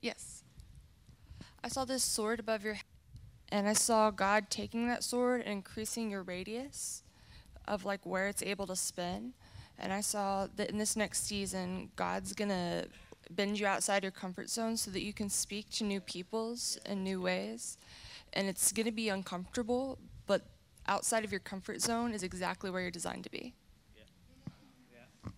Yes. 0.00 0.44
I 1.64 1.66
saw 1.66 1.84
this 1.84 2.04
sword 2.04 2.38
above 2.38 2.62
your 2.62 2.74
head, 2.74 2.84
and 3.50 3.66
I 3.66 3.72
saw 3.72 4.12
God 4.12 4.50
taking 4.50 4.86
that 4.86 5.02
sword 5.02 5.40
and 5.40 5.50
increasing 5.50 6.12
your 6.12 6.22
radius 6.22 7.02
of 7.66 7.84
like 7.84 8.06
where 8.06 8.28
it's 8.28 8.42
able 8.42 8.68
to 8.68 8.76
spin. 8.76 9.32
And 9.80 9.92
I 9.92 10.00
saw 10.00 10.46
that 10.54 10.70
in 10.70 10.78
this 10.78 10.94
next 10.94 11.26
season, 11.26 11.90
God's 11.96 12.34
gonna 12.34 12.84
bend 13.30 13.58
you 13.58 13.66
outside 13.66 14.04
your 14.04 14.12
comfort 14.12 14.48
zone 14.48 14.76
so 14.76 14.92
that 14.92 15.02
you 15.02 15.12
can 15.12 15.28
speak 15.28 15.70
to 15.70 15.84
new 15.84 16.00
peoples 16.00 16.78
in 16.86 17.02
new 17.02 17.20
ways. 17.20 17.78
And 18.32 18.46
it's 18.46 18.70
gonna 18.70 18.92
be 18.92 19.08
uncomfortable, 19.08 19.98
but 20.28 20.42
outside 20.86 21.24
of 21.24 21.32
your 21.32 21.40
comfort 21.40 21.80
zone 21.80 22.12
is 22.12 22.22
exactly 22.22 22.70
where 22.70 22.82
you're 22.82 22.92
designed 22.92 23.24
to 23.24 23.30
be. 23.30 23.54
Yeah. 23.96 24.04
Yeah. 24.92 25.30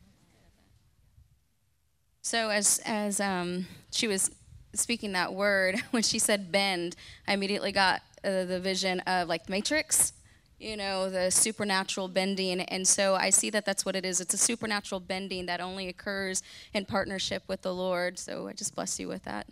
So 2.24 2.48
as 2.48 2.80
as 2.86 3.20
um, 3.20 3.66
she 3.90 4.08
was 4.08 4.30
speaking 4.72 5.12
that 5.12 5.34
word, 5.34 5.76
when 5.90 6.02
she 6.02 6.18
said 6.18 6.50
bend, 6.50 6.96
I 7.28 7.34
immediately 7.34 7.70
got 7.70 8.00
uh, 8.24 8.46
the 8.46 8.58
vision 8.58 9.00
of 9.00 9.28
like 9.28 9.44
the 9.44 9.50
Matrix, 9.50 10.14
you 10.58 10.74
know, 10.74 11.10
the 11.10 11.30
supernatural 11.30 12.08
bending. 12.08 12.62
And 12.62 12.88
so 12.88 13.14
I 13.14 13.28
see 13.28 13.50
that 13.50 13.66
that's 13.66 13.84
what 13.84 13.94
it 13.94 14.06
is. 14.06 14.22
It's 14.22 14.32
a 14.32 14.38
supernatural 14.38 15.00
bending 15.00 15.44
that 15.46 15.60
only 15.60 15.86
occurs 15.86 16.42
in 16.72 16.86
partnership 16.86 17.42
with 17.46 17.60
the 17.60 17.74
Lord. 17.74 18.18
So 18.18 18.48
I 18.48 18.54
just 18.54 18.74
bless 18.74 18.98
you 18.98 19.06
with 19.06 19.24
that. 19.24 19.46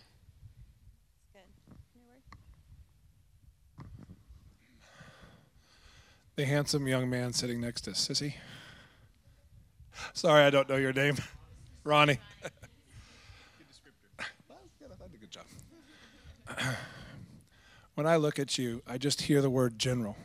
The 6.37 6.47
handsome 6.47 6.89
young 6.89 7.11
man 7.11 7.35
sitting 7.35 7.61
next 7.61 7.83
to 7.83 7.91
Sissy. 7.91 8.33
Sorry, 10.15 10.43
I 10.43 10.49
don't 10.49 10.71
know 10.71 10.77
your 10.77 10.95
name. 10.95 11.19
Ronnie. 11.85 12.19
Good 15.23 15.31
job. 15.31 15.45
When 17.95 18.07
I 18.07 18.17
look 18.17 18.39
at 18.39 18.57
you, 18.57 18.83
I 18.87 18.97
just 18.97 19.23
hear 19.23 19.43
the 19.43 19.51
word 19.51 19.79
general. 19.79 20.17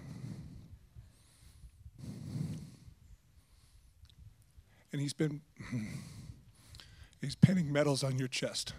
And 4.92 5.02
he's 5.02 5.14
been 5.14 5.42
he's 7.22 7.36
pinning 7.36 7.72
medals 7.72 8.06
on 8.06 8.18
your 8.18 8.30
chest. 8.30 8.74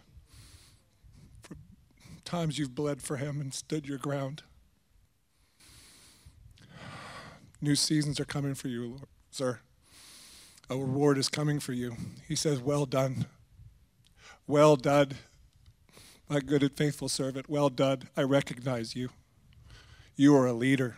For 1.42 1.56
times 2.24 2.58
you've 2.58 2.74
bled 2.74 3.02
for 3.02 3.18
him 3.18 3.42
and 3.42 3.52
stood 3.52 3.86
your 3.86 3.98
ground. 3.98 4.42
New 7.60 7.74
seasons 7.76 8.18
are 8.18 8.24
coming 8.24 8.54
for 8.54 8.68
you, 8.68 8.86
Lord, 8.86 9.02
sir. 9.30 9.60
A 10.70 10.76
reward 10.76 11.18
is 11.18 11.28
coming 11.28 11.60
for 11.60 11.74
you. 11.74 11.94
He 12.26 12.34
says, 12.34 12.58
Well 12.58 12.86
done. 12.86 13.26
Well 14.46 14.76
done, 14.76 15.12
my 16.28 16.40
good 16.40 16.62
and 16.62 16.72
faithful 16.72 17.08
servant. 17.08 17.48
Well 17.48 17.70
done. 17.70 18.02
I 18.16 18.22
recognize 18.22 18.94
you. 18.94 19.10
You 20.16 20.36
are 20.36 20.46
a 20.46 20.52
leader. 20.52 20.96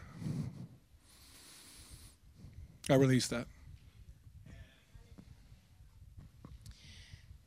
I 2.88 2.94
release 2.94 3.28
that. 3.28 3.46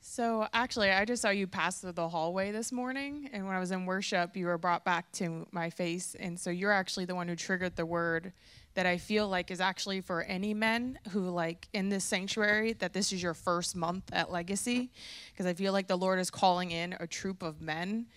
So 0.01 0.47
actually, 0.53 0.91
I 0.91 1.05
just 1.05 1.23
saw 1.23 1.29
you 1.31 1.47
pass 1.47 1.81
through 1.81 1.93
the 1.93 2.07
hallway 2.07 2.51
this 2.51 2.71
morning, 2.71 3.31
and 3.33 3.47
when 3.47 3.55
I 3.55 3.59
was 3.59 3.71
in 3.71 3.87
worship, 3.87 4.37
you 4.37 4.45
were 4.45 4.59
brought 4.59 4.85
back 4.85 5.11
to 5.13 5.47
my 5.51 5.71
face, 5.71 6.15
and 6.19 6.39
so 6.39 6.51
you're 6.51 6.71
actually 6.71 7.05
the 7.05 7.15
one 7.15 7.27
who 7.27 7.35
triggered 7.35 7.75
the 7.75 7.85
word 7.85 8.31
that 8.75 8.85
I 8.85 8.97
feel 8.97 9.27
like 9.27 9.51
is 9.51 9.61
actually 9.61 10.01
for 10.01 10.23
any 10.23 10.53
men 10.53 10.99
who 11.11 11.29
like 11.29 11.67
in 11.73 11.89
this 11.89 12.03
sanctuary 12.03 12.73
that 12.73 12.93
this 12.93 13.11
is 13.11 13.21
your 13.21 13.33
first 13.33 13.75
month 13.75 14.09
at 14.11 14.31
Legacy, 14.31 14.91
because 15.31 15.45
I 15.45 15.53
feel 15.53 15.73
like 15.73 15.87
the 15.87 15.97
Lord 15.97 16.19
is 16.19 16.29
calling 16.29 16.71
in 16.71 16.95
a 16.99 17.07
troop 17.07 17.43
of 17.43 17.61
men 17.61 18.07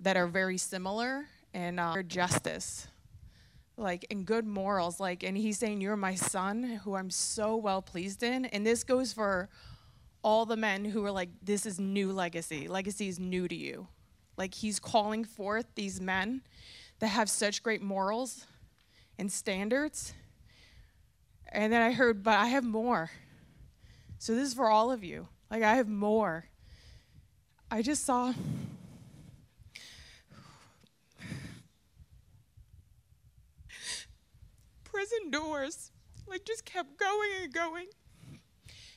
that 0.00 0.16
are 0.16 0.26
very 0.26 0.58
similar 0.58 1.26
and 1.54 1.80
uh, 1.80 2.02
justice 2.02 2.86
like 3.76 4.04
in 4.10 4.24
good 4.24 4.44
morals 4.44 4.98
like 4.98 5.22
and 5.22 5.36
he's 5.36 5.56
saying 5.56 5.80
you're 5.80 5.96
my 5.96 6.14
son 6.14 6.80
who 6.84 6.96
i'm 6.96 7.08
so 7.08 7.54
well 7.56 7.80
pleased 7.80 8.24
in 8.24 8.44
and 8.46 8.66
this 8.66 8.82
goes 8.82 9.12
for 9.12 9.48
all 10.22 10.46
the 10.46 10.56
men 10.56 10.84
who 10.84 11.04
are 11.04 11.10
like, 11.10 11.30
this 11.42 11.66
is 11.66 11.78
new 11.78 12.12
legacy. 12.12 12.68
Legacy 12.68 13.08
is 13.08 13.18
new 13.18 13.48
to 13.48 13.54
you. 13.54 13.86
Like 14.36 14.54
he's 14.54 14.78
calling 14.78 15.24
forth 15.24 15.66
these 15.74 16.00
men 16.00 16.42
that 17.00 17.08
have 17.08 17.30
such 17.30 17.62
great 17.62 17.82
morals 17.82 18.46
and 19.18 19.30
standards. 19.32 20.14
And 21.50 21.72
then 21.72 21.82
I 21.82 21.92
heard, 21.92 22.22
but 22.22 22.38
I 22.38 22.46
have 22.46 22.64
more. 22.64 23.10
So 24.18 24.34
this 24.34 24.48
is 24.48 24.54
for 24.54 24.68
all 24.68 24.92
of 24.92 25.02
you. 25.02 25.28
Like 25.50 25.62
I 25.62 25.74
have 25.76 25.88
more. 25.88 26.46
I 27.70 27.82
just 27.82 28.04
saw 28.04 28.32
prison 34.84 35.30
doors 35.30 35.90
like 36.26 36.44
just 36.44 36.64
kept 36.64 36.98
going 36.98 37.30
and 37.42 37.52
going 37.52 37.86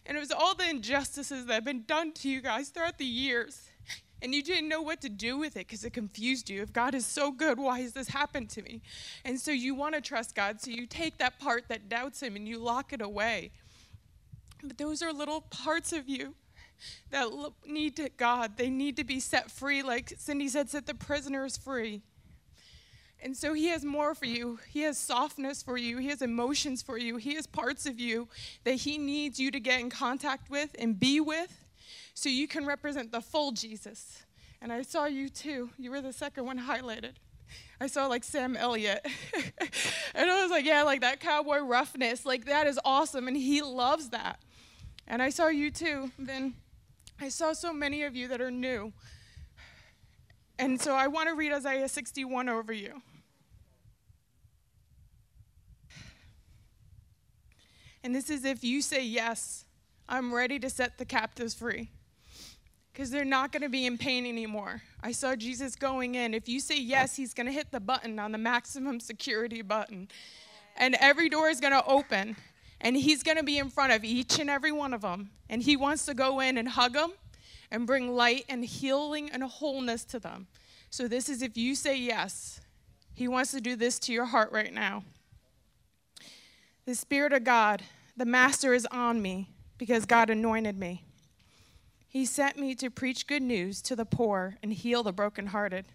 and 0.05 0.17
it 0.17 0.19
was 0.19 0.31
all 0.31 0.55
the 0.55 0.69
injustices 0.69 1.45
that 1.45 1.53
have 1.53 1.65
been 1.65 1.84
done 1.84 2.12
to 2.13 2.29
you 2.29 2.41
guys 2.41 2.69
throughout 2.69 2.97
the 2.97 3.05
years. 3.05 3.70
And 4.21 4.36
you 4.36 4.43
didn't 4.43 4.69
know 4.69 4.81
what 4.81 5.01
to 5.01 5.10
do 5.10 5.38
with 5.38 5.55
it 5.55 5.67
because 5.67 5.84
it 5.84 5.93
confused 5.93 6.49
you. 6.49 6.62
If 6.62 6.71
God 6.71 6.93
is 6.93 7.05
so 7.05 7.31
good, 7.31 7.60
why 7.60 7.79
has 7.81 7.93
this 7.93 8.07
happened 8.07 8.49
to 8.51 8.62
me? 8.62 8.81
And 9.25 9.39
so 9.39 9.51
you 9.51 9.73
want 9.73 9.95
to 9.95 10.01
trust 10.01 10.36
God. 10.36 10.62
So 10.62 10.69
you 10.69 10.86
take 10.86 11.17
that 11.17 11.39
part 11.39 11.67
that 11.69 11.89
doubts 11.89 12.21
Him 12.21 12.36
and 12.36 12.47
you 12.47 12.60
lock 12.60 12.93
it 12.93 13.01
away. 13.01 13.51
But 14.63 14.77
those 14.77 15.01
are 15.01 15.12
little 15.12 15.41
parts 15.41 15.91
of 15.91 16.07
you 16.07 16.36
that 17.10 17.29
need 17.65 17.95
to 17.95 18.10
God. 18.10 18.57
They 18.57 18.69
need 18.69 18.95
to 18.97 19.03
be 19.03 19.19
set 19.19 19.49
free. 19.49 19.81
Like 19.81 20.13
Cindy 20.17 20.47
said, 20.47 20.69
set 20.69 20.86
the 20.86 20.93
prisoners 20.93 21.57
free. 21.57 22.01
And 23.23 23.38
so 23.38 23.53
he 23.53 23.67
has 23.67 23.86
more 23.86 24.15
for 24.15 24.25
you. 24.25 24.60
He 24.69 24.81
has 24.81 24.97
softness 24.97 25.62
for 25.62 25.77
you. 25.77 25.97
He 25.97 26.07
has 26.07 26.23
emotions 26.23 26.81
for 26.81 26.97
you. 26.97 27.17
He 27.17 27.36
has 27.36 27.45
parts 27.45 27.86
of 27.86 27.99
you 27.99 28.27
that 28.63 28.73
he 28.73 28.97
needs 28.97 29.39
you 29.39 29.51
to 29.51 29.60
get 29.60 29.79
in 29.79 29.91
contact 29.91 30.49
with 30.49 30.75
and 30.79 30.99
be 30.99 31.19
with 31.19 31.61
so 32.13 32.30
you 32.30 32.47
can 32.47 32.65
represent 32.65 33.12
the 33.12 33.21
full 33.21 33.52
Jesus. 33.52 34.24
And 34.62 34.71
I 34.71 34.82
saw 34.84 35.06
you 35.06 35.30
too. 35.30 35.69
You 35.78 35.91
were 35.91 36.02
the 36.02 36.13
second 36.13 36.45
one 36.45 36.60
highlighted. 36.67 37.13
I 37.80 37.88
saw 37.88 38.08
like 38.08 38.24
Sam 38.24 38.56
Elliott. 38.56 39.06
and 40.13 40.30
I 40.30 40.41
was 40.41 40.52
like, 40.52 40.65
yeah, 40.65 40.84
like 40.84 41.02
that 41.02 41.19
cowboy 41.19 41.60
roughness, 41.60 42.26
like 42.26 42.45
that 42.45 42.67
is 42.67 42.80
awesome. 42.86 43.28
And 43.28 43.36
he 43.36 43.62
loves 43.62 44.10
that. 44.10 44.39
And 45.08 45.21
I 45.21 45.30
saw 45.30 45.47
you 45.47 45.71
too, 45.71 46.12
Vin. 46.17 46.54
I 47.19 47.30
saw 47.30 47.54
so 47.54 47.74
many 47.74 48.04
of 48.04 48.15
you 48.15 48.28
that 48.30 48.39
are 48.39 48.52
new. 48.52 48.93
And 50.58 50.80
so 50.80 50.93
I 50.93 51.08
want 51.08 51.28
to 51.30 51.36
read 51.36 51.52
Isaiah 51.52 51.89
61 51.89 52.47
over 52.47 52.71
you. 52.71 53.02
And 58.04 58.15
this 58.15 58.30
is 58.30 58.45
if 58.45 58.63
you 58.63 58.82
say, 58.82 59.04
Yes, 59.04 59.65
I'm 60.08 60.34
ready 60.34 60.60
to 60.60 60.69
set 60.69 60.97
the 60.97 61.06
captives 61.06 61.54
free. 61.54 61.89
Because 62.91 63.10
they're 63.10 63.23
not 63.23 63.51
going 63.51 63.62
to 63.62 63.69
be 63.69 63.86
in 63.86 63.97
pain 63.97 64.25
anymore. 64.25 64.82
I 65.01 65.12
saw 65.13 65.36
Jesus 65.36 65.75
going 65.75 66.15
in. 66.15 66.34
If 66.34 66.49
you 66.49 66.60
say 66.60 66.77
yes, 66.77 67.15
he's 67.15 67.34
going 67.34 67.47
to 67.47 67.54
hit 67.54 67.71
the 67.71 67.80
button 67.80 68.19
on 68.19 68.32
the 68.32 68.38
maximum 68.38 68.99
security 68.99 69.62
button. 69.62 70.10
And 70.75 70.95
every 70.99 71.30
door 71.30 71.49
is 71.49 71.60
going 71.60 71.73
to 71.73 71.86
open. 71.86 72.36
And 72.82 72.97
he's 72.97 73.23
going 73.23 73.38
to 73.38 73.43
be 73.43 73.58
in 73.58 73.69
front 73.69 73.93
of 73.93 74.04
each 74.04 74.39
and 74.39 74.49
every 74.49 74.71
one 74.71 74.93
of 74.93 75.01
them. 75.01 75.30
And 75.49 75.62
he 75.62 75.77
wants 75.77 76.06
to 76.08 76.13
go 76.13 76.39
in 76.39 76.58
and 76.58 76.67
hug 76.67 76.93
them 76.93 77.13
and 77.69 77.88
bring 77.88 78.13
light 78.13 78.45
and 78.49 78.65
healing 78.65 79.30
and 79.32 79.43
wholeness 79.43 80.04
to 80.06 80.19
them. 80.19 80.47
So, 80.89 81.08
this 81.08 81.30
is 81.30 81.41
if 81.41 81.56
you 81.56 81.73
say 81.73 81.97
yes, 81.97 82.60
he 83.13 83.27
wants 83.27 83.51
to 83.51 83.62
do 83.62 83.75
this 83.75 83.97
to 83.99 84.13
your 84.13 84.25
heart 84.25 84.51
right 84.51 84.73
now. 84.73 85.04
The 86.86 86.95
Spirit 86.95 87.32
of 87.32 87.43
God, 87.43 87.84
the 88.17 88.25
Master, 88.25 88.73
is 88.73 88.86
on 88.91 89.21
me 89.21 89.47
because 89.77 90.06
God 90.06 90.30
anointed 90.30 90.77
me. 90.77 91.06
He 92.12 92.26
sent 92.26 92.58
me 92.58 92.76
to 92.76 92.89
preach 92.89 93.26
good 93.26 93.41
news 93.41 93.82
to 93.84 93.95
the 93.95 94.04
poor 94.04 94.58
and 94.62 94.74
heal 94.74 95.02
the 95.02 95.13
brokenhearted, 95.13 95.86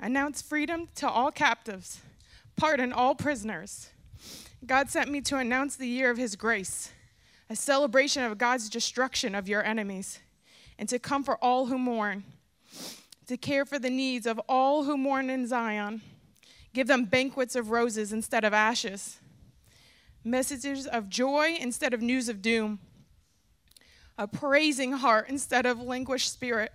announce 0.00 0.40
freedom 0.40 0.88
to 0.94 1.06
all 1.06 1.30
captives, 1.30 2.00
pardon 2.56 2.94
all 2.94 3.14
prisoners. 3.14 3.90
God 4.64 4.88
sent 4.88 5.10
me 5.10 5.20
to 5.20 5.36
announce 5.36 5.76
the 5.76 5.86
year 5.86 6.10
of 6.10 6.16
His 6.16 6.34
grace, 6.34 6.92
a 7.50 7.54
celebration 7.54 8.24
of 8.24 8.38
God's 8.38 8.70
destruction 8.70 9.34
of 9.34 9.50
your 9.50 9.62
enemies, 9.62 10.20
and 10.78 10.88
to 10.88 10.98
comfort 10.98 11.36
all 11.42 11.66
who 11.66 11.76
mourn, 11.76 12.24
to 13.26 13.36
care 13.36 13.66
for 13.66 13.78
the 13.78 13.90
needs 13.90 14.26
of 14.26 14.40
all 14.48 14.84
who 14.84 14.96
mourn 14.96 15.28
in 15.28 15.46
Zion, 15.46 16.00
give 16.72 16.86
them 16.86 17.04
banquets 17.04 17.54
of 17.54 17.70
roses 17.70 18.14
instead 18.14 18.44
of 18.44 18.54
ashes 18.54 19.18
messages 20.24 20.86
of 20.86 21.08
joy 21.08 21.56
instead 21.58 21.92
of 21.92 22.00
news 22.00 22.28
of 22.28 22.40
doom, 22.40 22.78
a 24.22 24.28
praising 24.28 24.92
heart 24.92 25.28
instead 25.28 25.66
of 25.66 25.80
languished 25.80 26.32
spirit. 26.32 26.72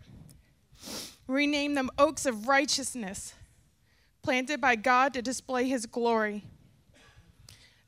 Rename 1.27 1.75
them 1.75 1.89
oaks 1.97 2.25
of 2.25 2.47
righteousness, 2.47 3.33
planted 4.21 4.59
by 4.59 4.75
God 4.75 5.13
to 5.13 5.21
display 5.21 5.65
his 5.67 5.85
glory. 5.85 6.43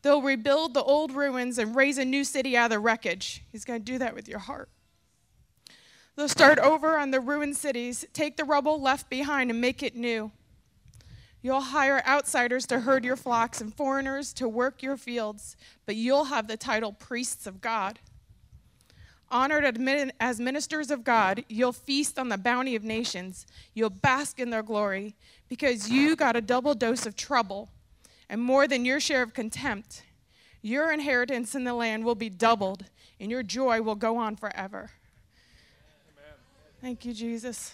They'll 0.02 0.22
rebuild 0.22 0.74
the 0.74 0.84
old 0.84 1.12
ruins 1.12 1.58
and 1.58 1.76
raise 1.76 1.98
a 1.98 2.06
new 2.06 2.24
city 2.24 2.56
out 2.56 2.66
of 2.66 2.70
the 2.72 2.80
wreckage. 2.80 3.44
He's 3.52 3.66
going 3.66 3.82
to 3.82 3.86
do 3.86 3.98
that 3.98 4.16
with 4.16 4.30
your 4.30 4.40
heart. 4.40 4.70
They'll 6.16 6.30
start 6.30 6.58
over 6.60 6.98
on 6.98 7.12
the 7.12 7.20
ruined 7.20 7.58
cities, 7.58 8.06
take 8.14 8.38
the 8.38 8.46
rubble 8.46 8.82
left 8.82 9.10
behind, 9.10 9.50
and 9.50 9.60
make 9.60 9.84
it 9.84 9.94
new. 9.94 10.32
You'll 11.42 11.60
hire 11.60 12.02
outsiders 12.08 12.66
to 12.68 12.80
herd 12.82 13.04
your 13.04 13.18
flocks 13.18 13.60
and 13.60 13.76
foreigners 13.76 14.32
to 14.34 14.48
work 14.48 14.82
your 14.82 14.96
fields, 14.96 15.58
but 15.86 15.98
you'll 15.98 16.26
have 16.26 16.48
the 16.48 16.58
title 16.58 16.94
priests 16.94 17.46
of 17.46 17.60
God. 17.60 18.00
Honored 19.32 19.64
as 20.20 20.40
ministers 20.40 20.90
of 20.90 21.04
God, 21.04 21.44
you'll 21.48 21.72
feast 21.72 22.18
on 22.18 22.30
the 22.30 22.38
bounty 22.38 22.76
of 22.76 22.84
nations. 22.84 23.46
You'll 23.76 23.92
bask 23.92 24.40
in 24.40 24.50
their 24.50 24.64
glory 24.64 25.16
because 25.48 25.90
you 25.90 26.16
got 26.16 26.36
a 26.36 26.42
double 26.42 26.74
dose 26.74 27.06
of 27.06 27.16
trouble 27.16 27.70
and 28.28 28.42
more 28.42 28.68
than 28.68 28.86
your 28.86 29.00
share 29.00 29.22
of 29.22 29.34
contempt. 29.34 30.04
Your 30.62 30.92
inheritance 30.92 31.56
in 31.56 31.64
the 31.64 31.74
land 31.74 32.04
will 32.04 32.16
be 32.16 32.30
doubled, 32.30 32.86
and 33.20 33.32
your 33.32 33.44
joy 33.44 33.82
will 33.82 33.96
go 33.96 34.18
on 34.18 34.36
forever. 34.36 34.92
Amen. 36.18 36.36
Thank 36.82 37.06
you, 37.06 37.14
Jesus. 37.14 37.74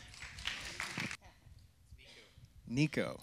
Nico. 2.67 3.21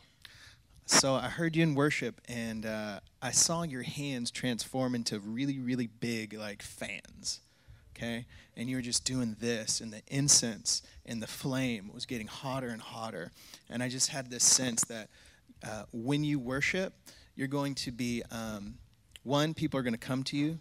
So 0.86 1.14
I 1.14 1.28
heard 1.28 1.54
you 1.54 1.62
in 1.62 1.74
worship, 1.74 2.20
and 2.28 2.66
uh, 2.66 3.00
I 3.20 3.30
saw 3.30 3.62
your 3.62 3.82
hands 3.82 4.30
transform 4.30 4.94
into 4.94 5.20
really, 5.20 5.58
really 5.58 5.86
big, 5.86 6.34
like 6.34 6.60
fans. 6.60 7.40
Okay? 7.96 8.26
And 8.56 8.68
you 8.68 8.76
were 8.76 8.82
just 8.82 9.04
doing 9.04 9.36
this, 9.40 9.80
and 9.80 9.92
the 9.92 10.02
incense 10.08 10.82
and 11.06 11.22
the 11.22 11.26
flame 11.26 11.90
was 11.92 12.06
getting 12.06 12.26
hotter 12.26 12.68
and 12.68 12.80
hotter. 12.80 13.30
And 13.70 13.82
I 13.82 13.88
just 13.88 14.10
had 14.10 14.30
this 14.30 14.44
sense 14.44 14.84
that 14.84 15.08
uh, 15.66 15.84
when 15.92 16.24
you 16.24 16.38
worship, 16.38 16.94
you're 17.34 17.48
going 17.48 17.74
to 17.76 17.92
be 17.92 18.22
um, 18.30 18.74
one, 19.22 19.54
people 19.54 19.78
are 19.78 19.82
going 19.82 19.94
to 19.94 19.98
come 19.98 20.22
to 20.24 20.36
you. 20.36 20.58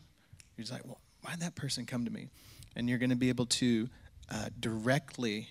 You're 0.57 0.63
just 0.63 0.71
like, 0.71 0.85
well, 0.85 0.99
why'd 1.21 1.39
that 1.39 1.55
person 1.55 1.85
come 1.85 2.05
to 2.05 2.11
me? 2.11 2.29
And 2.75 2.89
you're 2.89 2.99
going 2.99 3.09
to 3.09 3.15
be 3.15 3.29
able 3.29 3.47
to 3.47 3.89
uh, 4.29 4.49
directly, 4.59 5.49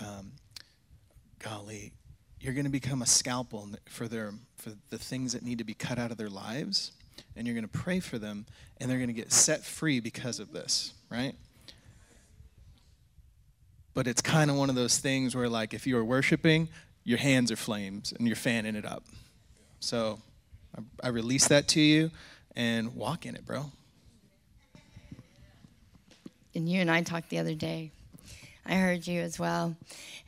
um, 0.00 0.32
golly, 1.38 1.92
you're 2.40 2.54
going 2.54 2.64
to 2.64 2.70
become 2.70 3.02
a 3.02 3.06
scalpel 3.06 3.68
for 3.88 4.08
their 4.08 4.32
for 4.56 4.72
the 4.88 4.98
things 4.98 5.32
that 5.32 5.42
need 5.42 5.58
to 5.58 5.64
be 5.64 5.74
cut 5.74 5.98
out 5.98 6.10
of 6.10 6.16
their 6.16 6.28
lives 6.28 6.92
and 7.36 7.46
you're 7.46 7.54
going 7.54 7.68
to 7.68 7.78
pray 7.78 8.00
for 8.00 8.18
them 8.18 8.46
and 8.78 8.90
they're 8.90 8.98
going 8.98 9.08
to 9.08 9.14
get 9.14 9.32
set 9.32 9.64
free 9.64 10.00
because 10.00 10.40
of 10.40 10.52
this 10.52 10.94
right? 11.10 11.34
But 13.92 14.06
it's 14.06 14.22
kind 14.22 14.50
of 14.50 14.56
one 14.56 14.70
of 14.70 14.76
those 14.76 14.98
things 14.98 15.34
where 15.34 15.48
like 15.48 15.74
if 15.74 15.86
you 15.86 15.98
are 15.98 16.04
worshiping 16.04 16.68
your 17.04 17.18
hands 17.18 17.50
are 17.50 17.56
flames 17.56 18.12
and 18.12 18.26
you're 18.26 18.36
fanning 18.36 18.76
it 18.76 18.84
up. 18.84 19.04
So 19.80 20.20
i, 20.76 21.06
I 21.06 21.08
release 21.08 21.48
that 21.48 21.68
to 21.68 21.80
you 21.80 22.10
and 22.54 22.94
walk 22.94 23.26
in 23.26 23.34
it 23.34 23.44
bro. 23.44 23.66
And 26.54 26.68
you 26.68 26.80
and 26.80 26.90
i 26.90 27.02
talked 27.02 27.30
the 27.30 27.38
other 27.38 27.54
day. 27.54 27.90
I 28.66 28.74
heard 28.74 29.06
you 29.06 29.20
as 29.20 29.38
well. 29.38 29.74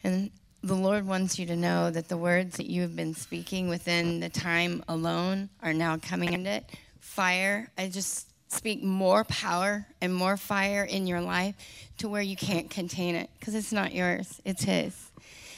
And 0.02 0.30
the 0.62 0.74
Lord 0.74 1.06
wants 1.06 1.38
you 1.38 1.46
to 1.46 1.56
know 1.56 1.90
that 1.90 2.08
the 2.08 2.16
words 2.16 2.56
that 2.56 2.66
you 2.66 2.82
have 2.82 2.94
been 2.96 3.14
speaking 3.14 3.68
within 3.68 4.20
the 4.20 4.28
time 4.28 4.82
alone 4.88 5.50
are 5.62 5.74
now 5.74 5.96
coming 5.98 6.32
into 6.32 6.50
it. 6.50 6.70
Fire, 7.00 7.70
I 7.76 7.88
just 7.88 8.31
speak 8.52 8.82
more 8.82 9.24
power 9.24 9.86
and 10.00 10.14
more 10.14 10.36
fire 10.36 10.84
in 10.84 11.06
your 11.06 11.20
life 11.20 11.54
to 11.98 12.08
where 12.08 12.22
you 12.22 12.36
can't 12.36 12.70
contain 12.70 13.14
it 13.14 13.30
because 13.38 13.54
it's 13.54 13.72
not 13.72 13.94
yours, 13.94 14.40
it's 14.44 14.64
His. 14.64 15.10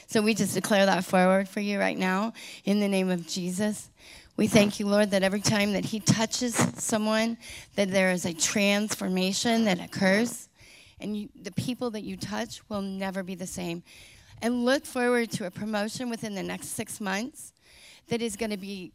So 0.07 0.23
we 0.23 0.35
just 0.35 0.55
declare 0.55 0.87
that 0.87 1.05
forward 1.05 1.49
for 1.49 1.61
you 1.61 1.79
right 1.79 1.99
now 1.99 2.33
in 2.65 2.81
the 2.81 2.89
name 2.89 3.11
of 3.11 3.27
Jesus. 3.27 3.91
We 4.37 4.47
thank 4.47 4.81
you, 4.81 4.87
Lord, 4.87 5.11
that 5.13 5.23
every 5.23 5.41
time 5.41 5.73
that 5.73 5.85
He 5.85 6.01
touches 6.01 6.55
someone, 6.55 7.37
that 7.77 7.91
there 7.91 8.11
is 8.13 8.25
a 8.25 8.35
transformation 8.35 9.65
that 9.65 9.81
occurs, 9.81 10.49
and 11.01 11.17
you, 11.17 11.29
the 11.41 11.53
people 11.53 11.91
that 11.91 12.03
you 12.03 12.17
touch 12.17 12.61
will 12.69 12.83
never 12.83 13.23
be 13.23 13.35
the 13.35 13.47
same 13.47 13.83
and 14.43 14.65
look 14.65 14.85
forward 14.85 15.31
to 15.33 15.47
a 15.47 15.51
promotion 15.51 16.11
within 16.11 16.35
the 16.35 16.43
next 16.43 16.69
six 16.69 17.01
months 17.01 17.53
that 18.09 18.21
is 18.21 18.37
going 18.37 18.51
to 18.51 18.57
be 18.57 18.93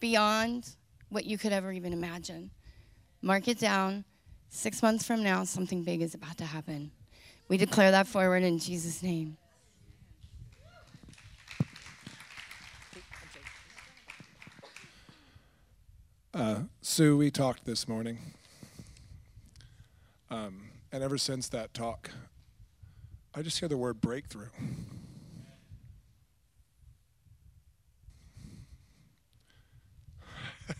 beyond 0.00 0.68
what 1.08 1.24
you 1.24 1.38
could 1.38 1.52
ever 1.52 1.72
even 1.72 1.92
imagine. 1.92 2.50
Mark 3.20 3.48
it 3.48 3.58
down. 3.58 4.04
Six 4.50 4.82
months 4.82 5.04
from 5.04 5.22
now, 5.22 5.44
something 5.44 5.82
big 5.82 6.00
is 6.00 6.14
about 6.14 6.38
to 6.38 6.44
happen. 6.44 6.90
We 7.48 7.56
declare 7.56 7.90
that 7.90 8.06
forward 8.06 8.42
in 8.42 8.58
Jesus' 8.58 9.02
name. 9.02 9.36
Uh, 16.32 16.60
Sue, 16.80 17.16
we 17.16 17.30
talked 17.30 17.64
this 17.64 17.88
morning. 17.88 18.18
Um, 20.30 20.70
and 20.92 21.02
ever 21.02 21.18
since 21.18 21.48
that 21.48 21.74
talk, 21.74 22.10
I 23.34 23.42
just 23.42 23.58
hear 23.58 23.68
the 23.68 23.76
word 23.76 24.00
breakthrough. 24.00 24.48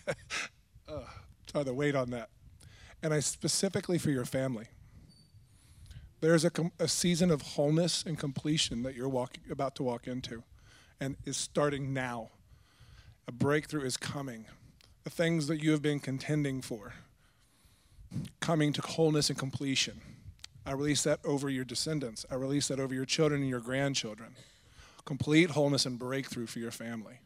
oh, 1.55 1.63
the 1.63 1.75
weight 1.75 1.95
on 1.95 2.11
that. 2.11 2.31
And 3.03 3.15
I 3.15 3.21
specifically 3.21 3.99
for 3.99 4.11
your 4.11 4.25
family. 4.25 4.67
There's 6.21 6.45
a, 6.45 6.51
a 6.81 6.89
season 6.89 7.31
of 7.31 7.43
wholeness 7.43 8.03
and 8.05 8.19
completion 8.19 8.83
that 8.83 8.97
you're 8.97 9.09
walking, 9.09 9.45
about 9.51 9.77
to 9.77 9.85
walk 9.85 10.09
into 10.09 10.43
and 11.01 11.17
is 11.25 11.37
starting 11.37 11.93
now. 11.93 12.31
A 13.29 13.33
breakthrough 13.33 13.85
is 13.85 13.97
coming. 13.97 14.47
The 15.05 15.11
things 15.11 15.47
that 15.47 15.63
you 15.63 15.71
have 15.71 15.83
been 15.83 16.01
contending 16.01 16.61
for, 16.61 16.95
coming 18.41 18.73
to 18.73 18.83
wholeness 18.83 19.31
and 19.31 19.39
completion. 19.39 20.01
I 20.67 20.73
release 20.73 21.03
that 21.05 21.21
over 21.25 21.49
your 21.49 21.65
descendants. 21.65 22.27
I 22.31 22.35
release 22.35 22.69
that 22.69 22.81
over 22.81 22.95
your 22.95 23.05
children 23.05 23.41
and 23.41 23.49
your 23.49 23.61
grandchildren. 23.61 24.35
Complete 25.05 25.51
wholeness 25.51 25.87
and 25.87 25.99
breakthrough 25.99 26.47
for 26.47 26.59
your 26.59 26.71
family. 26.71 27.21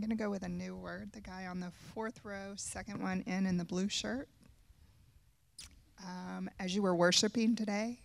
I'm 0.00 0.06
going 0.06 0.16
to 0.16 0.24
go 0.24 0.30
with 0.30 0.44
a 0.44 0.48
new 0.48 0.76
word. 0.76 1.12
The 1.12 1.20
guy 1.20 1.44
on 1.44 1.60
the 1.60 1.72
fourth 1.92 2.24
row, 2.24 2.54
second 2.56 3.02
one 3.02 3.22
in 3.26 3.44
in 3.44 3.58
the 3.58 3.66
blue 3.66 3.90
shirt. 3.90 4.30
Um, 6.02 6.48
as 6.58 6.74
you 6.74 6.80
were 6.80 6.94
worshiping 6.94 7.54
today, 7.54 7.98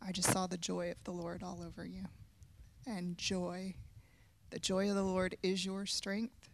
I 0.00 0.12
just 0.12 0.30
saw 0.30 0.46
the 0.46 0.56
joy 0.56 0.92
of 0.92 1.02
the 1.02 1.10
Lord 1.10 1.42
all 1.42 1.60
over 1.66 1.84
you. 1.84 2.04
And 2.86 3.18
joy, 3.18 3.74
the 4.50 4.60
joy 4.60 4.88
of 4.88 4.94
the 4.94 5.02
Lord 5.02 5.36
is 5.42 5.66
your 5.66 5.86
strength. 5.86 6.50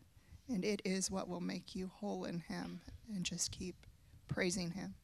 And 0.49 0.65
it 0.65 0.81
is 0.83 1.11
what 1.11 1.29
will 1.29 1.43
make 1.43 1.75
you 1.75 1.91
whole 1.97 2.25
in 2.25 2.39
Him. 2.49 2.81
And 3.15 3.23
just 3.23 3.51
keep 3.51 3.87
praising 4.29 4.71
Him. 4.71 4.95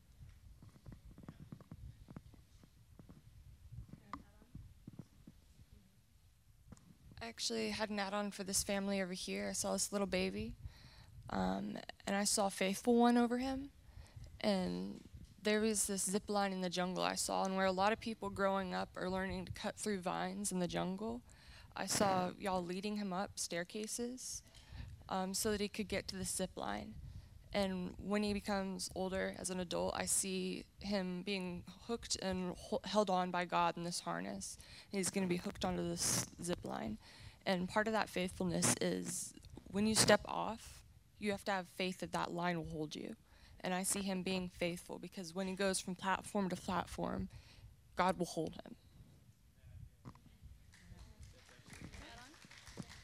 I 7.20 7.29
actually 7.29 7.70
had 7.70 7.90
an 7.90 7.98
add 7.98 8.12
on 8.12 8.31
for 8.31 8.44
this 8.44 8.62
family 8.62 9.00
over 9.00 9.12
here. 9.12 9.48
I 9.50 9.52
saw 9.52 9.72
this 9.72 9.90
little 9.90 10.07
baby, 10.07 10.55
um, 11.31 11.79
and 12.07 12.14
I 12.14 12.24
saw 12.24 12.48
Faithful 12.48 12.94
One 12.96 13.16
over 13.16 13.38
him. 13.38 13.70
And 14.40 15.00
there 15.42 15.61
was 15.61 15.87
this 15.87 16.02
zip 16.02 16.29
line 16.29 16.52
in 16.52 16.61
the 16.61 16.68
jungle 16.68 17.02
I 17.02 17.14
saw, 17.14 17.44
and 17.44 17.57
where 17.57 17.66
a 17.66 17.72
lot 17.72 17.92
of 17.92 18.00
people 18.00 18.29
growing 18.29 18.74
up 18.74 18.90
are 18.96 19.09
learning 19.09 19.46
to 19.46 19.52
cut 19.52 19.76
through 19.76 20.00
vines 20.00 20.52
in 20.52 20.59
the 20.59 20.68
jungle. 20.68 21.22
I 21.76 21.87
saw 21.87 22.31
y'all 22.38 22.64
leading 22.64 22.96
him 22.96 23.12
up 23.12 23.33
staircases 23.37 24.42
um, 25.09 25.35
so 25.35 25.50
that 25.52 25.61
he 25.61 25.68
could 25.68 25.88
get 25.88 26.09
to 26.09 26.16
the 26.16 26.24
zip 26.24 26.50
line. 26.57 26.94
And 27.52 27.94
when 27.98 28.22
he 28.22 28.32
becomes 28.35 28.90
older 28.94 29.35
as 29.38 29.50
an 29.50 29.61
adult, 29.61 29.94
I 29.96 30.04
see 30.04 30.64
him 30.80 31.22
being 31.24 31.62
hooked 31.87 32.16
and 32.20 32.54
held 32.85 33.09
on 33.09 33.30
by 33.30 33.44
God 33.44 33.76
in 33.76 33.85
this 33.85 34.00
harness. 34.00 34.59
He's 34.90 35.11
going 35.11 35.24
to 35.24 35.28
be 35.28 35.38
hooked 35.38 35.64
onto 35.64 35.88
this 35.88 36.26
zip 36.42 36.59
line. 36.64 36.98
And 37.46 37.68
part 37.68 37.87
of 37.87 37.92
that 37.92 38.11
faithfulness 38.11 38.74
is 38.80 39.32
when 39.70 39.87
you 39.87 39.94
step 39.94 40.20
off, 40.26 40.82
you 41.18 41.30
have 41.30 41.44
to 41.44 41.52
have 41.52 41.66
faith 41.76 42.00
that 42.00 42.12
that 42.12 42.32
line 42.32 42.59
will 42.59 42.70
hold 42.70 42.94
you. 42.94 43.16
And 43.61 43.72
I 43.72 43.85
see 43.85 44.02
him 44.02 44.22
being 44.22 44.50
faithful 44.59 44.98
because 44.98 45.35
when 45.35 45.48
he 45.48 45.54
goes 45.54 45.80
from 45.80 45.94
platform 45.94 46.48
to 46.50 46.56
platform, 46.56 47.28
God 47.96 48.18
will 48.18 48.26
hold 48.26 48.54
him. 48.54 48.76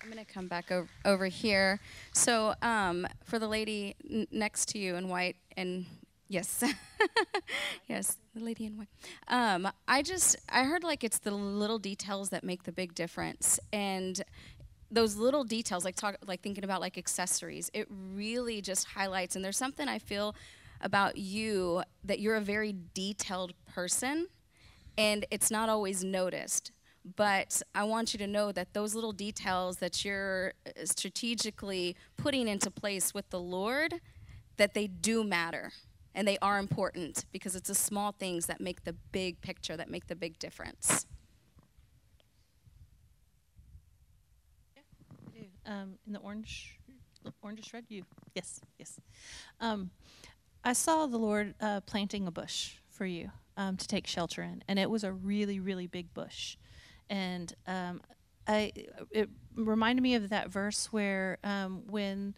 I'm 0.02 0.10
going 0.10 0.24
to 0.24 0.32
come 0.32 0.48
back 0.48 0.72
over, 0.72 0.88
over 1.04 1.26
here. 1.26 1.78
So, 2.12 2.54
um, 2.60 3.06
for 3.22 3.38
the 3.38 3.46
lady 3.46 3.94
next 4.32 4.68
to 4.70 4.78
you 4.78 4.96
in 4.96 5.08
white, 5.08 5.36
and 5.56 5.86
yes, 6.28 6.64
yes, 7.86 8.16
the 8.34 8.42
lady 8.42 8.66
in 8.66 8.78
white. 8.78 8.88
Um, 9.28 9.68
I 9.86 10.02
just, 10.02 10.36
I 10.48 10.64
heard 10.64 10.82
like 10.82 11.04
it's 11.04 11.20
the 11.20 11.30
little 11.30 11.78
details 11.78 12.30
that 12.30 12.42
make 12.42 12.64
the 12.64 12.72
big 12.72 12.96
difference. 12.96 13.60
And 13.72 14.20
those 14.90 15.14
little 15.16 15.44
details, 15.44 15.84
like 15.84 15.94
talk, 15.94 16.16
like 16.26 16.40
thinking 16.40 16.64
about 16.64 16.80
like 16.80 16.98
accessories, 16.98 17.70
it 17.72 17.86
really 18.12 18.60
just 18.60 18.88
highlights. 18.88 19.36
And 19.36 19.44
there's 19.44 19.56
something 19.56 19.86
I 19.86 20.00
feel 20.00 20.34
about 20.80 21.16
you 21.16 21.84
that 22.02 22.18
you're 22.18 22.34
a 22.34 22.40
very 22.40 22.74
detailed 22.92 23.52
person, 23.72 24.26
and 24.98 25.24
it's 25.30 25.48
not 25.48 25.68
always 25.68 26.02
noticed 26.02 26.72
but 27.16 27.62
I 27.74 27.84
want 27.84 28.12
you 28.12 28.18
to 28.18 28.26
know 28.26 28.52
that 28.52 28.74
those 28.74 28.94
little 28.94 29.12
details 29.12 29.78
that 29.78 30.04
you're 30.04 30.52
uh, 30.66 30.84
strategically 30.84 31.96
putting 32.16 32.48
into 32.48 32.70
place 32.70 33.12
with 33.12 33.28
the 33.30 33.40
Lord, 33.40 34.00
that 34.56 34.74
they 34.74 34.86
do 34.86 35.24
matter 35.24 35.72
and 36.14 36.28
they 36.28 36.38
are 36.42 36.58
important 36.58 37.24
because 37.32 37.56
it's 37.56 37.68
the 37.68 37.74
small 37.74 38.12
things 38.12 38.46
that 38.46 38.60
make 38.60 38.84
the 38.84 38.92
big 39.12 39.40
picture, 39.40 39.76
that 39.76 39.90
make 39.90 40.06
the 40.06 40.14
big 40.14 40.38
difference. 40.38 41.06
Yeah, 44.76 45.42
um, 45.66 45.94
in 46.06 46.12
the 46.12 46.18
orange, 46.20 46.78
orange 47.42 47.72
red, 47.72 47.84
you 47.88 48.04
yes, 48.34 48.60
yes. 48.78 49.00
Um, 49.60 49.90
I 50.64 50.74
saw 50.74 51.06
the 51.06 51.18
Lord 51.18 51.54
uh, 51.60 51.80
planting 51.80 52.26
a 52.26 52.30
bush 52.30 52.74
for 52.88 53.06
you 53.06 53.30
um, 53.56 53.76
to 53.76 53.88
take 53.88 54.06
shelter 54.06 54.42
in, 54.42 54.62
and 54.68 54.78
it 54.78 54.90
was 54.90 55.02
a 55.02 55.12
really, 55.12 55.58
really 55.58 55.86
big 55.86 56.12
bush 56.14 56.56
and 57.12 57.54
um, 57.66 58.00
I 58.48 58.72
it 59.10 59.28
reminded 59.54 60.02
me 60.02 60.14
of 60.14 60.30
that 60.30 60.48
verse 60.48 60.86
where 60.90 61.38
um, 61.44 61.82
when 61.86 62.34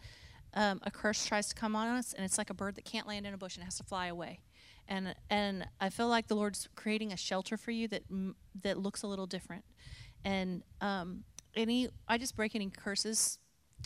um, 0.52 0.80
a 0.82 0.90
curse 0.90 1.24
tries 1.24 1.48
to 1.48 1.54
come 1.54 1.76
on 1.76 1.86
us, 1.86 2.12
and 2.12 2.24
it's 2.24 2.36
like 2.36 2.50
a 2.50 2.54
bird 2.54 2.74
that 2.74 2.84
can't 2.84 3.06
land 3.06 3.24
in 3.24 3.32
a 3.32 3.38
bush 3.38 3.56
and 3.56 3.64
has 3.64 3.76
to 3.76 3.84
fly 3.84 4.08
away. 4.08 4.40
And 4.88 5.14
and 5.30 5.66
I 5.80 5.88
feel 5.90 6.08
like 6.08 6.26
the 6.26 6.34
Lord's 6.34 6.68
creating 6.74 7.12
a 7.12 7.16
shelter 7.16 7.56
for 7.56 7.70
you 7.70 7.86
that 7.88 8.02
that 8.62 8.76
looks 8.76 9.02
a 9.02 9.06
little 9.06 9.26
different. 9.26 9.64
And 10.24 10.62
um, 10.80 11.22
any, 11.54 11.88
I 12.08 12.18
just 12.18 12.34
break 12.34 12.56
any 12.56 12.68
curses 12.70 13.38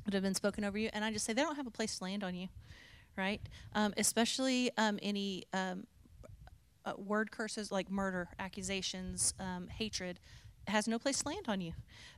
that 0.07 0.15
have 0.15 0.23
been 0.23 0.35
spoken 0.35 0.65
over 0.65 0.79
you, 0.79 0.89
and 0.95 1.05
I 1.05 1.13
just 1.13 1.27
say 1.27 1.35
they 1.35 1.43
don't 1.43 1.57
have 1.57 1.67
a 1.67 1.71
place 1.71 1.99
to 1.99 2.05
land 2.05 2.25
on 2.25 2.35
you, 2.35 2.49
right? 3.15 3.43
Um, 3.75 3.93
especially 3.99 4.71
um, 4.79 4.99
any 5.03 5.45
uh, 5.53 5.75
word 6.97 7.31
curses 7.31 7.71
like 7.71 7.91
murder, 7.91 8.29
accusations, 8.39 9.35
hatred 9.71 10.19
has 10.69 10.89
no 10.89 10.99
place 10.99 11.23
to 11.23 11.29
land 11.29 11.47
on 11.49 11.61
you. 11.61 11.73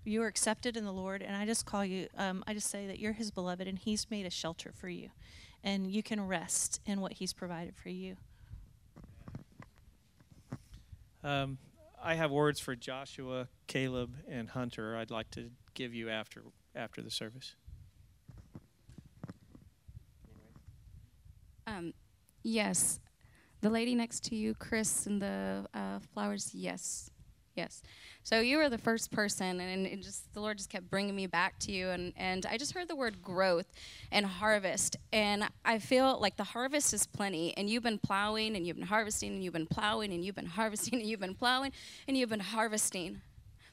You 0.05 0.23
are 0.23 0.27
accepted 0.27 0.77
in 0.77 0.85
the 0.85 0.93
Lord, 0.93 1.23
and 1.23 1.37
I 1.37 1.47
just 1.47 1.67
call 1.67 1.85
you, 1.85 2.09
um, 2.17 2.43
I 2.47 2.55
just 2.55 2.69
say 2.69 2.87
that 2.87 2.99
you're 2.99 3.13
His 3.13 3.31
beloved, 3.31 3.67
and 3.67 3.79
He's 3.79 4.11
made 4.11 4.27
a 4.27 4.31
shelter 4.31 4.73
for 4.75 4.89
you. 4.89 5.11
And 5.63 5.91
you 5.91 6.03
can 6.03 6.27
rest 6.27 6.81
in 6.87 7.01
what 7.01 7.15
He's 7.15 7.33
provided 7.33 7.75
for 7.77 7.91
you. 7.91 8.17
Um, 11.23 11.59
I 12.03 12.15
have 12.15 12.31
words 12.31 12.61
for 12.61 12.75
Joshua, 12.75 13.49
Caleb, 13.67 14.15
and 14.29 14.49
Hunter. 14.49 14.97
I'd 14.97 15.11
like 15.11 15.31
to 15.33 15.51
give 15.75 15.93
you 15.93 16.09
after 16.09 16.43
after 16.75 17.03
the 17.03 17.11
service. 17.11 17.57
Um, 21.67 21.93
yes. 22.43 23.01
The 23.61 23.69
lady 23.69 23.95
next 23.95 24.25
to 24.25 24.37
you, 24.37 24.55
Chris, 24.55 25.07
and 25.07 25.21
the 25.21 25.67
uh, 25.75 25.99
flowers, 26.15 26.55
yes. 26.55 27.11
Yes. 27.57 27.83
So 28.23 28.41
you 28.41 28.59
were 28.59 28.69
the 28.69 28.79
first 28.79 29.11
person, 29.11 29.61
and 29.61 29.87
it 29.87 30.03
just 30.03 30.33
the 30.35 30.41
Lord 30.41 30.59
just 30.59 30.71
kept 30.71 30.89
bringing 30.89 31.17
me 31.17 31.27
back 31.27 31.59
to 31.61 31.73
you, 31.73 31.89
and 31.89 32.13
and 32.17 32.47
I 32.47 32.57
just 32.57 32.73
heard 32.73 32.89
the 32.89 32.95
word 32.97 33.23
growth 33.23 33.67
and 34.13 34.25
harvest, 34.25 34.97
and 35.13 35.45
I 35.65 35.79
feel 35.79 36.19
like 36.21 36.37
the 36.37 36.45
harvest 36.45 36.95
is 36.95 37.07
plenty, 37.07 37.57
and 37.57 37.69
you've 37.69 37.83
been 37.83 37.99
plowing, 37.99 38.57
and 38.57 38.67
you've 38.67 38.77
been 38.77 38.87
harvesting, 38.87 39.33
and 39.33 39.43
you've 39.43 39.53
been 39.53 39.67
plowing, 39.67 40.13
and 40.13 40.25
you've 40.25 40.37
been 40.37 40.47
harvesting, 40.47 41.01
and 41.01 41.09
you've 41.09 41.21
been 41.21 41.35
plowing, 41.35 41.73
and 42.07 42.17
you've 42.17 42.31
been 42.31 42.41
harvesting, 42.41 43.21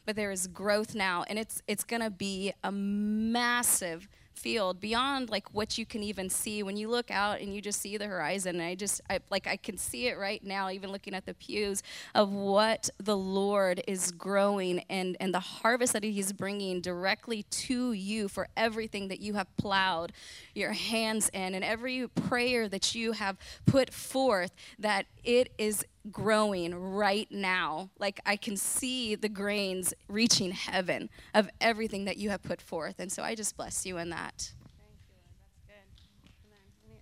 but 0.06 0.16
there 0.16 0.32
is 0.32 0.48
growth 0.48 0.96
now, 0.96 1.24
and 1.30 1.38
it's 1.38 1.62
it's 1.68 1.84
gonna 1.84 2.10
be 2.10 2.54
a 2.64 2.72
massive 2.72 4.08
field 4.38 4.80
beyond 4.80 5.30
like 5.30 5.54
what 5.54 5.78
you 5.78 5.86
can 5.86 6.04
even 6.04 6.30
see. 6.30 6.64
When 6.64 6.78
you 6.78 6.90
look 6.90 7.12
out 7.12 7.42
and 7.42 7.54
you 7.54 7.62
just 7.62 7.82
see 7.82 7.98
the 7.98 8.06
horizon 8.06 8.62
i 8.62 8.76
just 8.76 9.02
I, 9.10 9.20
like 9.30 9.48
i 9.48 9.56
can 9.56 9.78
see 9.78 10.08
it 10.08 10.18
right 10.18 10.44
now 10.44 10.70
even 10.70 10.92
looking 10.92 11.14
at 11.14 11.26
the 11.26 11.34
pews 11.34 11.84
of 12.16 12.32
what 12.32 12.90
the 12.98 13.18
lord 13.18 13.82
is 13.88 14.12
growing 14.12 14.80
and 14.90 15.18
and 15.20 15.34
the 15.34 15.40
harvest 15.40 15.94
that 15.94 16.04
he's 16.04 16.34
bringing 16.34 16.82
directly 16.82 17.44
to 17.44 17.94
you 17.94 18.28
for 18.28 18.48
everything 18.56 19.08
that 19.10 19.20
you 19.20 19.34
have 19.34 19.48
plowed 19.58 20.12
your 20.54 20.74
hands 20.74 21.30
in 21.34 21.56
and 21.56 21.64
every 21.64 22.08
prayer 22.08 22.68
that 22.68 22.96
you 22.96 23.14
have 23.14 23.38
put 23.66 23.94
forth 23.94 24.52
that 24.80 25.06
it 25.24 25.52
is 25.58 25.86
growing 26.12 26.74
right 26.76 27.28
now. 27.32 27.90
Like 28.00 28.20
I 28.26 28.36
can 28.36 28.58
see 28.58 29.16
the 29.16 29.30
grains 29.30 29.94
reaching 30.08 30.52
heaven 30.52 31.10
of 31.34 31.50
everything 31.62 32.06
that 32.06 32.18
you 32.18 32.30
have 32.30 32.44
put 32.44 32.62
forth. 32.62 33.00
And 33.00 33.12
so 33.12 33.24
I 33.24 33.36
just 33.36 33.56
bless 33.58 33.86
you 33.86 33.98
in 33.98 34.10
that. 34.10 34.52
Thank 34.78 34.98
you, 35.08 35.16
That's 35.42 35.60
good. 35.68 36.32
And 36.44 36.52
then, 36.52 36.66
let 36.90 36.90
me. 36.90 37.02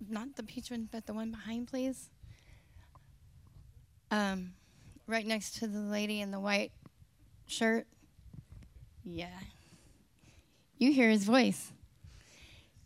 Yeah. 0.00 0.14
Not 0.20 0.36
the 0.36 0.42
peach 0.42 0.70
one, 0.70 0.88
but 0.90 1.06
the 1.06 1.14
one 1.14 1.30
behind, 1.30 1.68
please. 1.68 2.10
Um, 4.10 4.52
right 5.06 5.26
next 5.26 5.56
to 5.60 5.66
the 5.66 5.78
lady 5.78 6.20
in 6.20 6.30
the 6.30 6.40
white 6.40 6.72
shirt. 7.46 7.86
Yeah. 9.04 9.38
You 10.78 10.92
hear 10.92 11.08
his 11.08 11.24
voice. 11.24 11.72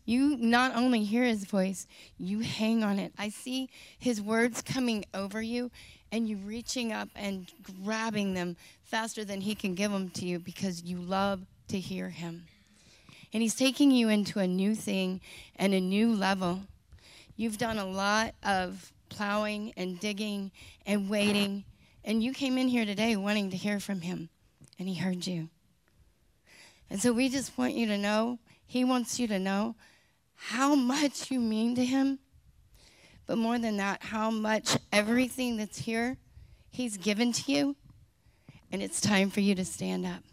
You 0.07 0.37
not 0.37 0.73
only 0.73 1.03
hear 1.03 1.25
his 1.25 1.43
voice, 1.43 1.85
you 2.17 2.39
hang 2.39 2.81
on 2.81 2.97
it. 2.97 3.11
I 3.17 3.27
see 3.27 3.69
his 3.99 4.21
words 4.21 4.61
coming 4.61 5.03
over 5.13 5.41
you 5.41 5.69
and 6.13 6.29
you 6.29 6.37
reaching 6.37 6.93
up 6.93 7.09
and 7.13 7.51
grabbing 7.83 8.33
them 8.33 8.55
faster 8.83 9.25
than 9.25 9.41
he 9.41 9.53
can 9.53 9.75
give 9.75 9.91
them 9.91 10.09
to 10.11 10.25
you 10.25 10.39
because 10.39 10.83
you 10.83 10.97
love 10.97 11.41
to 11.67 11.77
hear 11.77 12.07
him. 12.07 12.45
And 13.33 13.43
he's 13.43 13.53
taking 13.53 13.91
you 13.91 14.07
into 14.07 14.39
a 14.39 14.47
new 14.47 14.75
thing 14.75 15.19
and 15.57 15.73
a 15.73 15.81
new 15.81 16.15
level. 16.15 16.61
You've 17.35 17.57
done 17.57 17.77
a 17.77 17.85
lot 17.85 18.33
of 18.43 18.93
plowing 19.09 19.73
and 19.75 19.99
digging 19.99 20.51
and 20.85 21.09
waiting, 21.09 21.65
and 22.05 22.23
you 22.23 22.31
came 22.31 22.57
in 22.57 22.69
here 22.69 22.85
today 22.85 23.17
wanting 23.17 23.49
to 23.49 23.57
hear 23.57 23.81
from 23.81 23.99
him, 23.99 24.29
and 24.79 24.87
he 24.87 24.95
heard 24.95 25.27
you. 25.27 25.49
And 26.89 27.01
so 27.01 27.11
we 27.11 27.27
just 27.27 27.57
want 27.57 27.73
you 27.73 27.87
to 27.87 27.97
know, 27.97 28.39
he 28.65 28.85
wants 28.85 29.19
you 29.19 29.27
to 29.27 29.37
know 29.37 29.75
how 30.37 30.75
much 30.75 31.29
you 31.29 31.39
mean 31.39 31.75
to 31.75 31.83
him. 31.83 32.19
But 33.25 33.37
more 33.37 33.59
than 33.59 33.77
that, 33.77 34.03
how 34.03 34.31
much 34.31 34.77
everything 34.93 35.57
that's 35.57 35.79
here, 35.79 36.17
he's 36.69 36.95
given 36.95 37.33
to 37.33 37.51
you. 37.51 37.75
And 38.71 38.81
it's 38.81 39.01
time 39.01 39.29
for 39.29 39.41
you 39.41 39.55
to 39.55 39.65
stand 39.65 40.05
up. 40.05 40.23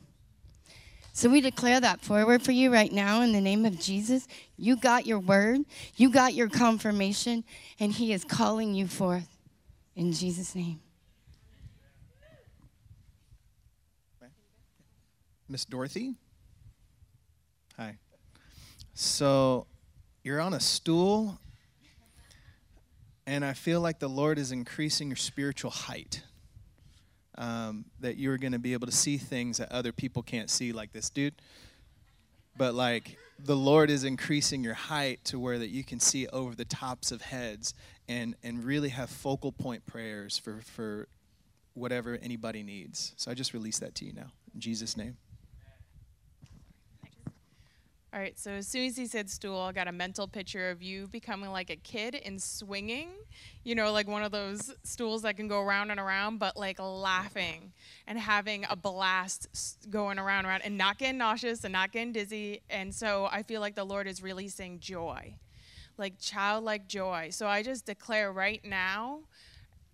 So 1.12 1.28
we 1.28 1.40
declare 1.40 1.80
that 1.80 2.00
forward 2.00 2.42
for 2.42 2.52
you 2.52 2.72
right 2.72 2.92
now 2.92 3.22
in 3.22 3.32
the 3.32 3.40
name 3.40 3.64
of 3.64 3.78
Jesus. 3.78 4.26
You 4.56 4.76
got 4.76 5.06
your 5.06 5.20
word, 5.20 5.60
you 5.96 6.10
got 6.10 6.34
your 6.34 6.48
confirmation, 6.48 7.44
and 7.78 7.92
he 7.92 8.12
is 8.12 8.24
calling 8.24 8.74
you 8.74 8.88
forth 8.88 9.28
in 9.94 10.12
Jesus' 10.12 10.54
name. 10.54 10.80
Miss 15.48 15.64
Dorothy? 15.64 16.14
Hi. 17.76 17.96
So 18.94 19.66
you're 20.24 20.40
on 20.40 20.54
a 20.54 20.60
stool, 20.60 21.38
and 23.26 23.44
I 23.44 23.52
feel 23.52 23.80
like 23.80 23.98
the 23.98 24.08
Lord 24.08 24.38
is 24.38 24.52
increasing 24.52 25.08
your 25.08 25.16
spiritual 25.16 25.70
height. 25.70 26.22
Um, 27.36 27.84
that 28.00 28.16
you're 28.16 28.38
going 28.38 28.52
to 28.52 28.60
be 28.60 28.74
able 28.74 28.86
to 28.86 28.92
see 28.92 29.18
things 29.18 29.58
that 29.58 29.70
other 29.72 29.92
people 29.92 30.22
can't 30.22 30.48
see, 30.48 30.72
like 30.72 30.92
this 30.92 31.10
dude. 31.10 31.34
But 32.56 32.74
like 32.74 33.18
the 33.44 33.56
Lord 33.56 33.90
is 33.90 34.04
increasing 34.04 34.62
your 34.62 34.74
height 34.74 35.24
to 35.24 35.38
where 35.38 35.58
that 35.58 35.70
you 35.70 35.82
can 35.82 35.98
see 35.98 36.28
over 36.28 36.54
the 36.54 36.64
tops 36.64 37.10
of 37.10 37.22
heads 37.22 37.74
and 38.08 38.36
and 38.44 38.64
really 38.64 38.90
have 38.90 39.10
focal 39.10 39.50
point 39.50 39.84
prayers 39.84 40.38
for 40.38 40.60
for 40.62 41.08
whatever 41.74 42.16
anybody 42.22 42.62
needs. 42.62 43.12
So 43.16 43.30
I 43.30 43.34
just 43.34 43.52
release 43.52 43.80
that 43.80 43.96
to 43.96 44.04
you 44.04 44.12
now 44.12 44.30
in 44.54 44.60
Jesus' 44.60 44.96
name. 44.96 45.16
All 48.14 48.20
right, 48.20 48.38
so 48.38 48.52
as 48.52 48.68
soon 48.68 48.86
as 48.86 48.96
he 48.96 49.08
said 49.08 49.28
stool, 49.28 49.58
I 49.58 49.72
got 49.72 49.88
a 49.88 49.92
mental 49.92 50.28
picture 50.28 50.70
of 50.70 50.80
you 50.80 51.08
becoming 51.08 51.50
like 51.50 51.68
a 51.68 51.74
kid 51.74 52.14
and 52.14 52.40
swinging, 52.40 53.08
you 53.64 53.74
know, 53.74 53.90
like 53.90 54.06
one 54.06 54.22
of 54.22 54.30
those 54.30 54.72
stools 54.84 55.22
that 55.22 55.36
can 55.36 55.48
go 55.48 55.60
around 55.60 55.90
and 55.90 55.98
around, 55.98 56.38
but 56.38 56.56
like 56.56 56.78
laughing 56.78 57.72
and 58.06 58.16
having 58.16 58.66
a 58.70 58.76
blast 58.76 59.48
going 59.90 60.20
around 60.20 60.40
and 60.40 60.46
around 60.46 60.62
and 60.62 60.78
not 60.78 60.98
getting 60.98 61.18
nauseous 61.18 61.64
and 61.64 61.72
not 61.72 61.90
getting 61.90 62.12
dizzy. 62.12 62.60
And 62.70 62.94
so 62.94 63.28
I 63.32 63.42
feel 63.42 63.60
like 63.60 63.74
the 63.74 63.82
Lord 63.82 64.06
is 64.06 64.22
releasing 64.22 64.78
joy, 64.78 65.34
like 65.98 66.16
childlike 66.20 66.86
joy. 66.86 67.30
So 67.32 67.48
I 67.48 67.64
just 67.64 67.84
declare 67.84 68.30
right 68.30 68.64
now, 68.64 69.22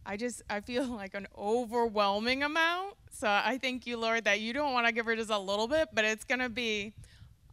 I 0.05 0.19
just 0.19 0.43
I 0.51 0.61
feel 0.61 0.85
like 0.95 1.15
an 1.15 1.27
overwhelming 1.39 2.43
amount. 2.43 2.97
So 3.13 3.29
I 3.29 3.59
thank 3.63 3.87
you, 3.87 3.97
Lord, 3.97 4.25
that 4.25 4.41
you 4.41 4.53
don't 4.53 4.75
want 4.75 4.87
to 4.87 4.93
give 4.93 5.07
her 5.07 5.17
just 5.17 5.31
a 5.31 5.39
little 5.39 5.69
bit, 5.69 5.89
but 5.95 6.05
it's 6.05 6.25
gonna 6.25 6.51
be 6.51 6.93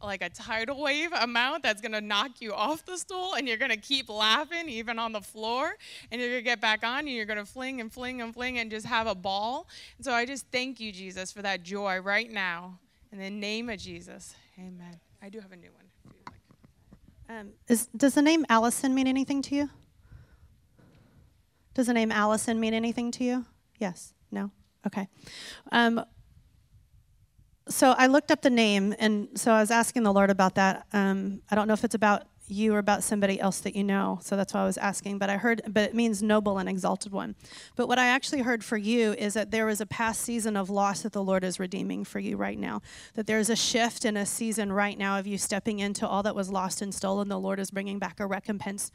like 0.02 0.22
a 0.22 0.30
tidal 0.30 0.82
wave 0.82 1.12
amount 1.14 1.64
that's 1.64 1.82
going 1.82 1.92
to 1.92 2.02
knock 2.02 2.40
you 2.40 2.54
off 2.54 2.86
the 2.86 2.98
stool 2.98 3.34
and 3.34 3.48
you're 3.48 3.58
going 3.58 3.72
to 3.72 3.78
keep 3.78 4.10
laughing 4.10 4.70
even 4.70 5.00
on 5.00 5.12
the 5.12 5.22
floor 5.22 5.74
and 6.12 6.22
you're 6.22 6.30
going 6.30 6.44
to 6.44 6.46
get 6.46 6.62
back 6.62 6.84
on 6.84 7.00
and 7.00 7.10
you're 7.10 7.26
going 7.26 7.40
to 7.40 7.46
fling 7.46 7.82
and 7.82 7.92
fling 7.92 8.22
and 8.22 8.34
fling 8.34 8.60
and 8.60 8.70
just 8.70 8.86
have 8.86 9.08
a 9.08 9.16
ball. 9.16 9.68
And 9.98 10.06
so 10.06 10.14
I 10.14 10.26
just 10.26 10.46
thank 10.52 10.80
you, 10.80 10.92
Jesus, 10.92 11.32
for 11.32 11.42
that 11.42 11.64
joy 11.64 12.00
right 12.00 12.32
now. 12.32 12.80
In 13.12 13.20
the 13.20 13.30
name 13.30 13.70
of 13.70 13.80
Jesus, 13.80 14.36
amen. 14.60 15.00
I 15.22 15.30
do 15.30 15.40
have 15.40 15.52
a 15.52 15.56
new 15.56 15.70
one. 15.72 15.86
Um, 17.30 17.50
is, 17.68 17.88
does 17.88 18.14
the 18.14 18.22
name 18.22 18.46
Allison 18.50 18.94
mean 18.96 19.08
anything 19.08 19.42
to 19.44 19.56
you? 19.56 19.70
Does 21.74 21.88
the 21.88 21.94
name 21.94 22.12
Allison 22.12 22.60
mean 22.60 22.74
anything 22.74 23.12
to 23.12 23.24
you? 23.24 23.46
Yes? 23.80 24.14
No? 24.32 24.52
Okay. 24.86 25.08
Um, 25.72 26.04
so 27.70 27.92
I 27.98 28.08
looked 28.08 28.32
up 28.32 28.42
the 28.42 28.50
name, 28.50 28.96
and 29.00 29.30
so 29.36 29.52
I 29.52 29.60
was 29.60 29.72
asking 29.72 30.04
the 30.04 30.14
Lord 30.14 30.30
about 30.30 30.56
that. 30.56 30.86
Um, 30.94 31.42
I 31.50 31.56
don't 31.56 31.68
know 31.68 31.74
if 31.74 31.84
it's 31.84 31.96
about 31.96 32.28
you 32.50 32.74
or 32.74 32.80
about 32.80 33.04
somebody 33.04 33.40
else 33.40 33.60
that 33.60 33.76
you 33.76 33.84
know, 33.84 34.20
so 34.22 34.38
that's 34.38 34.54
why 34.54 34.62
I 34.62 34.66
was 34.66 34.78
asking. 34.78 35.18
But 35.18 35.30
I 35.30 35.38
heard, 35.38 35.62
but 35.68 35.84
it 35.84 35.96
means 35.96 36.24
noble 36.24 36.58
and 36.58 36.70
exalted 36.70 37.12
one. 37.12 37.36
But 37.76 37.88
what 37.88 38.00
I 38.00 38.08
actually 38.08 38.42
heard 38.42 38.64
for 38.64 38.78
you 38.78 39.14
is 39.14 39.34
that 39.34 39.52
there 39.52 39.66
was 39.66 39.82
a 39.82 39.86
past 39.86 40.22
season 40.22 40.56
of 40.56 40.70
loss 40.70 41.02
that 41.02 41.14
the 41.14 41.24
Lord 41.24 41.44
is 41.44 41.60
redeeming 41.60 42.04
for 42.04 42.20
you 42.20 42.38
right 42.38 42.58
now. 42.58 42.82
That 43.16 43.28
there's 43.28 43.50
a 43.50 43.56
shift 43.56 44.06
in 44.06 44.16
a 44.16 44.26
season 44.26 44.72
right 44.72 44.98
now 44.98 45.20
of 45.20 45.28
you 45.28 45.38
stepping 45.38 45.80
into 45.80 46.08
all 46.08 46.24
that 46.24 46.36
was 46.36 46.50
lost 46.50 46.82
and 46.82 46.94
stolen. 46.94 47.28
The 47.28 47.40
Lord 47.40 47.60
is 47.60 47.72
bringing 47.72 48.00
back 48.00 48.20
a 48.20 48.26
recompense 48.26 48.92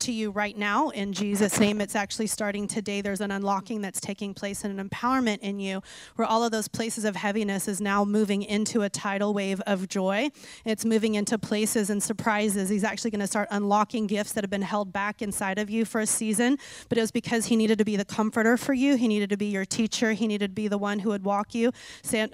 to 0.00 0.12
you 0.12 0.30
right 0.30 0.56
now 0.56 0.90
in 0.90 1.12
Jesus' 1.12 1.58
name. 1.58 1.80
It's 1.80 1.96
actually 1.96 2.26
starting 2.26 2.66
today. 2.66 3.00
There's 3.00 3.20
an 3.20 3.30
unlocking 3.30 3.80
that's 3.80 4.00
taking 4.00 4.34
place 4.34 4.64
and 4.64 4.78
an 4.78 4.88
empowerment 4.88 5.38
in 5.40 5.60
you 5.60 5.82
where 6.16 6.26
all 6.26 6.44
of 6.44 6.52
those 6.52 6.68
places 6.68 7.04
of 7.04 7.16
heaviness 7.16 7.68
is 7.68 7.80
now 7.80 8.04
moving 8.04 8.42
into 8.42 8.82
a 8.82 8.88
tidal 8.88 9.34
wave 9.34 9.60
of 9.66 9.88
joy. 9.88 10.30
It's 10.64 10.84
moving 10.84 11.14
into 11.14 11.38
places 11.38 11.90
and 11.90 12.02
surprises. 12.02 12.68
He's 12.68 12.84
actually 12.84 13.10
going 13.10 13.20
to 13.20 13.26
start 13.26 13.48
unlocking 13.50 14.06
gifts 14.06 14.32
that 14.32 14.44
have 14.44 14.50
been 14.50 14.62
held 14.62 14.92
back 14.92 15.22
inside 15.22 15.58
of 15.58 15.70
you 15.70 15.84
for 15.84 16.00
a 16.00 16.06
season, 16.06 16.58
but 16.88 16.98
it 16.98 17.00
was 17.00 17.10
because 17.10 17.46
he 17.46 17.56
needed 17.56 17.78
to 17.78 17.84
be 17.84 17.96
the 17.96 18.04
comforter 18.04 18.56
for 18.56 18.72
you. 18.72 18.96
He 18.96 19.08
needed 19.08 19.30
to 19.30 19.36
be 19.36 19.46
your 19.46 19.64
teacher. 19.64 20.12
He 20.12 20.26
needed 20.26 20.48
to 20.48 20.54
be 20.54 20.68
the 20.68 20.78
one 20.78 21.00
who 21.00 21.10
would 21.10 21.24
walk 21.24 21.54
you. 21.54 21.72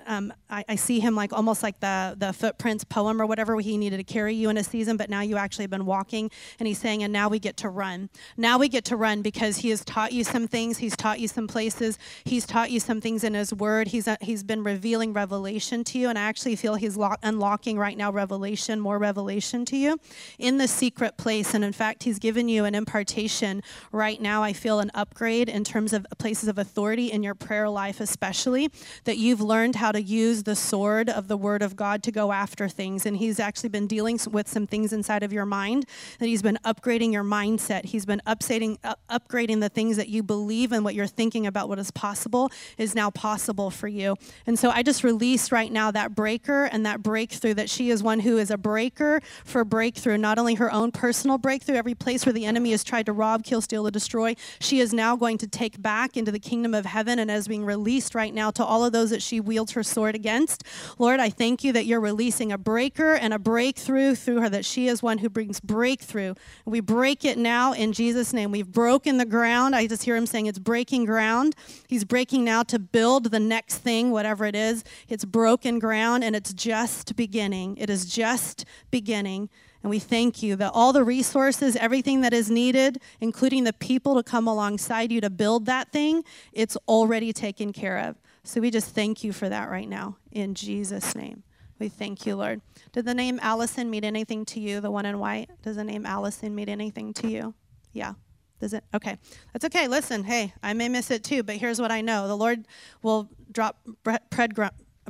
Um, 0.06 0.32
I, 0.50 0.64
I 0.68 0.76
see 0.76 1.00
him 1.00 1.14
like 1.14 1.32
almost 1.32 1.62
like 1.62 1.80
the, 1.80 2.14
the 2.18 2.32
footprints 2.32 2.84
poem 2.84 3.20
or 3.20 3.26
whatever, 3.26 3.58
he 3.60 3.76
needed 3.76 3.96
to 3.96 4.04
carry 4.04 4.34
you 4.34 4.50
in 4.50 4.56
a 4.56 4.64
season, 4.64 4.96
but 4.96 5.10
now 5.10 5.20
you 5.20 5.36
actually 5.36 5.64
have 5.64 5.70
been 5.70 5.86
walking. 5.86 6.30
And 6.58 6.66
he's 6.66 6.78
saying, 6.78 7.02
and 7.02 7.12
now 7.12 7.28
we 7.28 7.38
get 7.38 7.53
to 7.58 7.68
run. 7.68 8.10
Now 8.36 8.58
we 8.58 8.68
get 8.68 8.84
to 8.86 8.96
run 8.96 9.22
because 9.22 9.58
he 9.58 9.70
has 9.70 9.84
taught 9.84 10.12
you 10.12 10.24
some 10.24 10.46
things. 10.46 10.78
He's 10.78 10.96
taught 10.96 11.20
you 11.20 11.28
some 11.28 11.46
places. 11.46 11.98
He's 12.24 12.46
taught 12.46 12.70
you 12.70 12.80
some 12.80 13.00
things 13.00 13.24
in 13.24 13.34
his 13.34 13.52
word. 13.52 13.88
He's, 13.88 14.08
uh, 14.08 14.16
he's 14.20 14.42
been 14.42 14.64
revealing 14.64 15.12
revelation 15.12 15.84
to 15.84 15.98
you. 15.98 16.08
And 16.08 16.18
I 16.18 16.22
actually 16.22 16.56
feel 16.56 16.74
he's 16.74 16.96
lo- 16.96 17.14
unlocking 17.22 17.78
right 17.78 17.96
now 17.96 18.10
revelation, 18.10 18.80
more 18.80 18.98
revelation 18.98 19.64
to 19.66 19.76
you 19.76 19.98
in 20.38 20.58
the 20.58 20.68
secret 20.68 21.16
place. 21.16 21.54
And 21.54 21.64
in 21.64 21.72
fact, 21.72 22.02
he's 22.02 22.18
given 22.18 22.48
you 22.48 22.64
an 22.64 22.74
impartation 22.74 23.62
right 23.92 24.20
now. 24.20 24.42
I 24.42 24.52
feel 24.52 24.80
an 24.80 24.90
upgrade 24.94 25.48
in 25.48 25.64
terms 25.64 25.92
of 25.92 26.06
places 26.18 26.48
of 26.48 26.58
authority 26.58 27.10
in 27.10 27.22
your 27.22 27.34
prayer 27.34 27.68
life, 27.68 28.00
especially 28.00 28.70
that 29.04 29.18
you've 29.18 29.40
learned 29.40 29.76
how 29.76 29.92
to 29.92 30.02
use 30.02 30.42
the 30.42 30.56
sword 30.56 31.08
of 31.08 31.28
the 31.28 31.36
word 31.36 31.62
of 31.62 31.76
God 31.76 32.02
to 32.04 32.12
go 32.12 32.32
after 32.32 32.68
things. 32.68 33.06
And 33.06 33.16
he's 33.16 33.40
actually 33.40 33.68
been 33.70 33.86
dealing 33.86 34.18
with 34.30 34.48
some 34.48 34.66
things 34.66 34.92
inside 34.92 35.22
of 35.22 35.32
your 35.32 35.46
mind, 35.46 35.86
that 36.18 36.26
he's 36.26 36.42
been 36.42 36.58
upgrading 36.64 37.12
your 37.12 37.22
mindset. 37.44 37.84
He's 37.86 38.06
been 38.06 38.22
uh, 38.26 38.34
upgrading 38.34 39.60
the 39.60 39.68
things 39.68 39.96
that 39.96 40.08
you 40.08 40.22
believe 40.22 40.72
and 40.72 40.84
what 40.84 40.94
you're 40.94 41.06
thinking 41.06 41.46
about 41.46 41.68
what 41.68 41.78
is 41.78 41.90
possible 41.90 42.50
is 42.78 42.94
now 42.94 43.10
possible 43.10 43.70
for 43.70 43.88
you. 43.88 44.16
And 44.46 44.58
so 44.58 44.70
I 44.70 44.82
just 44.82 45.04
release 45.04 45.52
right 45.52 45.70
now 45.70 45.90
that 45.90 46.14
breaker 46.14 46.64
and 46.64 46.84
that 46.86 47.02
breakthrough 47.02 47.54
that 47.54 47.70
she 47.70 47.90
is 47.90 48.02
one 48.02 48.20
who 48.20 48.38
is 48.38 48.50
a 48.50 48.58
breaker 48.58 49.20
for 49.44 49.64
breakthrough, 49.64 50.18
not 50.18 50.38
only 50.38 50.54
her 50.54 50.72
own 50.72 50.90
personal 50.90 51.38
breakthrough, 51.38 51.76
every 51.76 51.94
place 51.94 52.26
where 52.26 52.32
the 52.32 52.44
enemy 52.44 52.70
has 52.70 52.84
tried 52.84 53.06
to 53.06 53.12
rob, 53.12 53.44
kill, 53.44 53.60
steal, 53.60 53.86
or 53.86 53.90
destroy, 53.90 54.34
she 54.60 54.80
is 54.80 54.92
now 54.92 55.16
going 55.16 55.38
to 55.38 55.46
take 55.46 55.80
back 55.80 56.16
into 56.16 56.32
the 56.32 56.38
kingdom 56.38 56.74
of 56.74 56.86
heaven 56.86 57.18
and 57.18 57.30
as 57.30 57.48
being 57.48 57.64
released 57.64 58.14
right 58.14 58.34
now 58.34 58.50
to 58.50 58.64
all 58.64 58.84
of 58.84 58.92
those 58.92 59.10
that 59.10 59.22
she 59.22 59.40
wields 59.40 59.72
her 59.72 59.82
sword 59.82 60.14
against. 60.14 60.64
Lord, 60.98 61.20
I 61.20 61.30
thank 61.30 61.64
you 61.64 61.72
that 61.72 61.86
you're 61.86 62.00
releasing 62.00 62.52
a 62.52 62.58
breaker 62.58 63.14
and 63.14 63.32
a 63.34 63.38
breakthrough 63.38 64.14
through 64.14 64.40
her, 64.40 64.48
that 64.48 64.64
she 64.64 64.88
is 64.88 65.02
one 65.02 65.18
who 65.18 65.28
brings 65.28 65.60
breakthrough. 65.60 66.34
We 66.64 66.80
break 66.80 67.24
it 67.24 67.33
now 67.38 67.72
in 67.72 67.92
Jesus' 67.92 68.32
name. 68.32 68.50
We've 68.50 68.70
broken 68.70 69.18
the 69.18 69.24
ground. 69.24 69.74
I 69.74 69.86
just 69.86 70.02
hear 70.02 70.16
him 70.16 70.26
saying 70.26 70.46
it's 70.46 70.58
breaking 70.58 71.04
ground. 71.04 71.54
He's 71.88 72.04
breaking 72.04 72.44
now 72.44 72.62
to 72.64 72.78
build 72.78 73.30
the 73.30 73.40
next 73.40 73.78
thing, 73.78 74.10
whatever 74.10 74.44
it 74.44 74.54
is. 74.54 74.84
It's 75.08 75.24
broken 75.24 75.78
ground 75.78 76.24
and 76.24 76.34
it's 76.34 76.52
just 76.52 77.16
beginning. 77.16 77.76
It 77.76 77.90
is 77.90 78.06
just 78.06 78.64
beginning. 78.90 79.48
And 79.82 79.90
we 79.90 79.98
thank 79.98 80.42
you 80.42 80.56
that 80.56 80.72
all 80.72 80.92
the 80.94 81.04
resources, 81.04 81.76
everything 81.76 82.22
that 82.22 82.32
is 82.32 82.50
needed, 82.50 83.00
including 83.20 83.64
the 83.64 83.72
people 83.74 84.14
to 84.14 84.22
come 84.22 84.48
alongside 84.48 85.12
you 85.12 85.20
to 85.20 85.28
build 85.28 85.66
that 85.66 85.92
thing, 85.92 86.24
it's 86.52 86.76
already 86.88 87.32
taken 87.34 87.72
care 87.72 87.98
of. 87.98 88.16
So 88.44 88.60
we 88.60 88.70
just 88.70 88.94
thank 88.94 89.22
you 89.22 89.32
for 89.32 89.48
that 89.48 89.70
right 89.70 89.88
now 89.88 90.16
in 90.32 90.54
Jesus' 90.54 91.14
name. 91.14 91.42
We 91.84 91.90
thank 91.90 92.24
you, 92.24 92.34
Lord. 92.34 92.62
Did 92.92 93.04
the 93.04 93.12
name 93.12 93.38
Allison 93.42 93.90
mean 93.90 94.04
anything 94.04 94.46
to 94.46 94.58
you, 94.58 94.80
the 94.80 94.90
one 94.90 95.04
in 95.04 95.18
white? 95.18 95.50
Does 95.60 95.76
the 95.76 95.84
name 95.84 96.06
Allison 96.06 96.54
mean 96.54 96.70
anything 96.70 97.12
to 97.12 97.28
you? 97.28 97.52
Yeah. 97.92 98.14
Does 98.58 98.72
it? 98.72 98.84
Okay. 98.94 99.18
That's 99.52 99.66
okay. 99.66 99.86
Listen, 99.86 100.24
hey, 100.24 100.54
I 100.62 100.72
may 100.72 100.88
miss 100.88 101.10
it 101.10 101.22
too, 101.22 101.42
but 101.42 101.56
here's 101.56 101.78
what 101.78 101.92
I 101.92 102.00
know 102.00 102.26
the 102.26 102.38
Lord 102.38 102.66
will 103.02 103.28
drop 103.52 103.86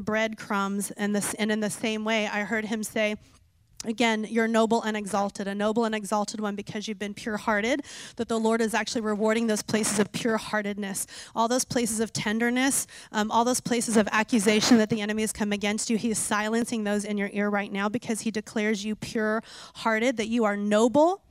breadcrumbs, 0.01 0.91
and, 0.91 1.15
this, 1.15 1.33
and 1.35 1.53
in 1.53 1.61
the 1.61 1.71
same 1.71 2.05
way, 2.05 2.27
I 2.27 2.41
heard 2.41 2.65
him 2.65 2.83
say, 2.83 3.15
Again, 3.85 4.27
you're 4.29 4.49
noble 4.49 4.83
and 4.83 4.97
exalted, 4.97 5.49
a 5.49 5.55
noble 5.55 5.85
and 5.85 5.95
exalted 5.95 6.41
one 6.41 6.55
because 6.55 6.89
you've 6.89 6.99
been 6.99 7.15
pure 7.15 7.37
hearted, 7.37 7.83
that 8.17 8.29
the 8.29 8.39
Lord 8.39 8.61
is 8.61 8.75
actually 8.75 9.03
rewarding 9.03 9.47
those 9.47 9.63
places 9.63 9.99
of 9.99 10.11
pure 10.13 10.37
heartedness, 10.37 11.07
all 11.35 11.49
those 11.49 11.65
places 11.65 12.01
of 12.01 12.13
tenderness, 12.13 12.87
um, 13.13 13.31
all 13.31 13.45
those 13.45 13.61
places 13.61 13.97
of 13.97 14.09
accusation 14.13 14.79
that 14.79 14.91
the 14.91 15.01
enemy 15.01 15.23
has 15.23 15.33
come 15.33 15.53
against 15.53 15.91
you. 15.91 15.97
He 15.97 16.11
is 16.11 16.19
silencing 16.19 16.85
those 16.85 17.05
in 17.05 17.19
your 17.19 17.31
ear 17.33 17.51
right 17.51 17.73
now 17.73 17.89
because 17.89 18.21
he 18.21 18.31
declares 18.31 18.85
you 18.85 18.95
pure 18.95 19.43
hearted, 19.75 20.17
that 20.17 20.29
you 20.29 20.45
are 20.45 20.57
noble 20.57 21.24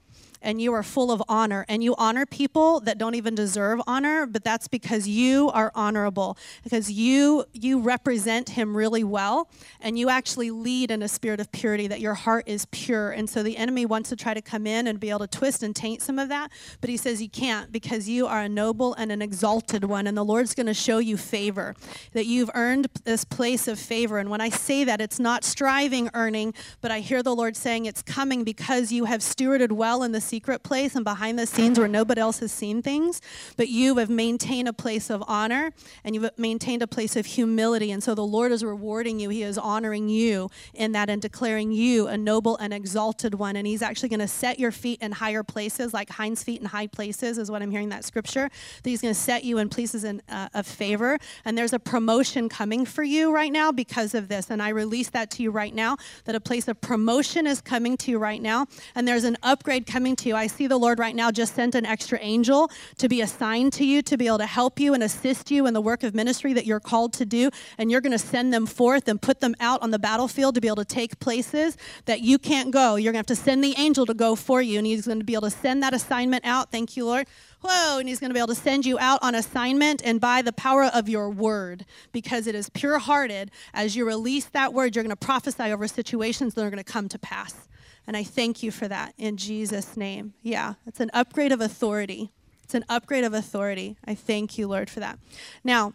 and 0.44 0.62
you 0.62 0.74
are 0.74 0.84
full 0.84 1.12
of 1.12 1.24
honor. 1.28 1.66
And 1.68 1.84
you 1.84 1.96
honor 1.98 2.26
people 2.26 2.82
that 2.82 2.98
don't 3.00 3.16
even 3.16 3.34
deserve 3.34 3.82
honor, 3.88 4.28
but 4.28 4.44
that's 4.44 4.68
because 4.68 5.08
you 5.08 5.50
are 5.50 5.72
honorable, 5.74 6.38
because 6.64 6.92
you 6.92 7.46
you 7.54 7.80
represent 7.80 8.50
him 8.50 8.78
really 8.78 9.04
well, 9.04 9.50
and 9.82 9.98
you 9.98 10.10
actually 10.10 10.52
lead 10.52 10.92
in 10.92 11.02
a 11.02 11.08
spirit 11.08 11.40
of 11.40 11.52
purity, 11.52 11.88
that 11.88 12.00
your 12.00 12.14
heart 12.14 12.44
is 12.48 12.66
pure. 12.72 13.12
And 13.12 13.30
so 13.30 13.42
the 13.42 13.58
enemy 13.58 13.86
wants 13.86 14.10
to 14.10 14.16
try 14.16 14.34
to 14.34 14.42
come 14.42 14.68
in 14.68 14.86
and 14.88 15.00
be 15.00 15.10
able 15.10 15.20
to 15.20 15.28
twist 15.28 15.64
and 15.64 15.76
taint 15.76 16.02
some 16.02 16.20
of 16.20 16.30
that, 16.30 16.52
but 16.82 16.90
he 16.90 16.98
says 16.98 17.22
you 17.22 17.30
can't 17.30 17.72
because 17.72 18.10
you 18.10 18.28
are 18.28 18.42
a 18.42 18.50
noble 18.50 18.94
and 18.96 19.12
an 19.12 19.22
exalted 19.22 19.86
one, 19.86 20.08
and 20.08 20.18
the 20.18 20.26
Lord's 20.26 20.54
going 20.54 20.68
to 20.68 20.74
show 20.74 20.98
you 20.98 21.16
favor, 21.18 21.76
that 22.12 22.26
you've 22.26 22.52
earned 22.54 22.88
this 23.06 23.24
place 23.24 23.68
of 23.68 23.80
favor. 23.80 24.18
And 24.18 24.30
when 24.30 24.42
I 24.42 24.50
say 24.50 24.84
that, 24.84 25.00
it's 25.00 25.20
not 25.20 25.44
striving, 25.44 26.10
earning, 26.14 26.54
but 26.82 26.92
I 26.92 27.00
hear 27.00 27.24
the 27.24 27.36
Lord 27.36 27.56
saying 27.56 27.86
it's 27.86 28.02
coming 28.02 28.44
because 28.44 28.92
you 28.92 29.06
have 29.06 29.22
stewarded 29.22 29.72
well 29.72 30.04
in 30.04 30.12
the 30.12 30.22
secret 30.34 30.64
place 30.64 30.96
and 30.96 31.06
behind 31.06 31.38
the 31.38 31.46
scenes 31.46 31.78
where 31.78 31.88
nobody 31.88 32.20
else 32.20 32.40
has 32.40 32.52
seen 32.52 32.82
things, 32.82 33.22
but 33.56 33.70
you 33.70 33.98
have 33.98 34.10
maintained 34.10 34.68
a 34.68 34.74
place 34.74 35.12
of 35.12 35.24
honor 35.28 35.72
and 36.04 36.16
you've 36.16 36.28
maintained 36.40 36.82
a 36.82 36.88
place 36.88 37.16
of 37.16 37.28
humility. 37.28 37.92
And 37.92 38.02
so 38.02 38.16
the 38.16 38.26
Lord 38.26 38.52
is 38.52 38.64
rewarding 38.64 39.20
you. 39.20 39.30
He 39.30 39.44
is 39.44 39.60
honoring 39.60 40.10
you 40.10 40.50
in 40.74 40.92
that 40.94 41.08
and 41.08 41.22
declaring 41.22 41.72
you 41.72 42.08
a 42.08 42.18
noble 42.18 42.58
and 42.58 42.74
exalted 42.74 43.36
one. 43.36 43.56
And 43.56 43.68
He's 43.68 43.84
actually 43.84 44.10
going 44.10 44.22
to 44.22 44.28
set 44.28 44.58
your 44.58 44.72
feet 44.72 45.04
in 45.04 45.12
higher 45.12 45.44
places, 45.44 45.94
like 45.94 46.10
hinds 46.10 46.42
feet 46.42 46.60
in 46.62 46.66
high 46.66 46.88
places, 46.88 47.38
is 47.38 47.52
what 47.52 47.62
I'm 47.62 47.70
hearing 47.70 47.90
that 47.90 48.04
scripture. 48.04 48.50
That 48.82 48.90
He's 48.90 49.02
going 49.02 49.14
to 49.14 49.20
set 49.20 49.44
you 49.44 49.60
in 49.60 49.70
places 49.70 50.04
in, 50.04 50.20
uh, 50.30 50.50
of 50.56 50.66
favor. 50.66 51.20
And 51.46 51.56
there's 51.56 51.74
a 51.74 51.80
promotion 51.80 52.50
coming 52.50 52.88
for 52.88 53.04
you 53.04 53.32
right 53.32 53.52
now 53.52 53.72
because 53.72 54.16
of 54.16 54.30
this. 54.30 54.50
And 54.50 54.64
I 54.64 54.70
release 54.70 55.12
that 55.12 55.30
to 55.32 55.44
you 55.44 55.52
right 55.52 55.76
now 55.76 55.98
that 56.26 56.34
a 56.34 56.42
place 56.42 56.68
of 56.68 56.82
promotion 56.82 57.46
is 57.46 57.62
coming 57.62 57.98
to 57.98 58.10
you 58.10 58.18
right 58.18 58.42
now. 58.42 58.66
And 58.96 59.08
there's 59.08 59.26
an 59.26 59.38
upgrade 59.44 59.86
coming 59.86 60.16
to 60.23 60.23
to 60.24 60.30
you. 60.30 60.36
I 60.36 60.48
see 60.48 60.68
the 60.68 60.78
Lord 60.78 61.00
right 61.00 61.16
now 61.16 61.32
just 61.32 61.56
sent 61.56 61.76
an 61.76 61.86
extra 61.86 62.20
angel 62.22 62.70
to 62.98 63.08
be 63.08 63.22
assigned 63.22 63.74
to 63.74 63.86
you 63.86 64.02
to 64.02 64.18
be 64.18 64.28
able 64.28 64.40
to 64.40 64.46
help 64.46 64.80
you 64.80 64.94
and 64.94 65.04
assist 65.04 65.52
you 65.52 65.68
in 65.68 65.74
the 65.74 65.82
work 65.82 66.04
of 66.04 66.16
ministry 66.16 66.54
that 66.54 66.66
you're 66.66 66.80
called 66.80 67.14
to 67.14 67.26
do. 67.26 67.50
And 67.78 67.92
you're 67.92 68.02
going 68.02 68.12
to 68.12 68.18
send 68.18 68.54
them 68.54 68.66
forth 68.66 69.08
and 69.08 69.22
put 69.22 69.40
them 69.40 69.56
out 69.60 69.82
on 69.82 69.92
the 69.92 70.00
battlefield 70.00 70.56
to 70.56 70.62
be 70.62 70.68
able 70.68 70.78
to 70.78 70.86
take 70.86 71.20
places 71.20 71.78
that 72.06 72.22
you 72.22 72.38
can't 72.40 72.72
go. 72.72 72.96
You're 72.96 73.14
going 73.14 73.24
to 73.24 73.30
have 73.30 73.38
to 73.38 73.44
send 73.44 73.64
the 73.64 73.76
angel 73.78 74.06
to 74.06 74.14
go 74.14 74.36
for 74.36 74.62
you. 74.62 74.78
And 74.78 74.88
he's 74.88 75.06
going 75.06 75.20
to 75.20 75.26
be 75.26 75.34
able 75.34 75.50
to 75.50 75.52
send 75.52 75.84
that 75.84 75.94
assignment 75.94 76.46
out. 76.46 76.72
Thank 76.72 76.98
you, 76.98 77.06
Lord. 77.06 77.28
Whoa, 77.62 78.00
and 78.00 78.10
he's 78.10 78.20
going 78.20 78.30
to 78.30 78.34
be 78.34 78.40
able 78.40 78.48
to 78.48 78.56
send 78.56 78.86
you 78.86 79.00
out 79.00 79.20
on 79.22 79.36
assignment 79.36 80.02
and 80.04 80.20
by 80.20 80.42
the 80.42 80.52
power 80.52 80.84
of 80.84 81.08
your 81.08 81.30
word, 81.30 81.86
because 82.12 82.46
it 82.46 82.56
is 82.56 82.68
pure 82.70 83.00
hearted. 83.00 83.52
As 83.74 83.96
you 83.96 84.06
release 84.06 84.46
that 84.48 84.74
word, 84.74 84.96
you're 84.96 85.04
going 85.04 85.16
to 85.16 85.26
prophesy 85.26 85.72
over 85.72 85.88
situations 85.88 86.56
that 86.56 86.66
are 86.66 86.70
going 86.70 86.84
to 86.84 86.92
come 86.92 87.08
to 87.08 87.18
pass. 87.18 87.70
And 88.06 88.18
I 88.18 88.24
thank 88.24 88.64
you 88.64 88.72
for 88.72 88.88
that 88.88 89.14
in 89.18 89.38
Jesus' 89.38 89.96
name. 89.96 90.34
Yeah, 90.42 90.74
it's 90.86 91.00
an 91.00 91.12
upgrade 91.14 91.52
of 91.52 91.62
authority. 91.62 92.32
It's 92.64 92.74
an 92.74 92.86
upgrade 92.90 93.24
of 93.24 93.34
authority. 93.34 93.98
I 94.06 94.16
thank 94.16 94.58
you, 94.58 94.68
Lord, 94.68 94.90
for 94.90 95.00
that. 95.00 95.20
Now, 95.64 95.94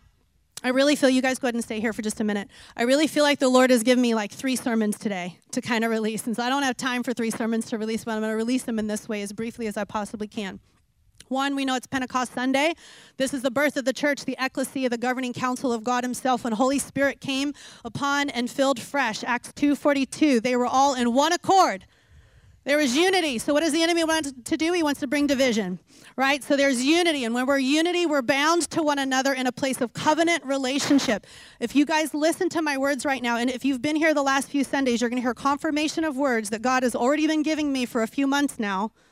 I 0.62 0.70
really 0.70 0.96
feel 0.96 1.08
you 1.08 1.22
guys 1.22 1.38
go 1.38 1.46
ahead 1.46 1.54
and 1.54 1.62
stay 1.62 1.78
here 1.78 1.92
for 1.92 2.02
just 2.02 2.20
a 2.20 2.24
minute. 2.24 2.48
I 2.76 2.82
really 2.82 3.06
feel 3.06 3.22
like 3.22 3.38
the 3.38 3.48
Lord 3.48 3.70
has 3.70 3.84
given 3.84 4.02
me 4.02 4.14
like 4.14 4.32
three 4.32 4.56
sermons 4.56 4.98
today 4.98 5.38
to 5.52 5.60
kind 5.60 5.84
of 5.84 5.90
release. 5.90 6.26
And 6.26 6.34
so 6.34 6.42
I 6.42 6.48
don't 6.48 6.64
have 6.64 6.76
time 6.76 7.04
for 7.04 7.12
three 7.12 7.30
sermons 7.30 7.66
to 7.66 7.78
release, 7.78 8.04
but 8.04 8.12
I'm 8.12 8.20
going 8.20 8.32
to 8.32 8.36
release 8.36 8.64
them 8.64 8.78
in 8.78 8.88
this 8.88 9.08
way 9.08 9.22
as 9.22 9.32
briefly 9.32 9.68
as 9.68 9.76
I 9.76 9.84
possibly 9.84 10.26
can. 10.26 10.58
One, 11.28 11.54
we 11.54 11.64
know 11.64 11.76
it's 11.76 11.86
Pentecost 11.86 12.32
Sunday. 12.32 12.74
This 13.18 13.34
is 13.34 13.42
the 13.42 13.50
birth 13.50 13.76
of 13.76 13.84
the 13.84 13.92
church, 13.92 14.24
the 14.24 14.36
ecclesia, 14.40 14.88
the 14.88 14.98
governing 14.98 15.32
council 15.32 15.72
of 15.72 15.84
God 15.84 16.02
himself 16.02 16.42
when 16.44 16.54
Holy 16.54 16.78
Spirit 16.78 17.20
came 17.20 17.52
upon 17.84 18.30
and 18.30 18.50
filled 18.50 18.80
fresh. 18.80 19.22
Acts 19.22 19.52
2:42. 19.52 20.40
They 20.40 20.56
were 20.56 20.66
all 20.66 20.94
in 20.94 21.12
one 21.12 21.32
accord 21.32 21.84
there 22.68 22.76
was 22.76 22.94
unity. 22.94 23.38
So, 23.38 23.54
what 23.54 23.60
does 23.60 23.72
the 23.72 23.82
enemy 23.82 24.04
want 24.04 24.44
to 24.44 24.56
do? 24.56 24.72
He 24.72 24.82
wants 24.82 25.00
to 25.00 25.06
bring 25.06 25.26
division, 25.26 25.78
right? 26.16 26.44
So, 26.44 26.56
there's 26.56 26.84
unity. 26.84 27.24
And 27.24 27.34
when 27.34 27.46
we're 27.46 27.58
unity, 27.58 28.04
we're 28.04 28.22
bound 28.22 28.68
to 28.70 28.82
one 28.82 28.98
another 28.98 29.32
in 29.32 29.46
a 29.46 29.52
place 29.52 29.80
of 29.80 29.94
covenant 29.94 30.44
relationship. 30.44 31.26
If 31.60 31.74
you 31.74 31.86
guys 31.86 32.12
listen 32.12 32.48
to 32.50 32.62
my 32.62 32.76
words 32.76 33.06
right 33.06 33.22
now, 33.22 33.36
and 33.38 33.48
if 33.48 33.64
you've 33.64 33.80
been 33.80 33.96
here 33.96 34.12
the 34.12 34.22
last 34.22 34.50
few 34.50 34.64
Sundays, 34.64 35.00
you're 35.00 35.08
going 35.08 35.20
to 35.20 35.22
hear 35.22 35.34
confirmation 35.34 36.04
of 36.04 36.16
words 36.16 36.50
that 36.50 36.60
God 36.60 36.82
has 36.82 36.94
already 36.94 37.26
been 37.26 37.42
giving 37.42 37.72
me 37.72 37.86
for 37.86 38.02
a 38.02 38.06
few 38.06 38.26
months 38.26 38.58
now. 38.58 38.92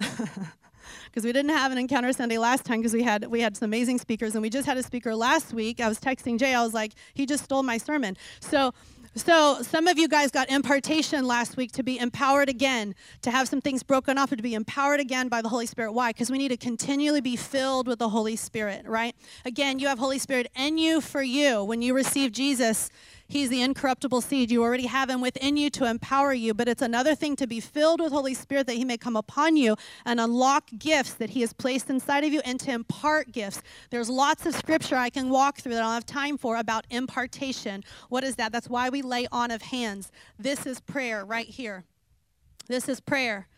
because 0.00 1.24
we 1.24 1.32
didn't 1.32 1.54
have 1.54 1.72
an 1.72 1.78
encounter 1.78 2.10
Sunday 2.14 2.38
last 2.38 2.64
time 2.64 2.78
because 2.78 2.94
we 2.94 3.02
had 3.02 3.26
we 3.26 3.40
had 3.40 3.54
some 3.54 3.66
amazing 3.66 3.98
speakers 3.98 4.34
and 4.34 4.40
we 4.40 4.48
just 4.48 4.66
had 4.66 4.78
a 4.78 4.82
speaker 4.82 5.14
last 5.14 5.52
week. 5.52 5.78
I 5.78 5.88
was 5.88 6.00
texting 6.00 6.38
Jay. 6.38 6.54
I 6.54 6.62
was 6.62 6.72
like, 6.72 6.92
he 7.12 7.26
just 7.26 7.44
stole 7.44 7.62
my 7.62 7.76
sermon. 7.76 8.16
So 8.40 8.72
So, 9.14 9.60
some 9.60 9.88
of 9.88 9.98
you 9.98 10.08
guys 10.08 10.30
got 10.30 10.48
impartation 10.48 11.26
last 11.26 11.58
week 11.58 11.70
to 11.72 11.82
be 11.82 11.98
empowered 11.98 12.48
again, 12.48 12.94
to 13.20 13.30
have 13.30 13.46
some 13.46 13.60
things 13.60 13.82
broken 13.82 14.16
off, 14.16 14.32
and 14.32 14.38
to 14.38 14.42
be 14.42 14.54
empowered 14.54 15.00
again 15.00 15.28
by 15.28 15.42
the 15.42 15.50
Holy 15.50 15.66
Spirit. 15.66 15.92
Why? 15.92 16.10
Because 16.10 16.30
we 16.30 16.38
need 16.38 16.48
to 16.48 16.56
continually 16.56 17.20
be 17.20 17.36
filled 17.36 17.86
with 17.86 17.98
the 17.98 18.08
Holy 18.08 18.36
Spirit, 18.36 18.86
right? 18.86 19.14
Again, 19.44 19.78
you 19.78 19.88
have 19.88 19.98
Holy 19.98 20.18
Spirit 20.18 20.50
in 20.56 20.78
you 20.78 21.02
for 21.02 21.22
you. 21.22 21.62
When 21.62 21.82
you 21.82 21.92
receive 21.92 22.32
Jesus, 22.32 22.88
He's 23.28 23.48
the 23.48 23.62
incorruptible 23.62 24.20
seed. 24.20 24.50
You 24.50 24.62
already 24.62 24.86
have 24.86 25.08
him 25.08 25.20
within 25.20 25.56
you 25.56 25.70
to 25.70 25.86
empower 25.86 26.32
you, 26.32 26.54
but 26.54 26.68
it's 26.68 26.82
another 26.82 27.14
thing 27.14 27.36
to 27.36 27.46
be 27.46 27.60
filled 27.60 28.00
with 28.00 28.12
Holy 28.12 28.34
Spirit 28.34 28.66
that 28.66 28.76
he 28.76 28.84
may 28.84 28.96
come 28.96 29.16
upon 29.16 29.56
you 29.56 29.76
and 30.04 30.20
unlock 30.20 30.68
gifts 30.78 31.14
that 31.14 31.30
he 31.30 31.40
has 31.40 31.52
placed 31.52 31.88
inside 31.90 32.24
of 32.24 32.32
you 32.32 32.40
and 32.44 32.60
to 32.60 32.72
impart 32.72 33.32
gifts. 33.32 33.62
There's 33.90 34.08
lots 34.08 34.46
of 34.46 34.54
scripture 34.54 34.96
I 34.96 35.10
can 35.10 35.30
walk 35.30 35.58
through 35.58 35.74
that 35.74 35.82
I 35.82 35.86
don't 35.86 35.94
have 35.94 36.06
time 36.06 36.36
for 36.36 36.56
about 36.56 36.84
impartation. 36.90 37.84
What 38.08 38.24
is 38.24 38.36
that? 38.36 38.52
That's 38.52 38.68
why 38.68 38.88
we 38.88 39.02
lay 39.02 39.26
on 39.32 39.50
of 39.50 39.62
hands. 39.62 40.10
This 40.38 40.66
is 40.66 40.80
prayer 40.80 41.24
right 41.24 41.48
here. 41.48 41.84
This 42.68 42.88
is 42.88 43.00
prayer 43.00 43.48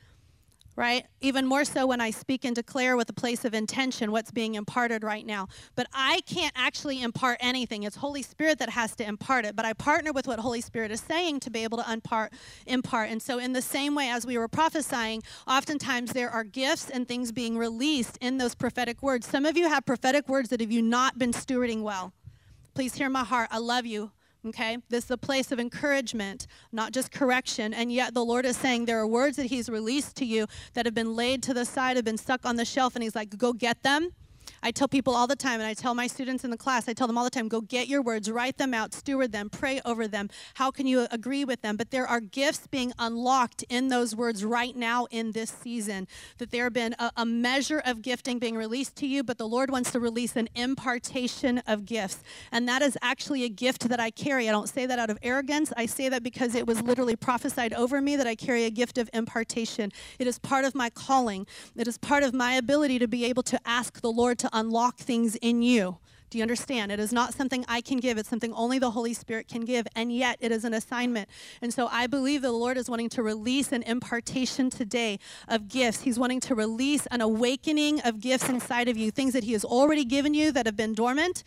right? 0.76 1.06
Even 1.20 1.46
more 1.46 1.64
so 1.64 1.86
when 1.86 2.00
I 2.00 2.10
speak 2.10 2.44
and 2.44 2.54
declare 2.54 2.96
with 2.96 3.08
a 3.08 3.12
place 3.12 3.44
of 3.44 3.54
intention 3.54 4.10
what's 4.10 4.30
being 4.30 4.54
imparted 4.54 5.04
right 5.04 5.24
now. 5.24 5.48
But 5.74 5.86
I 5.92 6.20
can't 6.26 6.52
actually 6.56 7.02
impart 7.02 7.38
anything. 7.40 7.84
It's 7.84 7.96
Holy 7.96 8.22
Spirit 8.22 8.58
that 8.58 8.70
has 8.70 8.96
to 8.96 9.06
impart 9.06 9.44
it. 9.44 9.54
But 9.54 9.64
I 9.64 9.72
partner 9.72 10.12
with 10.12 10.26
what 10.26 10.38
Holy 10.38 10.60
Spirit 10.60 10.90
is 10.90 11.00
saying 11.00 11.40
to 11.40 11.50
be 11.50 11.62
able 11.64 11.78
to 11.78 11.92
impart. 11.92 12.32
impart. 12.66 13.10
And 13.10 13.22
so, 13.22 13.38
in 13.38 13.52
the 13.52 13.62
same 13.62 13.94
way 13.94 14.08
as 14.08 14.26
we 14.26 14.36
were 14.36 14.48
prophesying, 14.48 15.22
oftentimes 15.46 16.12
there 16.12 16.30
are 16.30 16.44
gifts 16.44 16.90
and 16.90 17.06
things 17.06 17.32
being 17.32 17.56
released 17.56 18.18
in 18.20 18.38
those 18.38 18.54
prophetic 18.54 19.02
words. 19.02 19.26
Some 19.26 19.46
of 19.46 19.56
you 19.56 19.68
have 19.68 19.86
prophetic 19.86 20.28
words 20.28 20.48
that 20.50 20.60
have 20.60 20.72
you 20.72 20.82
not 20.82 21.18
been 21.18 21.32
stewarding 21.32 21.82
well. 21.82 22.12
Please 22.74 22.94
hear 22.94 23.08
my 23.08 23.24
heart. 23.24 23.48
I 23.52 23.58
love 23.58 23.86
you. 23.86 24.10
Okay? 24.46 24.78
This 24.88 25.04
is 25.04 25.10
a 25.10 25.18
place 25.18 25.52
of 25.52 25.58
encouragement, 25.58 26.46
not 26.72 26.92
just 26.92 27.10
correction. 27.10 27.72
And 27.72 27.92
yet 27.92 28.14
the 28.14 28.24
Lord 28.24 28.44
is 28.46 28.56
saying 28.56 28.84
there 28.84 28.98
are 28.98 29.06
words 29.06 29.36
that 29.36 29.46
He's 29.46 29.68
released 29.68 30.16
to 30.16 30.24
you 30.24 30.46
that 30.74 30.86
have 30.86 30.94
been 30.94 31.14
laid 31.14 31.42
to 31.44 31.54
the 31.54 31.64
side, 31.64 31.96
have 31.96 32.04
been 32.04 32.18
stuck 32.18 32.44
on 32.44 32.56
the 32.56 32.64
shelf, 32.64 32.94
and 32.94 33.02
He's 33.02 33.14
like, 33.14 33.36
go 33.36 33.52
get 33.52 33.82
them 33.82 34.10
I 34.64 34.70
tell 34.70 34.88
people 34.88 35.14
all 35.14 35.26
the 35.26 35.36
time, 35.36 35.60
and 35.60 35.68
I 35.68 35.74
tell 35.74 35.94
my 35.94 36.06
students 36.06 36.42
in 36.42 36.48
the 36.48 36.56
class, 36.56 36.88
I 36.88 36.94
tell 36.94 37.06
them 37.06 37.18
all 37.18 37.24
the 37.24 37.28
time 37.28 37.48
go 37.48 37.60
get 37.60 37.86
your 37.86 38.00
words, 38.00 38.30
write 38.30 38.56
them 38.56 38.72
out, 38.72 38.94
steward 38.94 39.30
them, 39.30 39.50
pray 39.50 39.82
over 39.84 40.08
them. 40.08 40.30
How 40.54 40.70
can 40.70 40.86
you 40.86 41.06
agree 41.10 41.44
with 41.44 41.60
them? 41.60 41.76
But 41.76 41.90
there 41.90 42.06
are 42.06 42.18
gifts 42.20 42.66
being 42.66 42.94
unlocked 42.98 43.62
in 43.68 43.88
those 43.88 44.16
words 44.16 44.42
right 44.42 44.74
now 44.74 45.06
in 45.10 45.32
this 45.32 45.50
season. 45.50 46.08
That 46.38 46.50
there 46.50 46.64
have 46.64 46.72
been 46.72 46.94
a, 46.98 47.12
a 47.14 47.26
measure 47.26 47.82
of 47.84 48.00
gifting 48.00 48.38
being 48.38 48.56
released 48.56 48.96
to 48.96 49.06
you, 49.06 49.22
but 49.22 49.36
the 49.36 49.46
Lord 49.46 49.70
wants 49.70 49.92
to 49.92 50.00
release 50.00 50.34
an 50.34 50.48
impartation 50.54 51.58
of 51.66 51.84
gifts. 51.84 52.22
And 52.50 52.66
that 52.66 52.80
is 52.80 52.96
actually 53.02 53.44
a 53.44 53.50
gift 53.50 53.90
that 53.90 54.00
I 54.00 54.10
carry. 54.10 54.48
I 54.48 54.52
don't 54.52 54.70
say 54.70 54.86
that 54.86 54.98
out 54.98 55.10
of 55.10 55.18
arrogance. 55.22 55.74
I 55.76 55.84
say 55.84 56.08
that 56.08 56.22
because 56.22 56.54
it 56.54 56.66
was 56.66 56.80
literally 56.80 57.16
prophesied 57.16 57.74
over 57.74 58.00
me 58.00 58.16
that 58.16 58.26
I 58.26 58.34
carry 58.34 58.64
a 58.64 58.70
gift 58.70 58.96
of 58.96 59.10
impartation. 59.12 59.92
It 60.18 60.26
is 60.26 60.38
part 60.38 60.64
of 60.64 60.74
my 60.74 60.88
calling, 60.88 61.46
it 61.76 61.86
is 61.86 61.98
part 61.98 62.22
of 62.22 62.32
my 62.32 62.54
ability 62.54 62.98
to 63.00 63.06
be 63.08 63.26
able 63.26 63.42
to 63.42 63.60
ask 63.66 64.00
the 64.00 64.10
Lord 64.10 64.38
to 64.38 64.53
unlock 64.54 64.96
things 64.96 65.36
in 65.36 65.60
you. 65.60 65.98
Do 66.30 66.38
you 66.38 66.42
understand? 66.42 66.90
It 66.90 66.98
is 66.98 67.12
not 67.12 67.32
something 67.32 67.64
I 67.68 67.80
can 67.80 67.98
give. 67.98 68.18
It's 68.18 68.28
something 68.28 68.52
only 68.54 68.80
the 68.80 68.90
Holy 68.90 69.14
Spirit 69.14 69.46
can 69.46 69.64
give. 69.64 69.86
And 69.94 70.12
yet 70.12 70.36
it 70.40 70.50
is 70.50 70.64
an 70.64 70.74
assignment. 70.74 71.28
And 71.62 71.72
so 71.72 71.86
I 71.92 72.08
believe 72.08 72.42
the 72.42 72.50
Lord 72.50 72.76
is 72.76 72.90
wanting 72.90 73.08
to 73.10 73.22
release 73.22 73.70
an 73.70 73.84
impartation 73.84 74.68
today 74.68 75.20
of 75.46 75.68
gifts. 75.68 76.00
He's 76.00 76.18
wanting 76.18 76.40
to 76.40 76.56
release 76.56 77.06
an 77.12 77.20
awakening 77.20 78.00
of 78.00 78.20
gifts 78.20 78.48
inside 78.48 78.88
of 78.88 78.96
you, 78.96 79.12
things 79.12 79.32
that 79.32 79.44
He 79.44 79.52
has 79.52 79.64
already 79.64 80.04
given 80.04 80.34
you 80.34 80.50
that 80.50 80.66
have 80.66 80.74
been 80.74 80.92
dormant 80.92 81.44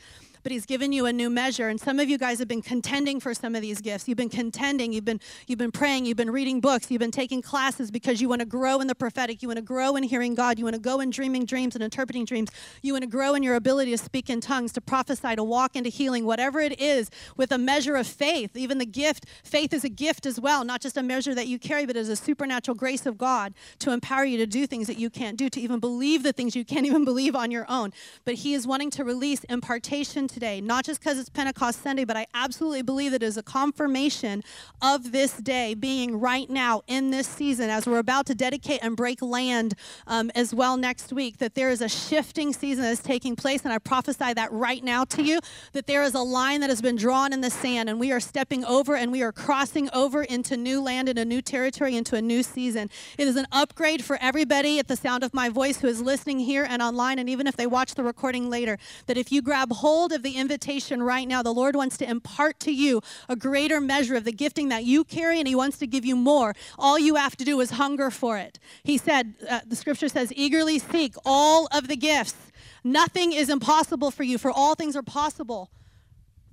but 0.48 0.54
he's 0.54 0.66
given 0.66 0.93
you 0.93 1.06
a 1.06 1.12
new 1.12 1.30
measure. 1.30 1.68
And 1.68 1.78
some 1.78 2.00
of 2.00 2.10
you 2.10 2.18
guys 2.18 2.39
have 2.39 2.48
been 2.48 2.62
contending 2.62 3.20
for 3.20 3.34
some 3.34 3.54
of 3.54 3.62
these 3.62 3.82
gifts. 3.82 4.08
You've 4.08 4.18
been 4.18 4.30
contending, 4.30 4.93
you've 4.93 5.04
been 5.04 5.20
you've 5.45 5.60
been 5.60 5.74
praying, 5.74 6.06
you've 6.06 6.16
been 6.16 6.32
reading 6.32 6.62
books, 6.62 6.89
you've 6.89 7.02
been 7.02 7.12
taking 7.12 7.41
classes 7.41 7.91
because 7.91 8.22
you 8.22 8.30
want 8.30 8.39
to 8.39 8.45
grow 8.45 8.80
in 8.80 8.88
the 8.88 8.95
prophetic, 8.95 9.41
you 9.41 9.50
want 9.50 9.58
to 9.58 9.62
grow 9.62 9.98
in 9.98 10.04
hearing 10.04 10.36
God, 10.36 10.58
you 10.58 10.64
want 10.64 10.76
to 10.76 10.82
go 10.82 11.02
in 11.02 11.10
dreaming 11.10 11.43
dreams 11.43 11.76
and 11.76 11.84
interpreting 11.84 12.24
dreams. 12.24 12.50
You 12.82 12.93
want 12.93 13.04
to 13.04 13.10
grow 13.10 13.34
in 13.34 13.43
your 13.43 13.56
ability 13.56 13.91
to 13.91 13.98
speak 13.98 14.30
in 14.30 14.39
tongues, 14.39 14.72
to 14.72 14.80
prophesy, 14.80 15.36
to 15.36 15.43
walk 15.43 15.76
into 15.76 15.89
healing, 15.89 16.24
whatever 16.24 16.62
it 16.62 16.80
is, 16.80 17.12
with 17.36 17.52
a 17.52 17.58
measure 17.58 17.98
of 17.98 18.08
faith. 18.08 18.56
Even 18.56 18.78
the 18.78 18.86
gift, 18.86 19.26
faith 19.43 19.74
is 19.74 19.84
a 19.84 19.89
gift 19.89 20.26
as 20.26 20.39
well, 20.39 20.64
not 20.64 20.80
just 20.80 20.95
a 20.95 21.04
measure 21.04 21.36
that 21.36 21.48
you 21.48 21.60
carry, 21.60 21.86
but 21.86 21.98
as 21.98 22.08
a 22.08 22.16
supernatural 22.16 22.76
grace 22.76 23.06
of 23.06 23.18
God 23.18 23.54
to 23.80 23.91
empower 23.91 24.24
you 24.24 24.38
to 24.38 24.45
do 24.45 24.66
things 24.66 24.88
that 24.88 24.98
you 24.98 25.10
can't 25.10 25.36
do, 25.36 25.50
to 25.50 25.60
even 25.60 25.82
believe 25.82 26.24
the 26.24 26.32
things 26.32 26.56
you 26.56 26.64
can't 26.64 26.86
even 26.86 27.04
believe 27.04 27.36
on 27.36 27.52
your 27.52 27.66
own. 27.68 27.91
But 28.24 28.36
he 28.36 28.54
is 28.54 28.66
wanting 28.66 28.91
to 28.91 29.04
release 29.04 29.43
impartation 29.50 30.30
today, 30.38 30.62
not 30.62 30.86
just 30.86 31.00
because 31.00 31.18
it's 31.18 31.30
Pentecost 31.30 31.82
Sunday, 31.82 32.06
but 32.06 32.16
I 32.16 32.28
absolutely 32.36 32.84
believe 32.84 33.12
it 33.12 33.24
is 33.24 33.38
a 33.38 33.42
confirmation 33.42 34.44
of 34.84 35.12
this 35.12 35.36
day 35.38 35.74
being 35.74 36.20
right 36.20 36.48
now 36.48 36.84
in 36.86 37.10
this 37.10 37.28
season 37.28 37.72
as 37.72 37.88
we're 37.88 37.98
about 37.98 38.28
to 38.28 38.36
dedicate 38.36 38.82
and 38.84 38.96
break 38.96 39.24
land 39.24 39.74
um, 40.06 40.30
as 40.36 40.54
well 40.54 40.78
next 40.78 41.12
week. 41.12 41.40
That 41.40 41.56
there 41.56 41.72
is 41.72 41.82
a 41.82 41.90
shifting 41.90 42.54
season 42.54 42.84
that 42.84 42.92
is 42.92 43.00
taking 43.00 43.36
place, 43.36 43.64
and 43.64 43.74
I 43.74 43.80
prophesy 43.80 44.32
that 44.34 44.52
right 44.52 44.84
now 44.84 45.06
to 45.06 45.24
you 45.24 45.40
that 45.74 45.88
there 45.88 46.04
is 46.04 46.14
a 46.14 46.20
line 46.20 46.62
that 46.62 46.70
has 46.70 46.84
been 46.84 46.98
drawn 46.98 47.34
in 47.34 47.42
the 47.42 47.50
sand, 47.50 47.90
and 47.90 48.00
we 48.00 48.12
are 48.12 48.20
stepping 48.20 48.64
over 48.64 48.96
and 48.96 49.12
we 49.12 49.24
are 49.24 49.32
crossing 49.32 49.90
over 49.92 50.22
into 50.22 50.56
new 50.56 50.80
land, 50.80 51.10
into 51.10 51.26
new 51.26 51.42
territory, 51.42 51.96
into 51.96 52.16
a 52.16 52.22
new 52.22 52.44
season. 52.44 52.92
It 53.18 53.28
is 53.28 53.38
an 53.38 53.48
upgrade 53.52 54.04
for 54.04 54.20
everybody 54.22 54.78
at 54.78 54.88
the 54.88 54.98
sound 54.98 55.24
of 55.24 55.34
my 55.34 55.50
voice 55.50 55.82
who 55.82 55.88
is 55.88 56.00
listening 56.00 56.38
here 56.38 56.68
and 56.70 56.80
online, 56.80 57.18
and 57.18 57.28
even 57.28 57.48
if 57.48 57.56
they 57.56 57.66
watch 57.66 57.96
the 57.96 58.04
recording 58.04 58.52
later, 58.52 58.78
that 59.08 59.18
if 59.18 59.32
you 59.32 59.42
grab 59.42 59.72
hold 59.72 60.12
of 60.18 60.24
the 60.24 60.32
invitation 60.32 61.01
right 61.01 61.28
now. 61.28 61.41
The 61.41 61.53
Lord 61.53 61.78
wants 61.78 61.95
to 61.99 62.09
impart 62.09 62.59
to 62.61 62.74
you 62.74 63.01
a 63.30 63.38
greater 63.38 63.80
measure 63.80 64.15
of 64.15 64.26
the 64.26 64.34
gifting 64.34 64.68
that 64.70 64.84
you 64.84 65.05
carry, 65.05 65.39
and 65.39 65.47
He 65.47 65.55
wants 65.55 65.78
to 65.78 65.88
give 65.88 66.03
you 66.03 66.18
more. 66.18 66.53
All 66.78 66.99
you 66.99 67.15
have 67.15 67.38
to 67.38 67.45
do 67.45 67.61
is 67.61 67.72
hunger 67.72 68.11
for 68.11 68.38
it. 68.38 68.59
He 68.84 68.97
said, 68.97 69.36
uh, 69.49 69.61
the 69.65 69.76
scripture 69.78 70.09
says, 70.09 70.34
eagerly 70.36 70.80
seek 70.80 71.15
all 71.24 71.68
of 71.72 71.88
the 71.88 71.95
gifts. 71.95 72.36
Nothing 72.84 73.32
is 73.32 73.49
impossible 73.49 74.11
for 74.11 74.24
you, 74.24 74.38
for 74.38 74.51
all 74.51 74.76
things 74.76 74.95
are 74.95 75.03
possible 75.03 75.70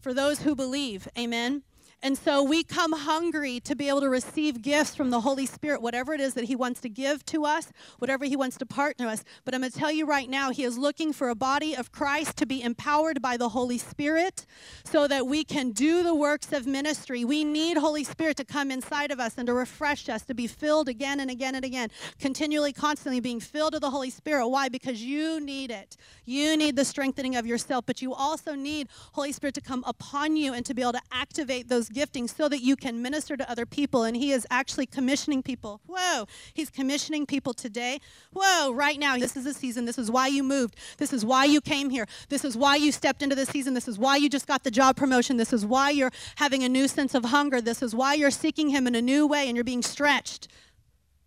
for 0.01 0.15
those 0.15 0.43
who 0.43 0.55
believe. 0.55 1.09
Amen. 1.19 1.63
And 2.05 2.19
so 2.19 2.43
we 2.43 2.63
come 2.63 2.93
hungry 2.93 3.61
to 3.61 3.75
be 3.75 3.89
able 3.89 4.03
to 4.03 4.11
receive 4.11 4.61
gifts 4.61 4.95
from 4.95 5.09
the 5.09 5.23
Holy 5.23 5.47
Spirit, 5.47 5.81
whatever 5.81 6.13
it 6.13 6.21
is 6.21 6.35
that 6.35 6.45
He 6.45 6.55
wants 6.55 6.83
to 6.83 6.91
give 6.91 7.25
to 7.25 7.47
us, 7.47 7.73
whatever 7.99 8.27
He 8.27 8.37
wants 8.37 8.59
to 8.59 8.67
partner 8.67 9.07
us. 9.07 9.25
But 9.47 9.55
I'm 9.55 9.63
going 9.63 9.73
to 9.73 9.79
tell 9.79 9.91
you 9.91 10.05
right 10.05 10.29
now, 10.29 10.51
He 10.51 10.65
is 10.65 10.77
looking 10.77 11.15
for 11.15 11.31
a 11.31 11.35
body 11.35 11.75
of 11.75 11.93
Christ 11.93 12.37
to 12.37 12.47
be 12.47 12.61
empowered 12.61 13.23
by 13.23 13.39
the 13.39 13.49
Holy 13.49 13.79
Spirit 13.79 14.45
so 14.85 15.09
that 15.09 15.27
we 15.27 15.45
can 15.45 15.71
do 15.71 16.03
the 16.03 16.15
works 16.15 16.53
of 16.53 16.67
ministry. 16.67 17.25
We 17.25 17.43
need 17.43 17.79
Holy 17.79 18.05
Spirit 18.05 18.37
to 18.37 18.45
come 18.45 18.71
inside 18.71 19.11
of 19.11 19.19
us 19.19 19.39
and 19.39 19.47
to 19.47 19.55
refresh 19.55 20.11
us, 20.11 20.27
to 20.27 20.35
be 20.35 20.47
filled 20.47 20.91
again 20.91 21.21
and 21.21 21.31
again 21.31 21.55
and 21.55 21.65
again, 21.65 21.89
continually, 22.21 22.75
constantly 22.75 23.21
being 23.21 23.41
filled 23.41 23.73
with 23.73 23.81
the 23.81 23.89
Holy 23.89 24.11
Spirit. 24.11 24.47
Why? 24.49 24.69
Because 24.69 25.03
you 25.03 25.41
need 25.41 25.71
it. 25.71 25.97
You 26.27 26.55
need 26.59 26.77
the 26.77 26.85
strengthening 26.85 27.35
of 27.35 27.47
yourself, 27.47 27.87
but 27.87 28.03
you 28.03 28.13
also 28.13 28.55
need 28.55 28.89
Holy 29.13 29.33
Spirit 29.33 29.55
to 29.55 29.63
come 29.63 29.83
upon 29.87 30.37
you 30.37 30.53
and 30.53 30.67
to 30.67 30.75
be 30.75 30.83
able 30.83 30.93
to 30.93 31.03
activate 31.11 31.69
those 31.69 31.89
gifting 31.95 32.29
so 32.29 32.49
that 32.49 32.61
you 32.61 32.77
can 32.77 33.01
minister 33.01 33.37
to 33.37 33.51
other 33.51 33.65
people. 33.65 34.03
And 34.03 34.17
He 34.17 34.33
is 34.33 34.47
actually 34.51 34.87
commissioning 34.87 35.43
people. 35.43 35.81
Whoa, 35.87 36.27
He's 36.53 36.69
commissioning 36.69 37.25
people 37.25 37.55
today. 37.55 38.01
Whoa, 38.35 38.73
right 38.75 38.99
now. 38.99 39.17
This 39.17 39.37
is 39.37 39.45
the 39.45 39.55
season. 39.55 39.87
This 39.87 39.99
is 39.99 40.11
why 40.11 40.27
you 40.27 40.43
moved. 40.43 40.77
This 40.99 41.13
is 41.13 41.25
why 41.25 41.45
you 41.47 41.61
came 41.61 41.89
here. 41.89 42.07
This 42.29 42.45
is 42.45 42.57
why 42.57 42.77
you 42.77 42.93
stepped 42.93 43.23
into 43.23 43.37
the 43.37 43.47
season. 43.47 43.73
This 43.73 43.89
is 43.89 43.99
why 43.99 44.17
you 44.17 44.29
just 44.29 44.47
got 44.47 44.65
the 44.65 44.71
job 44.71 44.97
promotion. 44.97 45.37
This 45.37 45.53
is 45.53 45.65
why 45.65 45.91
you're 45.91 46.13
having 46.37 46.65
a 46.65 46.69
new 46.69 46.89
sense 46.89 47.15
of 47.15 47.25
hunger. 47.27 47.61
This 47.61 47.83
is 47.83 47.95
why 47.95 48.15
you're 48.15 48.31
seeking 48.31 48.69
Him 48.69 48.87
in 48.87 48.95
a 48.95 49.03
new 49.03 49.27
way 49.27 49.49
and 49.49 49.57
you're 49.57 49.65
being 49.65 49.83
stretched. 49.83 50.49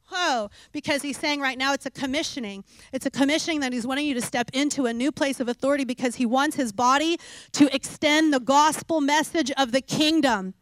Whoa, 0.09 0.49
because 0.71 1.01
he's 1.01 1.17
saying 1.17 1.41
right 1.41 1.57
now 1.57 1.73
it's 1.73 1.85
a 1.85 1.91
commissioning. 1.91 2.63
It's 2.93 3.05
a 3.05 3.11
commissioning 3.11 3.59
that 3.59 3.73
he's 3.73 3.85
wanting 3.85 4.05
you 4.05 4.13
to 4.13 4.21
step 4.21 4.49
into 4.53 4.85
a 4.85 4.93
new 4.93 5.11
place 5.11 5.39
of 5.39 5.49
authority 5.49 5.83
because 5.83 6.15
he 6.15 6.25
wants 6.25 6.55
his 6.55 6.71
body 6.71 7.17
to 7.53 7.73
extend 7.75 8.33
the 8.33 8.39
gospel 8.39 9.01
message 9.01 9.51
of 9.57 9.73
the 9.73 9.81
kingdom. 9.81 10.53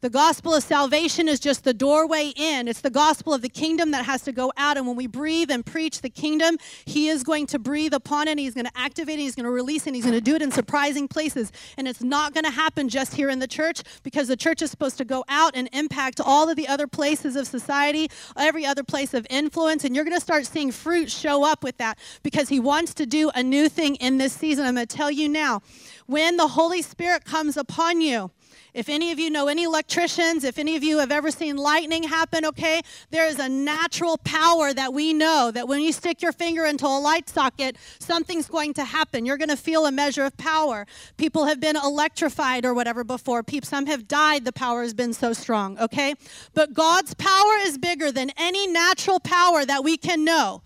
The 0.00 0.10
gospel 0.10 0.54
of 0.54 0.62
salvation 0.62 1.26
is 1.26 1.40
just 1.40 1.64
the 1.64 1.74
doorway 1.74 2.32
in. 2.36 2.68
It's 2.68 2.82
the 2.82 2.90
gospel 2.90 3.34
of 3.34 3.42
the 3.42 3.48
kingdom 3.48 3.90
that 3.90 4.04
has 4.04 4.22
to 4.22 4.32
go 4.32 4.52
out. 4.56 4.76
And 4.76 4.86
when 4.86 4.94
we 4.94 5.08
breathe 5.08 5.50
and 5.50 5.66
preach 5.66 6.02
the 6.02 6.08
kingdom, 6.08 6.56
He 6.84 7.08
is 7.08 7.24
going 7.24 7.46
to 7.48 7.58
breathe 7.58 7.92
upon 7.92 8.28
it. 8.28 8.38
He's 8.38 8.54
going 8.54 8.66
to 8.66 8.78
activate 8.78 9.18
it. 9.18 9.22
He's 9.22 9.34
going 9.34 9.44
to 9.44 9.50
release 9.50 9.88
it. 9.88 9.94
He's 9.94 10.04
going 10.04 10.14
to 10.14 10.20
do 10.20 10.36
it 10.36 10.42
in 10.42 10.52
surprising 10.52 11.08
places. 11.08 11.50
And 11.76 11.88
it's 11.88 12.00
not 12.00 12.32
going 12.32 12.44
to 12.44 12.50
happen 12.50 12.88
just 12.88 13.12
here 13.12 13.28
in 13.28 13.40
the 13.40 13.48
church 13.48 13.82
because 14.04 14.28
the 14.28 14.36
church 14.36 14.62
is 14.62 14.70
supposed 14.70 14.98
to 14.98 15.04
go 15.04 15.24
out 15.28 15.56
and 15.56 15.68
impact 15.72 16.20
all 16.24 16.48
of 16.48 16.54
the 16.54 16.68
other 16.68 16.86
places 16.86 17.34
of 17.34 17.48
society, 17.48 18.08
every 18.36 18.64
other 18.64 18.84
place 18.84 19.14
of 19.14 19.26
influence. 19.28 19.82
And 19.82 19.96
you're 19.96 20.04
going 20.04 20.16
to 20.16 20.22
start 20.22 20.46
seeing 20.46 20.70
fruit 20.70 21.10
show 21.10 21.42
up 21.42 21.64
with 21.64 21.76
that 21.78 21.98
because 22.22 22.48
He 22.48 22.60
wants 22.60 22.94
to 22.94 23.06
do 23.06 23.32
a 23.34 23.42
new 23.42 23.68
thing 23.68 23.96
in 23.96 24.18
this 24.18 24.32
season. 24.32 24.64
I'm 24.64 24.76
going 24.76 24.86
to 24.86 24.96
tell 24.96 25.10
you 25.10 25.28
now 25.28 25.60
when 26.06 26.36
the 26.36 26.46
Holy 26.46 26.82
Spirit 26.82 27.24
comes 27.24 27.56
upon 27.56 28.00
you, 28.00 28.30
If 28.74 28.88
any 28.88 29.12
of 29.12 29.18
you 29.18 29.30
know 29.30 29.48
any 29.48 29.64
electricians, 29.64 30.44
if 30.44 30.58
any 30.58 30.76
of 30.76 30.84
you 30.84 30.98
have 30.98 31.10
ever 31.10 31.30
seen 31.30 31.56
lightning 31.56 32.02
happen, 32.02 32.44
okay, 32.44 32.80
there 33.10 33.26
is 33.26 33.38
a 33.38 33.48
natural 33.48 34.18
power 34.18 34.72
that 34.72 34.92
we 34.92 35.12
know 35.12 35.50
that 35.50 35.66
when 35.66 35.80
you 35.80 35.92
stick 35.92 36.22
your 36.22 36.32
finger 36.32 36.64
into 36.64 36.86
a 36.86 36.98
light 36.98 37.28
socket, 37.28 37.76
something's 37.98 38.48
going 38.48 38.74
to 38.74 38.84
happen. 38.84 39.26
You're 39.26 39.38
going 39.38 39.48
to 39.48 39.56
feel 39.56 39.86
a 39.86 39.92
measure 39.92 40.24
of 40.24 40.36
power. 40.36 40.86
People 41.16 41.46
have 41.46 41.60
been 41.60 41.76
electrified 41.76 42.64
or 42.64 42.74
whatever 42.74 43.04
before. 43.04 43.42
Some 43.62 43.86
have 43.86 44.06
died. 44.06 44.44
The 44.44 44.52
power 44.52 44.82
has 44.82 44.94
been 44.94 45.12
so 45.12 45.32
strong, 45.32 45.78
okay? 45.78 46.14
But 46.54 46.74
God's 46.74 47.14
power 47.14 47.54
is 47.62 47.78
bigger 47.78 48.12
than 48.12 48.30
any 48.36 48.66
natural 48.66 49.18
power 49.20 49.64
that 49.64 49.82
we 49.82 49.96
can 49.96 50.24
know. 50.24 50.62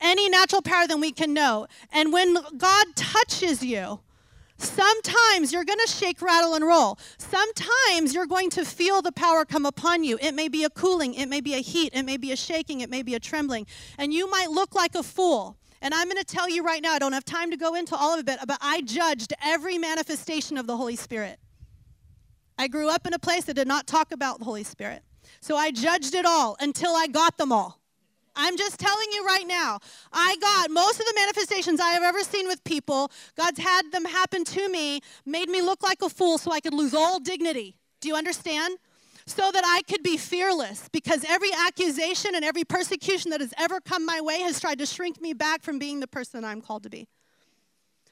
Any 0.00 0.28
natural 0.28 0.62
power 0.62 0.86
than 0.88 1.00
we 1.00 1.12
can 1.12 1.32
know. 1.32 1.68
And 1.92 2.12
when 2.12 2.36
God 2.56 2.86
touches 2.96 3.62
you, 3.62 4.00
Sometimes 4.62 5.52
you're 5.52 5.64
going 5.64 5.78
to 5.84 5.92
shake, 5.92 6.22
rattle, 6.22 6.54
and 6.54 6.64
roll. 6.64 6.98
Sometimes 7.18 8.14
you're 8.14 8.26
going 8.26 8.48
to 8.50 8.64
feel 8.64 9.02
the 9.02 9.12
power 9.12 9.44
come 9.44 9.66
upon 9.66 10.04
you. 10.04 10.18
It 10.20 10.32
may 10.32 10.48
be 10.48 10.64
a 10.64 10.70
cooling, 10.70 11.14
it 11.14 11.26
may 11.26 11.40
be 11.40 11.54
a 11.54 11.58
heat, 11.58 11.92
it 11.94 12.04
may 12.04 12.16
be 12.16 12.32
a 12.32 12.36
shaking, 12.36 12.80
it 12.80 12.88
may 12.88 13.02
be 13.02 13.14
a 13.14 13.20
trembling. 13.20 13.66
And 13.98 14.14
you 14.14 14.30
might 14.30 14.50
look 14.50 14.74
like 14.74 14.94
a 14.94 15.02
fool. 15.02 15.56
And 15.80 15.92
I'm 15.92 16.06
going 16.06 16.18
to 16.18 16.24
tell 16.24 16.48
you 16.48 16.62
right 16.62 16.80
now, 16.80 16.92
I 16.92 17.00
don't 17.00 17.12
have 17.12 17.24
time 17.24 17.50
to 17.50 17.56
go 17.56 17.74
into 17.74 17.96
all 17.96 18.16
of 18.16 18.28
it, 18.28 18.38
but 18.46 18.58
I 18.60 18.82
judged 18.82 19.32
every 19.44 19.78
manifestation 19.78 20.56
of 20.56 20.68
the 20.68 20.76
Holy 20.76 20.94
Spirit. 20.94 21.40
I 22.56 22.68
grew 22.68 22.88
up 22.88 23.04
in 23.04 23.14
a 23.14 23.18
place 23.18 23.44
that 23.46 23.54
did 23.54 23.66
not 23.66 23.88
talk 23.88 24.12
about 24.12 24.38
the 24.38 24.44
Holy 24.44 24.62
Spirit. 24.62 25.02
So 25.40 25.56
I 25.56 25.72
judged 25.72 26.14
it 26.14 26.24
all 26.24 26.56
until 26.60 26.94
I 26.94 27.08
got 27.08 27.36
them 27.36 27.50
all. 27.50 27.81
I'm 28.34 28.56
just 28.56 28.78
telling 28.78 29.06
you 29.12 29.24
right 29.26 29.46
now. 29.46 29.78
I 30.12 30.36
got 30.40 30.70
most 30.70 31.00
of 31.00 31.06
the 31.06 31.14
manifestations 31.16 31.80
I 31.80 31.90
have 31.90 32.02
ever 32.02 32.20
seen 32.20 32.46
with 32.46 32.62
people, 32.64 33.10
God's 33.36 33.60
had 33.60 33.92
them 33.92 34.04
happen 34.04 34.44
to 34.44 34.68
me, 34.68 35.00
made 35.26 35.48
me 35.48 35.60
look 35.62 35.82
like 35.82 36.02
a 36.02 36.08
fool 36.08 36.38
so 36.38 36.52
I 36.52 36.60
could 36.60 36.74
lose 36.74 36.94
all 36.94 37.20
dignity. 37.20 37.76
Do 38.00 38.08
you 38.08 38.16
understand? 38.16 38.78
So 39.24 39.52
that 39.52 39.62
I 39.64 39.82
could 39.82 40.02
be 40.02 40.16
fearless 40.16 40.88
because 40.92 41.24
every 41.28 41.50
accusation 41.66 42.34
and 42.34 42.44
every 42.44 42.64
persecution 42.64 43.30
that 43.30 43.40
has 43.40 43.54
ever 43.56 43.80
come 43.80 44.04
my 44.04 44.20
way 44.20 44.40
has 44.40 44.58
tried 44.58 44.78
to 44.80 44.86
shrink 44.86 45.20
me 45.20 45.32
back 45.32 45.62
from 45.62 45.78
being 45.78 46.00
the 46.00 46.08
person 46.08 46.44
I'm 46.44 46.60
called 46.60 46.82
to 46.82 46.90
be. 46.90 47.06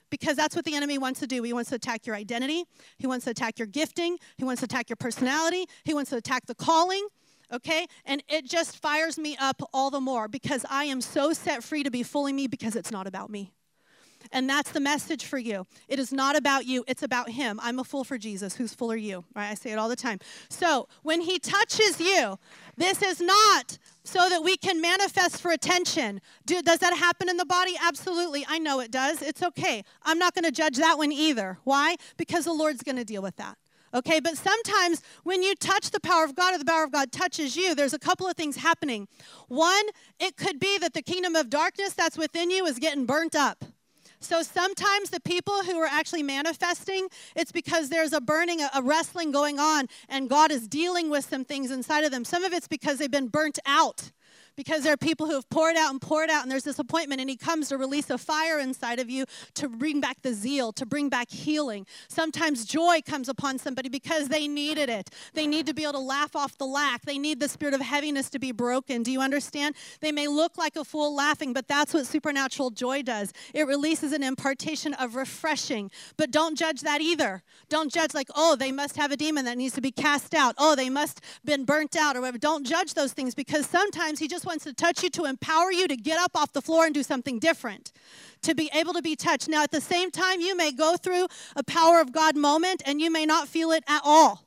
Because 0.08 0.36
that's 0.36 0.54
what 0.54 0.64
the 0.64 0.74
enemy 0.74 0.98
wants 0.98 1.18
to 1.20 1.26
do. 1.26 1.42
He 1.42 1.52
wants 1.52 1.70
to 1.70 1.76
attack 1.76 2.06
your 2.06 2.14
identity. 2.14 2.64
He 2.98 3.08
wants 3.08 3.24
to 3.24 3.32
attack 3.32 3.58
your 3.58 3.66
gifting. 3.66 4.18
He 4.36 4.44
wants 4.44 4.60
to 4.60 4.66
attack 4.66 4.88
your 4.88 4.96
personality. 4.96 5.66
He 5.84 5.94
wants 5.94 6.10
to 6.10 6.16
attack 6.16 6.46
the 6.46 6.54
calling 6.54 7.06
okay? 7.52 7.86
And 8.04 8.22
it 8.28 8.44
just 8.44 8.80
fires 8.80 9.18
me 9.18 9.36
up 9.40 9.62
all 9.72 9.90
the 9.90 10.00
more 10.00 10.28
because 10.28 10.64
I 10.68 10.84
am 10.84 11.00
so 11.00 11.32
set 11.32 11.62
free 11.62 11.82
to 11.82 11.90
be 11.90 12.02
fully 12.02 12.32
me 12.32 12.46
because 12.46 12.76
it's 12.76 12.90
not 12.90 13.06
about 13.06 13.30
me. 13.30 13.52
And 14.32 14.48
that's 14.48 14.70
the 14.70 14.80
message 14.80 15.24
for 15.24 15.38
you. 15.38 15.66
It 15.88 15.98
is 15.98 16.12
not 16.12 16.36
about 16.36 16.66
you, 16.66 16.84
it's 16.86 17.02
about 17.02 17.30
Him. 17.30 17.58
I'm 17.62 17.78
a 17.78 17.84
fool 17.84 18.04
for 18.04 18.18
Jesus. 18.18 18.54
Who's 18.54 18.74
full 18.74 18.92
are 18.92 18.96
you? 18.96 19.24
Right? 19.34 19.50
I 19.50 19.54
say 19.54 19.72
it 19.72 19.78
all 19.78 19.88
the 19.88 19.96
time. 19.96 20.18
So 20.48 20.88
when 21.02 21.20
He 21.20 21.38
touches 21.38 22.00
you, 22.00 22.38
this 22.76 23.02
is 23.02 23.20
not 23.20 23.78
so 24.04 24.28
that 24.28 24.42
we 24.42 24.56
can 24.56 24.80
manifest 24.80 25.40
for 25.40 25.50
attention. 25.50 26.20
Do, 26.46 26.62
does 26.62 26.78
that 26.78 26.96
happen 26.96 27.28
in 27.28 27.36
the 27.36 27.46
body? 27.46 27.74
Absolutely. 27.80 28.44
I 28.48 28.58
know 28.58 28.80
it 28.80 28.90
does. 28.90 29.22
It's 29.22 29.42
okay. 29.42 29.84
I'm 30.02 30.18
not 30.18 30.34
going 30.34 30.44
to 30.44 30.52
judge 30.52 30.76
that 30.76 30.96
one 30.98 31.12
either. 31.12 31.58
Why? 31.64 31.96
Because 32.16 32.44
the 32.44 32.52
Lord's 32.52 32.82
going 32.82 32.96
to 32.96 33.04
deal 33.04 33.22
with 33.22 33.36
that. 33.36 33.56
Okay, 33.92 34.20
but 34.20 34.36
sometimes 34.36 35.02
when 35.24 35.42
you 35.42 35.54
touch 35.56 35.90
the 35.90 36.00
power 36.00 36.24
of 36.24 36.36
God 36.36 36.54
or 36.54 36.58
the 36.58 36.64
power 36.64 36.84
of 36.84 36.92
God 36.92 37.10
touches 37.10 37.56
you, 37.56 37.74
there's 37.74 37.92
a 37.92 37.98
couple 37.98 38.28
of 38.28 38.36
things 38.36 38.56
happening. 38.56 39.08
One, 39.48 39.84
it 40.20 40.36
could 40.36 40.60
be 40.60 40.78
that 40.78 40.94
the 40.94 41.02
kingdom 41.02 41.34
of 41.34 41.50
darkness 41.50 41.92
that's 41.92 42.16
within 42.16 42.50
you 42.50 42.66
is 42.66 42.78
getting 42.78 43.04
burnt 43.04 43.34
up. 43.34 43.64
So 44.20 44.42
sometimes 44.42 45.10
the 45.10 45.20
people 45.20 45.64
who 45.64 45.78
are 45.78 45.88
actually 45.90 46.22
manifesting, 46.22 47.08
it's 47.34 47.50
because 47.50 47.88
there's 47.88 48.12
a 48.12 48.20
burning, 48.20 48.60
a 48.60 48.82
wrestling 48.82 49.32
going 49.32 49.58
on, 49.58 49.86
and 50.08 50.28
God 50.28 50.52
is 50.52 50.68
dealing 50.68 51.08
with 51.10 51.24
some 51.24 51.44
things 51.44 51.70
inside 51.70 52.04
of 52.04 52.10
them. 52.10 52.24
Some 52.24 52.44
of 52.44 52.52
it's 52.52 52.68
because 52.68 52.98
they've 52.98 53.10
been 53.10 53.28
burnt 53.28 53.58
out 53.64 54.12
because 54.56 54.82
there 54.82 54.92
are 54.92 54.96
people 54.96 55.26
who 55.26 55.34
have 55.34 55.48
poured 55.50 55.76
out 55.76 55.90
and 55.90 56.00
poured 56.00 56.30
out, 56.30 56.42
and 56.42 56.50
there's 56.50 56.64
disappointment, 56.64 57.20
and 57.20 57.30
He 57.30 57.36
comes 57.36 57.68
to 57.68 57.78
release 57.78 58.10
a 58.10 58.18
fire 58.18 58.58
inside 58.58 58.98
of 58.98 59.10
you 59.10 59.24
to 59.54 59.68
bring 59.68 60.00
back 60.00 60.22
the 60.22 60.34
zeal, 60.34 60.72
to 60.72 60.86
bring 60.86 61.08
back 61.08 61.30
healing. 61.30 61.86
Sometimes 62.08 62.64
joy 62.64 63.00
comes 63.04 63.28
upon 63.28 63.58
somebody 63.58 63.88
because 63.88 64.28
they 64.28 64.48
needed 64.48 64.88
it. 64.88 65.10
They 65.34 65.46
need 65.46 65.66
to 65.66 65.74
be 65.74 65.82
able 65.82 65.92
to 65.94 65.98
laugh 65.98 66.36
off 66.36 66.56
the 66.58 66.66
lack. 66.66 67.02
They 67.02 67.18
need 67.18 67.40
the 67.40 67.48
spirit 67.48 67.74
of 67.74 67.80
heaviness 67.80 68.30
to 68.30 68.38
be 68.38 68.52
broken. 68.52 69.02
Do 69.02 69.12
you 69.12 69.20
understand? 69.20 69.76
They 70.00 70.12
may 70.12 70.28
look 70.28 70.58
like 70.58 70.76
a 70.76 70.84
fool 70.84 71.14
laughing, 71.14 71.52
but 71.52 71.68
that's 71.68 71.94
what 71.94 72.06
supernatural 72.06 72.70
joy 72.70 73.02
does. 73.02 73.32
It 73.54 73.66
releases 73.66 74.12
an 74.12 74.22
impartation 74.22 74.94
of 74.94 75.14
refreshing. 75.14 75.90
But 76.16 76.30
don't 76.30 76.56
judge 76.56 76.82
that 76.82 77.00
either. 77.00 77.42
Don't 77.68 77.92
judge 77.92 78.14
like, 78.14 78.28
oh, 78.34 78.56
they 78.56 78.72
must 78.72 78.96
have 78.96 79.12
a 79.12 79.16
demon 79.16 79.44
that 79.44 79.58
needs 79.58 79.74
to 79.74 79.80
be 79.80 79.90
cast 79.90 80.34
out. 80.34 80.54
Oh, 80.58 80.74
they 80.74 80.90
must 80.90 81.20
been 81.44 81.64
burnt 81.64 81.96
out 81.96 82.16
or 82.16 82.20
whatever. 82.20 82.38
Don't 82.38 82.64
judge 82.64 82.94
those 82.94 83.12
things 83.12 83.34
because 83.34 83.66
sometimes 83.66 84.18
he 84.18 84.28
just 84.28 84.39
wants 84.44 84.64
to 84.64 84.72
touch 84.72 85.02
you 85.02 85.10
to 85.10 85.24
empower 85.24 85.70
you 85.70 85.88
to 85.88 85.96
get 85.96 86.18
up 86.18 86.32
off 86.34 86.52
the 86.52 86.62
floor 86.62 86.84
and 86.84 86.94
do 86.94 87.02
something 87.02 87.38
different, 87.38 87.92
to 88.42 88.54
be 88.54 88.70
able 88.74 88.92
to 88.94 89.02
be 89.02 89.16
touched. 89.16 89.48
Now, 89.48 89.62
at 89.62 89.70
the 89.70 89.80
same 89.80 90.10
time, 90.10 90.40
you 90.40 90.56
may 90.56 90.72
go 90.72 90.96
through 90.96 91.26
a 91.56 91.64
power 91.64 92.00
of 92.00 92.12
God 92.12 92.36
moment 92.36 92.82
and 92.86 93.00
you 93.00 93.10
may 93.10 93.26
not 93.26 93.48
feel 93.48 93.70
it 93.72 93.84
at 93.86 94.02
all. 94.04 94.46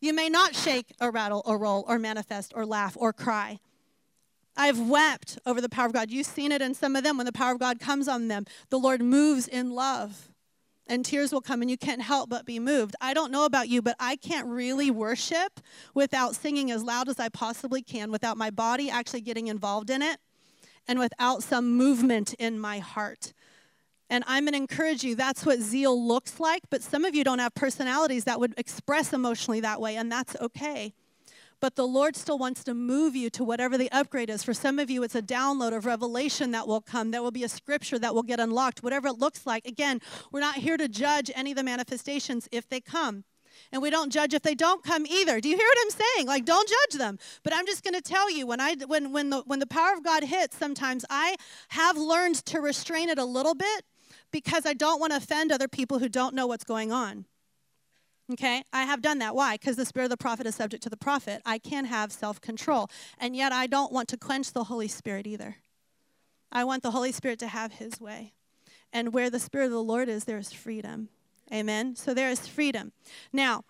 You 0.00 0.14
may 0.14 0.28
not 0.28 0.54
shake 0.54 0.94
or 1.00 1.10
rattle 1.10 1.42
or 1.44 1.58
roll 1.58 1.84
or 1.88 1.98
manifest 1.98 2.52
or 2.54 2.64
laugh 2.64 2.96
or 2.98 3.12
cry. 3.12 3.58
I've 4.56 4.80
wept 4.80 5.38
over 5.46 5.60
the 5.60 5.68
power 5.68 5.86
of 5.86 5.92
God. 5.92 6.10
You've 6.10 6.26
seen 6.26 6.50
it 6.50 6.60
in 6.60 6.74
some 6.74 6.96
of 6.96 7.04
them 7.04 7.16
when 7.16 7.26
the 7.26 7.32
power 7.32 7.52
of 7.52 7.60
God 7.60 7.78
comes 7.78 8.08
on 8.08 8.28
them. 8.28 8.44
The 8.70 8.78
Lord 8.78 9.02
moves 9.02 9.46
in 9.46 9.70
love 9.70 10.30
and 10.88 11.04
tears 11.04 11.32
will 11.32 11.40
come 11.40 11.60
and 11.60 11.70
you 11.70 11.76
can't 11.76 12.02
help 12.02 12.30
but 12.30 12.46
be 12.46 12.58
moved. 12.58 12.96
I 13.00 13.14
don't 13.14 13.30
know 13.30 13.44
about 13.44 13.68
you, 13.68 13.82
but 13.82 13.96
I 14.00 14.16
can't 14.16 14.46
really 14.46 14.90
worship 14.90 15.60
without 15.94 16.34
singing 16.34 16.70
as 16.70 16.82
loud 16.82 17.08
as 17.08 17.20
I 17.20 17.28
possibly 17.28 17.82
can, 17.82 18.10
without 18.10 18.36
my 18.36 18.50
body 18.50 18.90
actually 18.90 19.20
getting 19.20 19.46
involved 19.46 19.90
in 19.90 20.02
it, 20.02 20.18
and 20.86 20.98
without 20.98 21.42
some 21.42 21.76
movement 21.76 22.34
in 22.34 22.58
my 22.58 22.78
heart. 22.78 23.32
And 24.10 24.24
I'm 24.26 24.44
going 24.44 24.54
to 24.54 24.58
encourage 24.58 25.04
you, 25.04 25.14
that's 25.14 25.44
what 25.44 25.60
zeal 25.60 26.02
looks 26.02 26.40
like, 26.40 26.62
but 26.70 26.82
some 26.82 27.04
of 27.04 27.14
you 27.14 27.24
don't 27.24 27.40
have 27.40 27.54
personalities 27.54 28.24
that 28.24 28.40
would 28.40 28.54
express 28.56 29.12
emotionally 29.12 29.60
that 29.60 29.80
way, 29.80 29.96
and 29.96 30.10
that's 30.10 30.34
okay 30.40 30.94
but 31.60 31.76
the 31.76 31.86
Lord 31.86 32.16
still 32.16 32.38
wants 32.38 32.62
to 32.64 32.74
move 32.74 33.16
you 33.16 33.30
to 33.30 33.44
whatever 33.44 33.76
the 33.76 33.90
upgrade 33.90 34.30
is. 34.30 34.42
For 34.42 34.54
some 34.54 34.78
of 34.78 34.90
you, 34.90 35.02
it's 35.02 35.14
a 35.14 35.22
download 35.22 35.76
of 35.76 35.86
revelation 35.86 36.52
that 36.52 36.68
will 36.68 36.80
come. 36.80 37.10
There 37.10 37.22
will 37.22 37.30
be 37.30 37.44
a 37.44 37.48
scripture 37.48 37.98
that 37.98 38.14
will 38.14 38.22
get 38.22 38.40
unlocked, 38.40 38.82
whatever 38.82 39.08
it 39.08 39.18
looks 39.18 39.46
like. 39.46 39.66
Again, 39.66 40.00
we're 40.30 40.40
not 40.40 40.56
here 40.56 40.76
to 40.76 40.88
judge 40.88 41.30
any 41.34 41.52
of 41.52 41.56
the 41.56 41.62
manifestations 41.62 42.48
if 42.52 42.68
they 42.68 42.80
come. 42.80 43.24
And 43.72 43.82
we 43.82 43.90
don't 43.90 44.12
judge 44.12 44.34
if 44.34 44.42
they 44.42 44.54
don't 44.54 44.84
come 44.84 45.04
either. 45.06 45.40
Do 45.40 45.48
you 45.48 45.56
hear 45.56 45.66
what 45.66 45.78
I'm 45.82 45.90
saying? 45.90 46.26
Like, 46.28 46.44
don't 46.44 46.68
judge 46.68 46.98
them. 46.98 47.18
But 47.42 47.54
I'm 47.54 47.66
just 47.66 47.82
going 47.82 47.94
to 47.94 48.00
tell 48.00 48.30
you 48.30 48.46
when 48.46 48.60
I 48.60 48.76
when 48.86 49.12
when 49.12 49.30
the 49.30 49.42
when 49.46 49.58
the 49.58 49.66
power 49.66 49.92
of 49.94 50.04
God 50.04 50.22
hits, 50.22 50.56
sometimes 50.56 51.04
I 51.10 51.36
have 51.68 51.96
learned 51.96 52.36
to 52.46 52.60
restrain 52.60 53.08
it 53.08 53.18
a 53.18 53.24
little 53.24 53.54
bit 53.54 53.84
because 54.30 54.64
I 54.64 54.74
don't 54.74 55.00
want 55.00 55.12
to 55.12 55.16
offend 55.16 55.50
other 55.50 55.68
people 55.68 55.98
who 55.98 56.08
don't 56.08 56.34
know 56.34 56.46
what's 56.46 56.64
going 56.64 56.92
on. 56.92 57.26
Okay, 58.30 58.62
I 58.72 58.82
have 58.82 59.00
done 59.00 59.18
that. 59.20 59.34
Why? 59.34 59.54
Because 59.54 59.76
the 59.76 59.86
spirit 59.86 60.06
of 60.06 60.10
the 60.10 60.16
prophet 60.18 60.46
is 60.46 60.54
subject 60.54 60.82
to 60.82 60.90
the 60.90 60.98
prophet. 60.98 61.40
I 61.46 61.58
can 61.58 61.86
have 61.86 62.12
self 62.12 62.40
control. 62.40 62.90
And 63.18 63.34
yet, 63.34 63.52
I 63.52 63.66
don't 63.66 63.90
want 63.92 64.08
to 64.08 64.18
quench 64.18 64.52
the 64.52 64.64
Holy 64.64 64.88
Spirit 64.88 65.26
either. 65.26 65.56
I 66.52 66.64
want 66.64 66.82
the 66.82 66.90
Holy 66.90 67.12
Spirit 67.12 67.38
to 67.40 67.48
have 67.48 67.72
his 67.72 68.00
way. 68.00 68.34
And 68.92 69.12
where 69.14 69.30
the 69.30 69.38
Spirit 69.38 69.66
of 69.66 69.70
the 69.72 69.82
Lord 69.82 70.08
is, 70.08 70.24
there 70.24 70.38
is 70.38 70.52
freedom. 70.52 71.08
Amen. 71.52 71.96
So 71.96 72.12
there 72.12 72.30
is 72.30 72.46
freedom. 72.46 72.92
Now, 73.32 73.64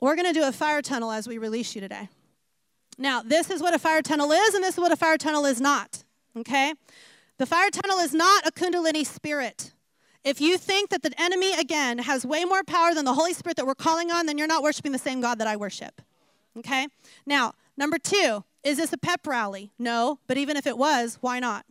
we're 0.00 0.16
going 0.16 0.32
to 0.32 0.38
do 0.38 0.46
a 0.46 0.52
fire 0.52 0.82
tunnel 0.82 1.10
as 1.10 1.26
we 1.26 1.38
release 1.38 1.74
you 1.74 1.80
today. 1.80 2.08
Now, 2.98 3.22
this 3.22 3.50
is 3.50 3.62
what 3.62 3.74
a 3.74 3.78
fire 3.78 4.02
tunnel 4.02 4.30
is, 4.32 4.54
and 4.54 4.62
this 4.62 4.74
is 4.74 4.80
what 4.80 4.92
a 4.92 4.96
fire 4.96 5.16
tunnel 5.16 5.46
is 5.46 5.60
not. 5.60 6.04
Okay? 6.36 6.74
The 7.38 7.46
fire 7.46 7.70
tunnel 7.70 7.98
is 7.98 8.12
not 8.12 8.46
a 8.46 8.52
Kundalini 8.52 9.06
spirit. 9.06 9.72
If 10.24 10.40
you 10.40 10.56
think 10.56 10.90
that 10.90 11.02
the 11.02 11.12
enemy, 11.20 11.52
again, 11.54 11.98
has 11.98 12.24
way 12.24 12.44
more 12.44 12.62
power 12.62 12.94
than 12.94 13.04
the 13.04 13.14
Holy 13.14 13.32
Spirit 13.32 13.56
that 13.56 13.66
we're 13.66 13.74
calling 13.74 14.10
on, 14.10 14.26
then 14.26 14.38
you're 14.38 14.46
not 14.46 14.62
worshiping 14.62 14.92
the 14.92 14.98
same 14.98 15.20
God 15.20 15.38
that 15.38 15.48
I 15.48 15.56
worship. 15.56 16.00
Okay? 16.56 16.86
Now, 17.26 17.54
number 17.76 17.98
two, 17.98 18.44
is 18.62 18.76
this 18.76 18.92
a 18.92 18.98
pep 18.98 19.26
rally? 19.26 19.72
No, 19.78 20.20
but 20.28 20.36
even 20.36 20.56
if 20.56 20.66
it 20.66 20.78
was, 20.78 21.18
why 21.20 21.40
not? 21.40 21.66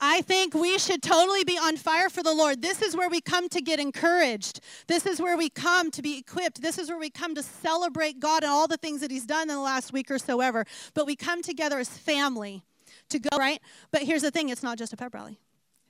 I 0.00 0.22
think 0.22 0.54
we 0.54 0.78
should 0.78 1.02
totally 1.02 1.42
be 1.42 1.58
on 1.58 1.76
fire 1.76 2.08
for 2.08 2.22
the 2.22 2.32
Lord. 2.32 2.62
This 2.62 2.82
is 2.82 2.96
where 2.96 3.08
we 3.08 3.20
come 3.20 3.48
to 3.48 3.60
get 3.60 3.80
encouraged. 3.80 4.60
This 4.86 5.06
is 5.06 5.20
where 5.20 5.36
we 5.36 5.48
come 5.48 5.90
to 5.90 6.02
be 6.02 6.18
equipped. 6.18 6.62
This 6.62 6.78
is 6.78 6.88
where 6.88 6.98
we 6.98 7.10
come 7.10 7.34
to 7.34 7.42
celebrate 7.42 8.20
God 8.20 8.44
and 8.44 8.50
all 8.50 8.68
the 8.68 8.76
things 8.76 9.00
that 9.00 9.10
He's 9.10 9.26
done 9.26 9.42
in 9.42 9.56
the 9.56 9.60
last 9.60 9.92
week 9.92 10.10
or 10.10 10.18
so 10.18 10.40
ever. 10.40 10.64
But 10.94 11.06
we 11.06 11.16
come 11.16 11.42
together 11.42 11.80
as 11.80 11.88
family 11.88 12.62
to 13.08 13.18
go, 13.18 13.36
right? 13.36 13.60
But 13.90 14.02
here's 14.02 14.22
the 14.22 14.30
thing 14.30 14.50
it's 14.50 14.62
not 14.62 14.78
just 14.78 14.92
a 14.92 14.96
pep 14.96 15.14
rally. 15.14 15.40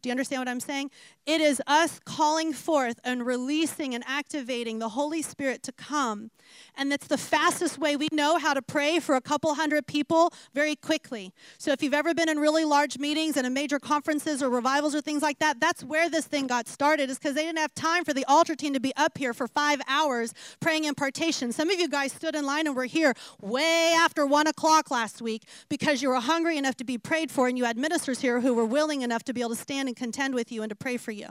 You 0.08 0.12
understand 0.12 0.40
what 0.40 0.48
I'm 0.48 0.58
saying? 0.58 0.90
It 1.26 1.42
is 1.42 1.60
us 1.66 2.00
calling 2.02 2.54
forth 2.54 2.98
and 3.04 3.26
releasing 3.26 3.94
and 3.94 4.02
activating 4.06 4.78
the 4.78 4.88
Holy 4.88 5.20
Spirit 5.20 5.62
to 5.64 5.72
come. 5.72 6.30
And 6.74 6.90
that's 6.90 7.08
the 7.08 7.18
fastest 7.18 7.76
way 7.76 7.94
we 7.94 8.08
know 8.10 8.38
how 8.38 8.54
to 8.54 8.62
pray 8.62 9.00
for 9.00 9.16
a 9.16 9.20
couple 9.20 9.54
hundred 9.54 9.86
people 9.86 10.32
very 10.54 10.74
quickly. 10.76 11.34
So 11.58 11.72
if 11.72 11.82
you've 11.82 11.92
ever 11.92 12.14
been 12.14 12.30
in 12.30 12.38
really 12.38 12.64
large 12.64 12.98
meetings 12.98 13.36
and 13.36 13.46
in 13.46 13.52
major 13.52 13.78
conferences 13.78 14.42
or 14.42 14.48
revivals 14.48 14.94
or 14.94 15.02
things 15.02 15.20
like 15.20 15.40
that, 15.40 15.60
that's 15.60 15.84
where 15.84 16.08
this 16.08 16.24
thing 16.24 16.46
got 16.46 16.68
started, 16.68 17.10
is 17.10 17.18
because 17.18 17.34
they 17.34 17.44
didn't 17.44 17.58
have 17.58 17.74
time 17.74 18.02
for 18.02 18.14
the 18.14 18.24
altar 18.24 18.54
team 18.54 18.72
to 18.72 18.80
be 18.80 18.94
up 18.96 19.18
here 19.18 19.34
for 19.34 19.46
five 19.46 19.82
hours 19.88 20.32
praying 20.58 20.84
impartation. 20.84 21.52
Some 21.52 21.68
of 21.68 21.78
you 21.78 21.86
guys 21.86 22.12
stood 22.12 22.34
in 22.34 22.46
line 22.46 22.66
and 22.66 22.74
were 22.74 22.86
here 22.86 23.12
way 23.42 23.92
after 23.94 24.24
one 24.24 24.46
o'clock 24.46 24.90
last 24.90 25.20
week 25.20 25.42
because 25.68 26.00
you 26.00 26.08
were 26.08 26.20
hungry 26.20 26.56
enough 26.56 26.76
to 26.76 26.84
be 26.84 26.96
prayed 26.96 27.30
for 27.30 27.46
and 27.46 27.58
you 27.58 27.64
had 27.64 27.76
ministers 27.76 28.22
here 28.22 28.40
who 28.40 28.54
were 28.54 28.64
willing 28.64 29.02
enough 29.02 29.22
to 29.24 29.34
be 29.34 29.42
able 29.42 29.50
to 29.50 29.56
stand 29.56 29.88
and 29.88 29.97
contend 29.98 30.34
with 30.34 30.50
you 30.50 30.62
and 30.62 30.70
to 30.70 30.76
pray 30.76 30.96
for 30.96 31.10
you. 31.10 31.28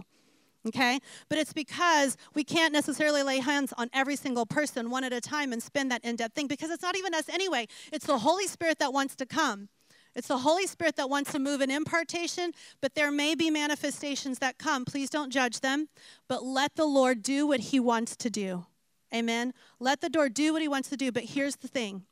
Okay? 0.67 0.99
But 1.29 1.37
it's 1.37 1.53
because 1.53 2.17
we 2.33 2.43
can't 2.43 2.73
necessarily 2.73 3.23
lay 3.23 3.39
hands 3.39 3.73
on 3.77 3.89
every 3.93 4.15
single 4.15 4.45
person 4.45 4.89
one 4.89 5.03
at 5.03 5.13
a 5.13 5.21
time 5.21 5.53
and 5.53 5.63
spend 5.63 5.91
that 5.91 6.03
in 6.03 6.17
depth 6.17 6.35
thing 6.35 6.47
because 6.47 6.69
it's 6.69 6.83
not 6.83 6.97
even 6.97 7.13
us 7.13 7.29
anyway. 7.29 7.67
It's 7.91 8.05
the 8.05 8.19
Holy 8.19 8.47
Spirit 8.47 8.79
that 8.79 8.93
wants 8.93 9.15
to 9.15 9.25
come. 9.25 9.69
It's 10.15 10.29
the 10.29 10.39
Holy 10.39 10.65
Spirit 10.65 10.95
that 10.95 11.09
wants 11.09 11.31
to 11.33 11.39
move 11.39 11.61
in 11.61 11.69
impartation, 11.69 12.51
but 12.81 12.95
there 12.95 13.11
may 13.11 13.35
be 13.35 13.51
manifestations 13.51 14.39
that 14.39 14.57
come. 14.57 14.83
Please 14.83 15.11
don't 15.11 15.31
judge 15.31 15.59
them, 15.59 15.89
but 16.27 16.43
let 16.43 16.75
the 16.75 16.87
Lord 16.87 17.21
do 17.21 17.45
what 17.45 17.59
He 17.59 17.79
wants 17.79 18.15
to 18.17 18.29
do. 18.29 18.65
Amen. 19.13 19.53
Let 19.79 20.01
the 20.01 20.09
door 20.09 20.27
do 20.27 20.53
what 20.53 20.61
He 20.61 20.67
wants 20.67 20.89
to 20.89 20.97
do. 20.97 21.11
But 21.11 21.25
here's 21.25 21.57
the 21.57 21.67
thing 21.67 22.03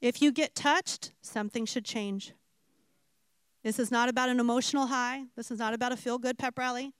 if 0.00 0.20
you 0.20 0.32
get 0.32 0.54
touched, 0.54 1.12
something 1.22 1.66
should 1.66 1.84
change. 1.84 2.32
This 3.66 3.80
is 3.80 3.90
not 3.90 4.08
about 4.08 4.28
an 4.28 4.38
emotional 4.38 4.86
high, 4.86 5.24
this 5.34 5.50
is 5.50 5.58
not 5.58 5.74
about 5.74 5.90
a 5.90 5.96
feel 5.96 6.18
good 6.18 6.38
pep 6.38 6.56
rally. 6.56 6.92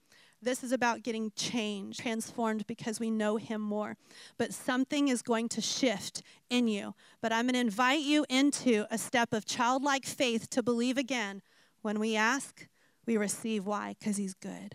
This 0.43 0.65
is 0.65 0.73
about 0.73 1.05
getting 1.05 1.31
changed, 1.37 2.01
transformed 2.01 2.67
because 2.67 2.99
we 2.99 3.09
know 3.09 3.37
Him 3.37 3.61
more. 3.61 3.97
But 4.37 4.53
something 4.53 5.07
is 5.07 5.23
going 5.23 5.49
to 5.51 5.61
shift 5.61 6.23
in 6.51 6.67
you. 6.67 6.97
But 7.23 7.33
I'm 7.33 7.45
going 7.45 7.55
to 7.55 7.61
invite 7.61 8.01
you 8.01 8.27
into 8.29 8.85
a 8.91 8.99
step 8.99 9.33
of 9.33 9.47
childlike 9.47 10.05
faith 10.05 10.51
to 10.51 10.63
believe 10.63 10.99
again. 10.99 11.41
When 11.83 12.01
we 12.01 12.17
ask, 12.17 12.67
we 13.07 13.17
receive. 13.17 13.65
Why? 13.65 13.95
Because 13.97 14.17
He's 14.17 14.35
good. 14.35 14.75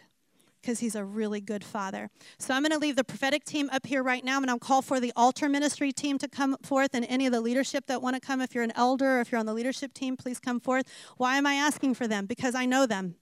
Because 0.62 0.80
he's 0.80 0.95
a 0.95 1.03
really 1.03 1.41
good 1.41 1.64
father. 1.64 2.09
So 2.38 2.53
I'm 2.53 2.62
going 2.62 2.72
to 2.72 2.78
leave 2.78 2.95
the 2.95 3.03
prophetic 3.03 3.43
team 3.43 3.70
up 3.72 3.86
here 3.86 4.03
right 4.03 4.24
now. 4.24 4.38
And 4.38 4.49
I'll 4.49 4.59
call 4.59 4.82
for 4.82 4.99
the 4.99 5.12
altar 5.16 5.49
ministry 5.49 5.91
team 5.91 6.18
to 6.20 6.28
come 6.28 6.55
forth 6.62 6.91
and 6.93 7.05
any 7.09 7.26
of 7.26 7.32
the 7.32 7.41
leadership 7.41 7.88
that 7.88 8.01
want 8.01 8.16
to 8.16 8.20
come. 8.20 8.41
If 8.41 8.53
you're 8.53 8.64
an 8.64 8.74
elder 8.76 9.18
or 9.18 9.22
if 9.22 9.32
you're 9.32 9.39
on 9.39 9.45
the 9.45 9.53
leadership 9.53 9.93
team, 9.93 10.16
please 10.18 10.39
come 10.39 10.59
forth. 10.59 10.86
Why 11.18 11.38
am 11.38 11.45
I 11.45 11.55
asking 11.55 11.95
for 11.95 12.07
them? 12.07 12.26
Because 12.26 12.55
I 12.55 12.66
know 12.66 12.86
them. 12.86 13.16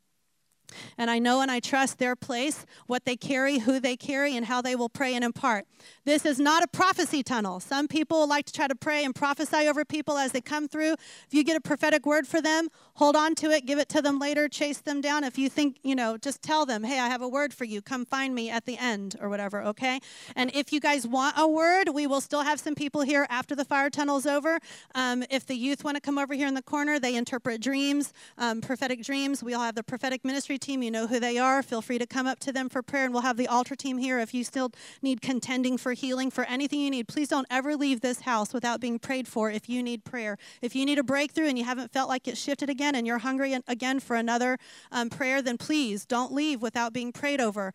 And 0.98 1.10
I 1.10 1.20
know 1.20 1.42
and 1.42 1.50
I 1.50 1.60
trust 1.60 2.00
their 2.00 2.16
place, 2.16 2.66
what 2.88 3.06
they 3.06 3.16
carry, 3.16 3.60
who 3.60 3.80
they 3.80 3.98
carry, 3.98 4.36
and 4.36 4.46
how 4.46 4.62
they 4.62 4.76
will 4.76 4.90
pray 4.90 5.16
and 5.16 5.24
impart. 5.24 5.66
This 6.06 6.26
is 6.26 6.40
not 6.40 6.64
a 6.64 6.68
prophecy 6.68 7.24
tunnel. 7.24 7.60
Some 7.60 7.88
people 7.88 8.28
like 8.28 8.46
to 8.46 8.54
try 8.54 8.68
to 8.68 8.76
pray 8.76 9.04
and 9.04 9.14
prophesy 9.16 9.68
over 9.68 9.86
people 9.86 10.18
as 10.18 10.32
they 10.32 10.42
come 10.42 10.68
through. 10.68 10.94
If 10.94 11.34
you 11.34 11.44
get 11.44 11.58
a 11.58 11.62
prophetic 11.62 12.06
word 12.06 12.28
for 12.28 12.42
them, 12.42 12.70
hold 12.96 13.16
on 13.16 13.36
to 13.36 13.52
it, 13.52 13.66
give 13.66 13.80
it 13.80 13.90
to 13.90 14.02
them 14.02 14.20
later, 14.20 14.48
chase 14.48 14.80
them 14.80 15.02
down. 15.02 15.24
If 15.24 15.38
you 15.38 15.50
think, 15.50 15.78
you 15.84 15.96
know, 15.96 16.18
just 16.18 16.42
tell 16.42 16.66
them, 16.66 16.84
hey, 16.84 17.00
I 17.00 17.08
have 17.08 17.22
a 17.22 17.28
word 17.28 17.54
for 17.54 17.64
you. 17.64 17.82
Come 17.82 18.06
find 18.06 18.36
me 18.36 18.50
at 18.50 18.66
the 18.66 18.78
end 18.78 19.16
or 19.22 19.30
whatever, 19.30 19.64
okay? 19.64 20.00
And 20.36 20.52
if 20.54 20.72
you 20.72 20.80
guys 20.80 21.08
want 21.08 21.36
a 21.38 21.48
word, 21.48 21.90
we 21.90 22.08
will 22.08 22.22
still 22.22 22.42
have 22.42 22.60
some 22.60 22.76
people 22.76 23.02
here 23.02 23.26
after 23.30 23.56
the 23.56 23.66
fire 23.66 23.90
tunnel's 23.90 24.26
over. 24.26 24.60
Um, 24.96 25.24
if 25.30 25.46
the 25.46 25.56
youth 25.56 25.84
want 25.84 25.96
to 25.96 26.02
come 26.02 26.18
over 26.18 26.34
here 26.34 26.48
in 26.48 26.54
the 26.54 26.62
corner, 26.62 27.00
they 27.00 27.16
interpret 27.16 27.62
dreams, 27.62 28.14
um, 28.38 28.62
prophetic 28.62 29.04
dreams. 29.04 29.44
We'll 29.44 29.62
have 29.62 29.76
the 29.76 29.84
prophetic 29.84 30.24
ministry 30.24 30.58
team. 30.60 30.84
You 30.84 30.92
know 30.92 31.08
who 31.08 31.20
they 31.20 31.38
are. 31.38 31.64
Feel 31.64 31.82
free 31.82 31.98
to 31.98 32.06
come 32.06 32.28
up 32.28 32.40
to 32.40 32.52
them 32.52 32.70
for 32.70 32.82
prayer, 32.82 33.06
and 33.06 33.14
we'll 33.14 33.24
have 33.24 33.38
the 33.38 33.48
altar 33.48 33.76
team 33.76 33.98
here. 33.98 34.20
If 34.20 34.34
you 34.34 34.44
still 34.44 34.72
need 35.02 35.22
contending 35.22 35.78
for 35.78 35.94
healing, 35.94 36.30
for 36.30 36.44
anything 36.44 36.80
you 36.82 36.92
need, 36.92 37.08
please 37.08 37.30
don't 37.30 37.48
ever 37.50 37.76
leave 37.76 38.02
this 38.02 38.22
house 38.22 38.54
without 38.54 38.80
being 38.80 39.00
prayed 39.00 39.28
for 39.28 39.50
if 39.50 39.68
you 39.68 39.82
need 39.82 40.04
prayer. 40.04 40.38
If 40.62 40.76
you 40.76 40.86
need 40.86 41.00
a 41.00 41.04
breakthrough 41.04 41.48
and 41.48 41.58
you 41.58 41.64
haven't 41.64 41.92
felt 41.92 42.10
like 42.10 42.28
it 42.28 42.38
shifted 42.38 42.70
again 42.70 42.96
and 42.96 43.08
you're 43.08 43.20
hungry 43.20 43.58
again 43.68 44.00
for 44.00 44.16
another 44.16 44.58
um, 44.92 45.10
prayer, 45.10 45.42
then 45.42 45.58
please 45.58 46.06
don't 46.06 46.34
leave 46.34 46.62
without 46.62 46.94
being 46.94 47.12
prayed 47.12 47.42
over. 47.42 47.74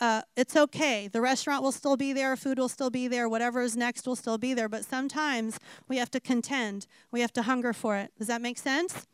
Uh, 0.00 0.22
it's 0.36 0.56
okay. 0.56 1.08
The 1.08 1.20
restaurant 1.20 1.62
will 1.62 1.72
still 1.72 1.96
be 1.96 2.12
there, 2.12 2.36
food 2.36 2.58
will 2.58 2.68
still 2.68 2.90
be 2.90 3.06
there, 3.06 3.28
whatever 3.28 3.60
is 3.60 3.76
next 3.76 4.06
will 4.06 4.16
still 4.16 4.38
be 4.38 4.52
there. 4.52 4.68
But 4.68 4.84
sometimes 4.84 5.58
we 5.88 5.98
have 5.98 6.10
to 6.12 6.20
contend, 6.20 6.86
we 7.12 7.20
have 7.20 7.32
to 7.34 7.42
hunger 7.42 7.72
for 7.72 7.96
it. 7.96 8.10
Does 8.18 8.26
that 8.26 8.42
make 8.42 8.58
sense? 8.58 9.06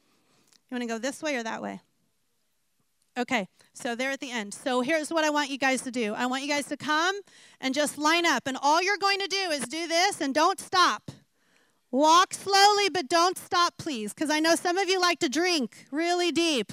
You 0.70 0.76
want 0.76 0.82
to 0.82 0.88
go 0.88 0.98
this 0.98 1.22
way 1.22 1.36
or 1.36 1.42
that 1.42 1.60
way? 1.60 1.80
Okay, 3.20 3.48
so 3.74 3.94
they're 3.94 4.12
at 4.12 4.20
the 4.20 4.30
end. 4.30 4.54
So 4.54 4.80
here's 4.80 5.12
what 5.12 5.24
I 5.24 5.30
want 5.30 5.50
you 5.50 5.58
guys 5.58 5.82
to 5.82 5.90
do 5.90 6.14
I 6.14 6.24
want 6.24 6.42
you 6.42 6.48
guys 6.48 6.64
to 6.68 6.76
come 6.78 7.20
and 7.60 7.74
just 7.74 7.98
line 7.98 8.24
up. 8.24 8.46
And 8.46 8.56
all 8.62 8.82
you're 8.82 8.96
going 8.96 9.18
to 9.18 9.26
do 9.26 9.50
is 9.50 9.60
do 9.64 9.86
this 9.86 10.22
and 10.22 10.34
don't 10.34 10.58
stop. 10.58 11.10
Walk 11.90 12.32
slowly, 12.32 12.88
but 12.88 13.08
don't 13.08 13.36
stop, 13.36 13.74
please, 13.76 14.14
because 14.14 14.30
I 14.30 14.40
know 14.40 14.54
some 14.54 14.78
of 14.78 14.88
you 14.88 14.98
like 14.98 15.18
to 15.18 15.28
drink 15.28 15.86
really 15.90 16.32
deep. 16.32 16.72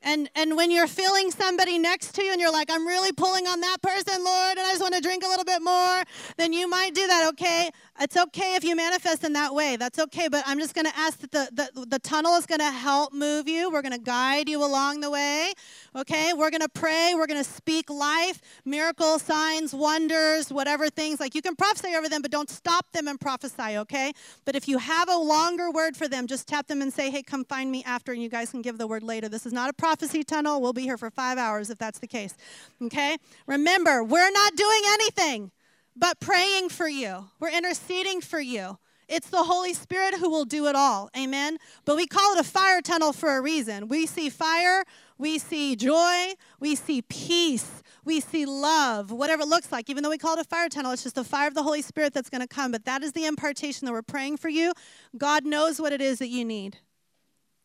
And, 0.00 0.30
and 0.36 0.56
when 0.56 0.70
you're 0.70 0.86
feeling 0.86 1.32
somebody 1.32 1.78
next 1.78 2.14
to 2.14 2.22
you 2.22 2.30
and 2.30 2.40
you're 2.40 2.52
like, 2.52 2.70
I'm 2.70 2.86
really 2.86 3.12
pulling 3.12 3.48
on 3.48 3.60
that 3.62 3.82
person, 3.82 4.22
Lord, 4.22 4.56
and 4.56 4.60
I 4.60 4.70
just 4.70 4.80
want 4.80 4.94
to 4.94 5.00
drink 5.00 5.24
a 5.24 5.26
little 5.26 5.44
bit 5.44 5.60
more, 5.62 6.04
then 6.36 6.52
you 6.52 6.68
might 6.70 6.94
do 6.94 7.04
that, 7.08 7.28
okay? 7.32 7.70
It's 8.00 8.16
okay 8.16 8.54
if 8.54 8.62
you 8.62 8.76
manifest 8.76 9.24
in 9.24 9.32
that 9.32 9.54
way. 9.54 9.76
That's 9.76 9.98
okay. 9.98 10.28
But 10.28 10.44
I'm 10.46 10.58
just 10.58 10.74
going 10.74 10.86
to 10.86 10.96
ask 10.96 11.18
that 11.20 11.32
the, 11.32 11.70
the, 11.74 11.86
the 11.86 11.98
tunnel 11.98 12.36
is 12.36 12.46
going 12.46 12.60
to 12.60 12.70
help 12.70 13.12
move 13.12 13.48
you. 13.48 13.70
We're 13.70 13.82
going 13.82 13.92
to 13.92 13.98
guide 13.98 14.48
you 14.48 14.64
along 14.64 15.00
the 15.00 15.10
way. 15.10 15.52
Okay? 15.96 16.32
We're 16.32 16.50
going 16.50 16.62
to 16.62 16.68
pray. 16.68 17.14
We're 17.16 17.26
going 17.26 17.42
to 17.42 17.50
speak 17.50 17.90
life, 17.90 18.40
miracles, 18.64 19.22
signs, 19.22 19.74
wonders, 19.74 20.52
whatever 20.52 20.88
things. 20.90 21.18
Like 21.18 21.34
you 21.34 21.42
can 21.42 21.56
prophesy 21.56 21.96
over 21.96 22.08
them, 22.08 22.22
but 22.22 22.30
don't 22.30 22.48
stop 22.48 22.90
them 22.92 23.08
and 23.08 23.20
prophesy, 23.20 23.78
okay? 23.78 24.12
But 24.44 24.54
if 24.54 24.68
you 24.68 24.78
have 24.78 25.08
a 25.08 25.16
longer 25.16 25.70
word 25.70 25.96
for 25.96 26.08
them, 26.08 26.26
just 26.26 26.46
tap 26.46 26.68
them 26.68 26.82
and 26.82 26.92
say, 26.92 27.10
hey, 27.10 27.22
come 27.22 27.44
find 27.44 27.70
me 27.70 27.82
after, 27.84 28.12
and 28.12 28.22
you 28.22 28.28
guys 28.28 28.50
can 28.50 28.62
give 28.62 28.78
the 28.78 28.86
word 28.86 29.02
later. 29.02 29.28
This 29.28 29.44
is 29.44 29.52
not 29.52 29.70
a 29.70 29.72
prophecy 29.72 30.22
tunnel. 30.22 30.60
We'll 30.60 30.72
be 30.72 30.82
here 30.82 30.98
for 30.98 31.10
five 31.10 31.38
hours 31.38 31.70
if 31.70 31.78
that's 31.78 31.98
the 31.98 32.06
case. 32.06 32.34
Okay? 32.80 33.16
Remember, 33.46 34.04
we're 34.04 34.30
not 34.30 34.54
doing 34.54 34.82
anything 34.86 35.50
but 35.98 36.20
praying 36.20 36.68
for 36.68 36.88
you. 36.88 37.28
We're 37.40 37.50
interceding 37.50 38.20
for 38.20 38.40
you. 38.40 38.78
It's 39.08 39.30
the 39.30 39.42
Holy 39.42 39.72
Spirit 39.72 40.14
who 40.14 40.28
will 40.28 40.44
do 40.44 40.66
it 40.66 40.76
all. 40.76 41.08
Amen. 41.16 41.56
But 41.86 41.96
we 41.96 42.06
call 42.06 42.34
it 42.34 42.40
a 42.40 42.44
fire 42.44 42.82
tunnel 42.82 43.14
for 43.14 43.36
a 43.36 43.40
reason. 43.40 43.88
We 43.88 44.04
see 44.04 44.28
fire, 44.28 44.84
we 45.16 45.38
see 45.38 45.76
joy, 45.76 46.34
we 46.60 46.74
see 46.74 47.00
peace, 47.02 47.82
we 48.04 48.20
see 48.20 48.44
love, 48.44 49.10
whatever 49.10 49.42
it 49.42 49.48
looks 49.48 49.72
like. 49.72 49.88
Even 49.88 50.02
though 50.02 50.10
we 50.10 50.18
call 50.18 50.34
it 50.34 50.40
a 50.40 50.44
fire 50.44 50.68
tunnel, 50.68 50.92
it's 50.92 51.02
just 51.02 51.14
the 51.14 51.24
fire 51.24 51.48
of 51.48 51.54
the 51.54 51.62
Holy 51.62 51.80
Spirit 51.80 52.12
that's 52.12 52.28
going 52.28 52.42
to 52.42 52.46
come. 52.46 52.70
But 52.70 52.84
that 52.84 53.02
is 53.02 53.12
the 53.12 53.24
impartation 53.24 53.86
that 53.86 53.92
we're 53.92 54.02
praying 54.02 54.36
for 54.36 54.50
you. 54.50 54.72
God 55.16 55.46
knows 55.46 55.80
what 55.80 55.92
it 55.92 56.02
is 56.02 56.18
that 56.18 56.28
you 56.28 56.44
need. 56.44 56.78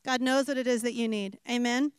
God 0.05 0.21
knows 0.21 0.47
what 0.47 0.57
it 0.57 0.67
is 0.67 0.81
that 0.83 0.93
you 0.93 1.09
need. 1.09 1.39
Amen. 1.49 1.91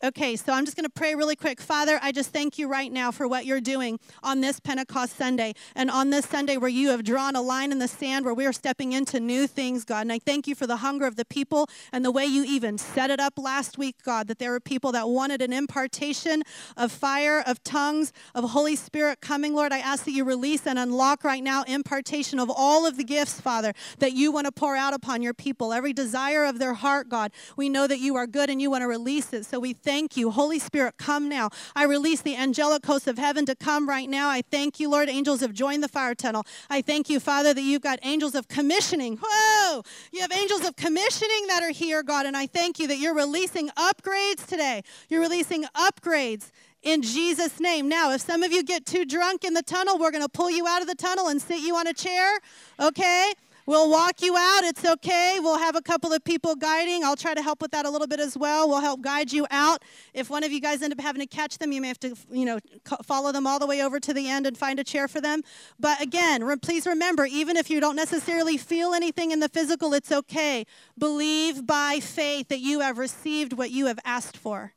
Okay, 0.00 0.36
so 0.36 0.52
I'm 0.52 0.64
just 0.64 0.76
going 0.76 0.84
to 0.84 0.90
pray 0.90 1.16
really 1.16 1.34
quick. 1.34 1.60
Father, 1.60 1.98
I 2.00 2.12
just 2.12 2.30
thank 2.30 2.56
you 2.56 2.68
right 2.68 2.92
now 2.92 3.10
for 3.10 3.26
what 3.26 3.46
you're 3.46 3.60
doing 3.60 3.98
on 4.22 4.40
this 4.40 4.60
Pentecost 4.60 5.16
Sunday 5.16 5.54
and 5.74 5.90
on 5.90 6.10
this 6.10 6.24
Sunday 6.24 6.56
where 6.56 6.70
you 6.70 6.90
have 6.90 7.02
drawn 7.02 7.34
a 7.34 7.42
line 7.42 7.72
in 7.72 7.80
the 7.80 7.88
sand 7.88 8.24
where 8.24 8.32
we 8.32 8.46
are 8.46 8.52
stepping 8.52 8.92
into 8.92 9.18
new 9.18 9.48
things, 9.48 9.84
God. 9.84 10.02
And 10.02 10.12
I 10.12 10.20
thank 10.20 10.46
you 10.46 10.54
for 10.54 10.68
the 10.68 10.76
hunger 10.76 11.04
of 11.04 11.16
the 11.16 11.24
people 11.24 11.68
and 11.92 12.04
the 12.04 12.12
way 12.12 12.24
you 12.24 12.44
even 12.44 12.78
set 12.78 13.10
it 13.10 13.18
up 13.18 13.40
last 13.40 13.76
week, 13.76 13.96
God, 14.04 14.28
that 14.28 14.38
there 14.38 14.52
were 14.52 14.60
people 14.60 14.92
that 14.92 15.08
wanted 15.08 15.42
an 15.42 15.52
impartation 15.52 16.44
of 16.76 16.92
fire, 16.92 17.42
of 17.44 17.64
tongues, 17.64 18.12
of 18.36 18.50
Holy 18.50 18.76
Spirit 18.76 19.20
coming, 19.20 19.52
Lord. 19.52 19.72
I 19.72 19.78
ask 19.78 20.04
that 20.04 20.12
you 20.12 20.22
release 20.22 20.64
and 20.64 20.78
unlock 20.78 21.24
right 21.24 21.42
now 21.42 21.64
impartation 21.64 22.38
of 22.38 22.52
all 22.54 22.86
of 22.86 22.98
the 22.98 23.04
gifts, 23.04 23.40
Father, 23.40 23.72
that 23.98 24.12
you 24.12 24.30
want 24.30 24.44
to 24.44 24.52
pour 24.52 24.76
out 24.76 24.94
upon 24.94 25.22
your 25.22 25.34
people. 25.34 25.72
Every 25.72 25.92
desire 25.92 26.44
of 26.44 26.60
their 26.60 26.74
heart, 26.74 27.08
God. 27.08 27.32
We 27.56 27.68
know 27.68 27.88
that 27.88 27.98
you 27.98 28.14
are 28.14 28.28
good 28.28 28.48
and 28.48 28.62
you 28.62 28.70
want 28.70 28.82
to 28.82 28.86
release 28.86 29.32
it. 29.32 29.44
So 29.44 29.58
we 29.58 29.72
thank 29.88 30.18
you. 30.18 30.30
Holy 30.30 30.58
Spirit, 30.58 30.98
come 30.98 31.30
now. 31.30 31.48
I 31.74 31.84
release 31.84 32.20
the 32.20 32.36
angelic 32.36 32.84
hosts 32.84 33.06
of 33.06 33.16
heaven 33.16 33.46
to 33.46 33.54
come 33.54 33.88
right 33.88 34.06
now. 34.06 34.28
I 34.28 34.42
thank 34.42 34.78
you, 34.78 34.90
Lord. 34.90 35.08
Angels 35.08 35.40
have 35.40 35.54
joined 35.54 35.82
the 35.82 35.88
fire 35.88 36.14
tunnel. 36.14 36.44
I 36.68 36.82
thank 36.82 37.08
you, 37.08 37.18
Father, 37.18 37.54
that 37.54 37.62
you've 37.62 37.80
got 37.80 37.98
angels 38.02 38.34
of 38.34 38.48
commissioning. 38.48 39.18
Whoa! 39.22 39.82
You 40.12 40.20
have 40.20 40.30
angels 40.30 40.66
of 40.66 40.76
commissioning 40.76 41.46
that 41.46 41.62
are 41.62 41.70
here, 41.70 42.02
God. 42.02 42.26
And 42.26 42.36
I 42.36 42.46
thank 42.46 42.78
you 42.78 42.86
that 42.86 42.98
you're 42.98 43.14
releasing 43.14 43.70
upgrades 43.70 44.44
today. 44.44 44.82
You're 45.08 45.22
releasing 45.22 45.64
upgrades 45.74 46.50
in 46.82 47.00
Jesus' 47.00 47.58
name. 47.58 47.88
Now, 47.88 48.12
if 48.12 48.20
some 48.20 48.42
of 48.42 48.52
you 48.52 48.62
get 48.62 48.84
too 48.84 49.06
drunk 49.06 49.42
in 49.42 49.54
the 49.54 49.62
tunnel, 49.62 49.98
we're 49.98 50.10
going 50.10 50.22
to 50.22 50.28
pull 50.28 50.50
you 50.50 50.66
out 50.66 50.82
of 50.82 50.86
the 50.86 50.96
tunnel 50.96 51.28
and 51.28 51.40
sit 51.40 51.60
you 51.60 51.74
on 51.76 51.86
a 51.86 51.94
chair, 51.94 52.38
okay? 52.78 53.32
We'll 53.68 53.90
walk 53.90 54.22
you 54.22 54.34
out. 54.34 54.64
It's 54.64 54.82
okay. 54.82 55.40
We'll 55.42 55.58
have 55.58 55.76
a 55.76 55.82
couple 55.82 56.10
of 56.10 56.24
people 56.24 56.56
guiding. 56.56 57.04
I'll 57.04 57.16
try 57.16 57.34
to 57.34 57.42
help 57.42 57.60
with 57.60 57.70
that 57.72 57.84
a 57.84 57.90
little 57.90 58.06
bit 58.06 58.18
as 58.18 58.34
well. 58.34 58.66
We'll 58.66 58.80
help 58.80 59.02
guide 59.02 59.30
you 59.30 59.46
out. 59.50 59.82
If 60.14 60.30
one 60.30 60.42
of 60.42 60.50
you 60.50 60.58
guys 60.58 60.80
end 60.80 60.94
up 60.94 61.00
having 61.02 61.20
to 61.20 61.26
catch 61.26 61.58
them, 61.58 61.70
you 61.70 61.82
may 61.82 61.88
have 61.88 62.00
to, 62.00 62.16
you 62.30 62.46
know, 62.46 62.60
follow 63.04 63.30
them 63.30 63.46
all 63.46 63.58
the 63.58 63.66
way 63.66 63.82
over 63.82 64.00
to 64.00 64.14
the 64.14 64.26
end 64.26 64.46
and 64.46 64.56
find 64.56 64.80
a 64.80 64.84
chair 64.84 65.06
for 65.06 65.20
them. 65.20 65.42
But 65.78 66.00
again, 66.00 66.44
re- 66.44 66.56
please 66.56 66.86
remember, 66.86 67.26
even 67.26 67.58
if 67.58 67.68
you 67.68 67.78
don't 67.78 67.94
necessarily 67.94 68.56
feel 68.56 68.94
anything 68.94 69.32
in 69.32 69.40
the 69.40 69.50
physical, 69.50 69.92
it's 69.92 70.10
okay. 70.10 70.64
Believe 70.96 71.66
by 71.66 72.00
faith 72.00 72.48
that 72.48 72.60
you 72.60 72.80
have 72.80 72.96
received 72.96 73.52
what 73.52 73.70
you 73.70 73.84
have 73.84 73.98
asked 74.02 74.38
for. 74.38 74.72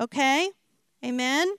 Okay? 0.00 0.48
Amen. 1.04 1.52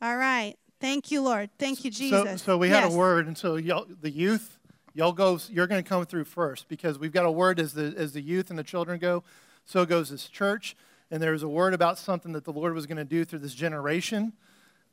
All 0.00 0.16
right. 0.16 0.54
Thank 0.80 1.10
you, 1.10 1.22
Lord. 1.22 1.50
Thank 1.58 1.84
you, 1.84 1.90
So, 1.90 1.98
Jesus. 2.24 2.42
so 2.42 2.56
we 2.56 2.68
had 2.68 2.84
Yes. 2.84 2.94
a 2.94 2.96
word, 2.96 3.26
and 3.26 3.36
so 3.36 3.56
y'all, 3.56 3.86
the 4.00 4.12
youth, 4.12 4.53
y'all 4.94 5.12
go. 5.12 5.38
You're 5.50 5.66
going 5.66 5.82
to 5.82 5.88
come 5.88 6.06
through 6.06 6.24
first 6.24 6.68
because 6.68 6.98
we've 6.98 7.12
got 7.12 7.26
a 7.26 7.30
word 7.30 7.60
as 7.60 7.74
the 7.74 7.94
as 7.96 8.12
the 8.12 8.20
youth 8.20 8.50
and 8.50 8.58
the 8.58 8.64
children 8.64 8.98
go. 8.98 9.22
So 9.66 9.84
goes 9.84 10.10
this 10.10 10.28
church, 10.28 10.76
and 11.10 11.22
there's 11.22 11.42
a 11.42 11.48
word 11.48 11.74
about 11.74 11.98
something 11.98 12.32
that 12.32 12.44
the 12.44 12.52
Lord 12.52 12.74
was 12.74 12.86
going 12.86 12.98
to 12.98 13.04
do 13.04 13.24
through 13.24 13.40
this 13.40 13.54
generation 13.54 14.32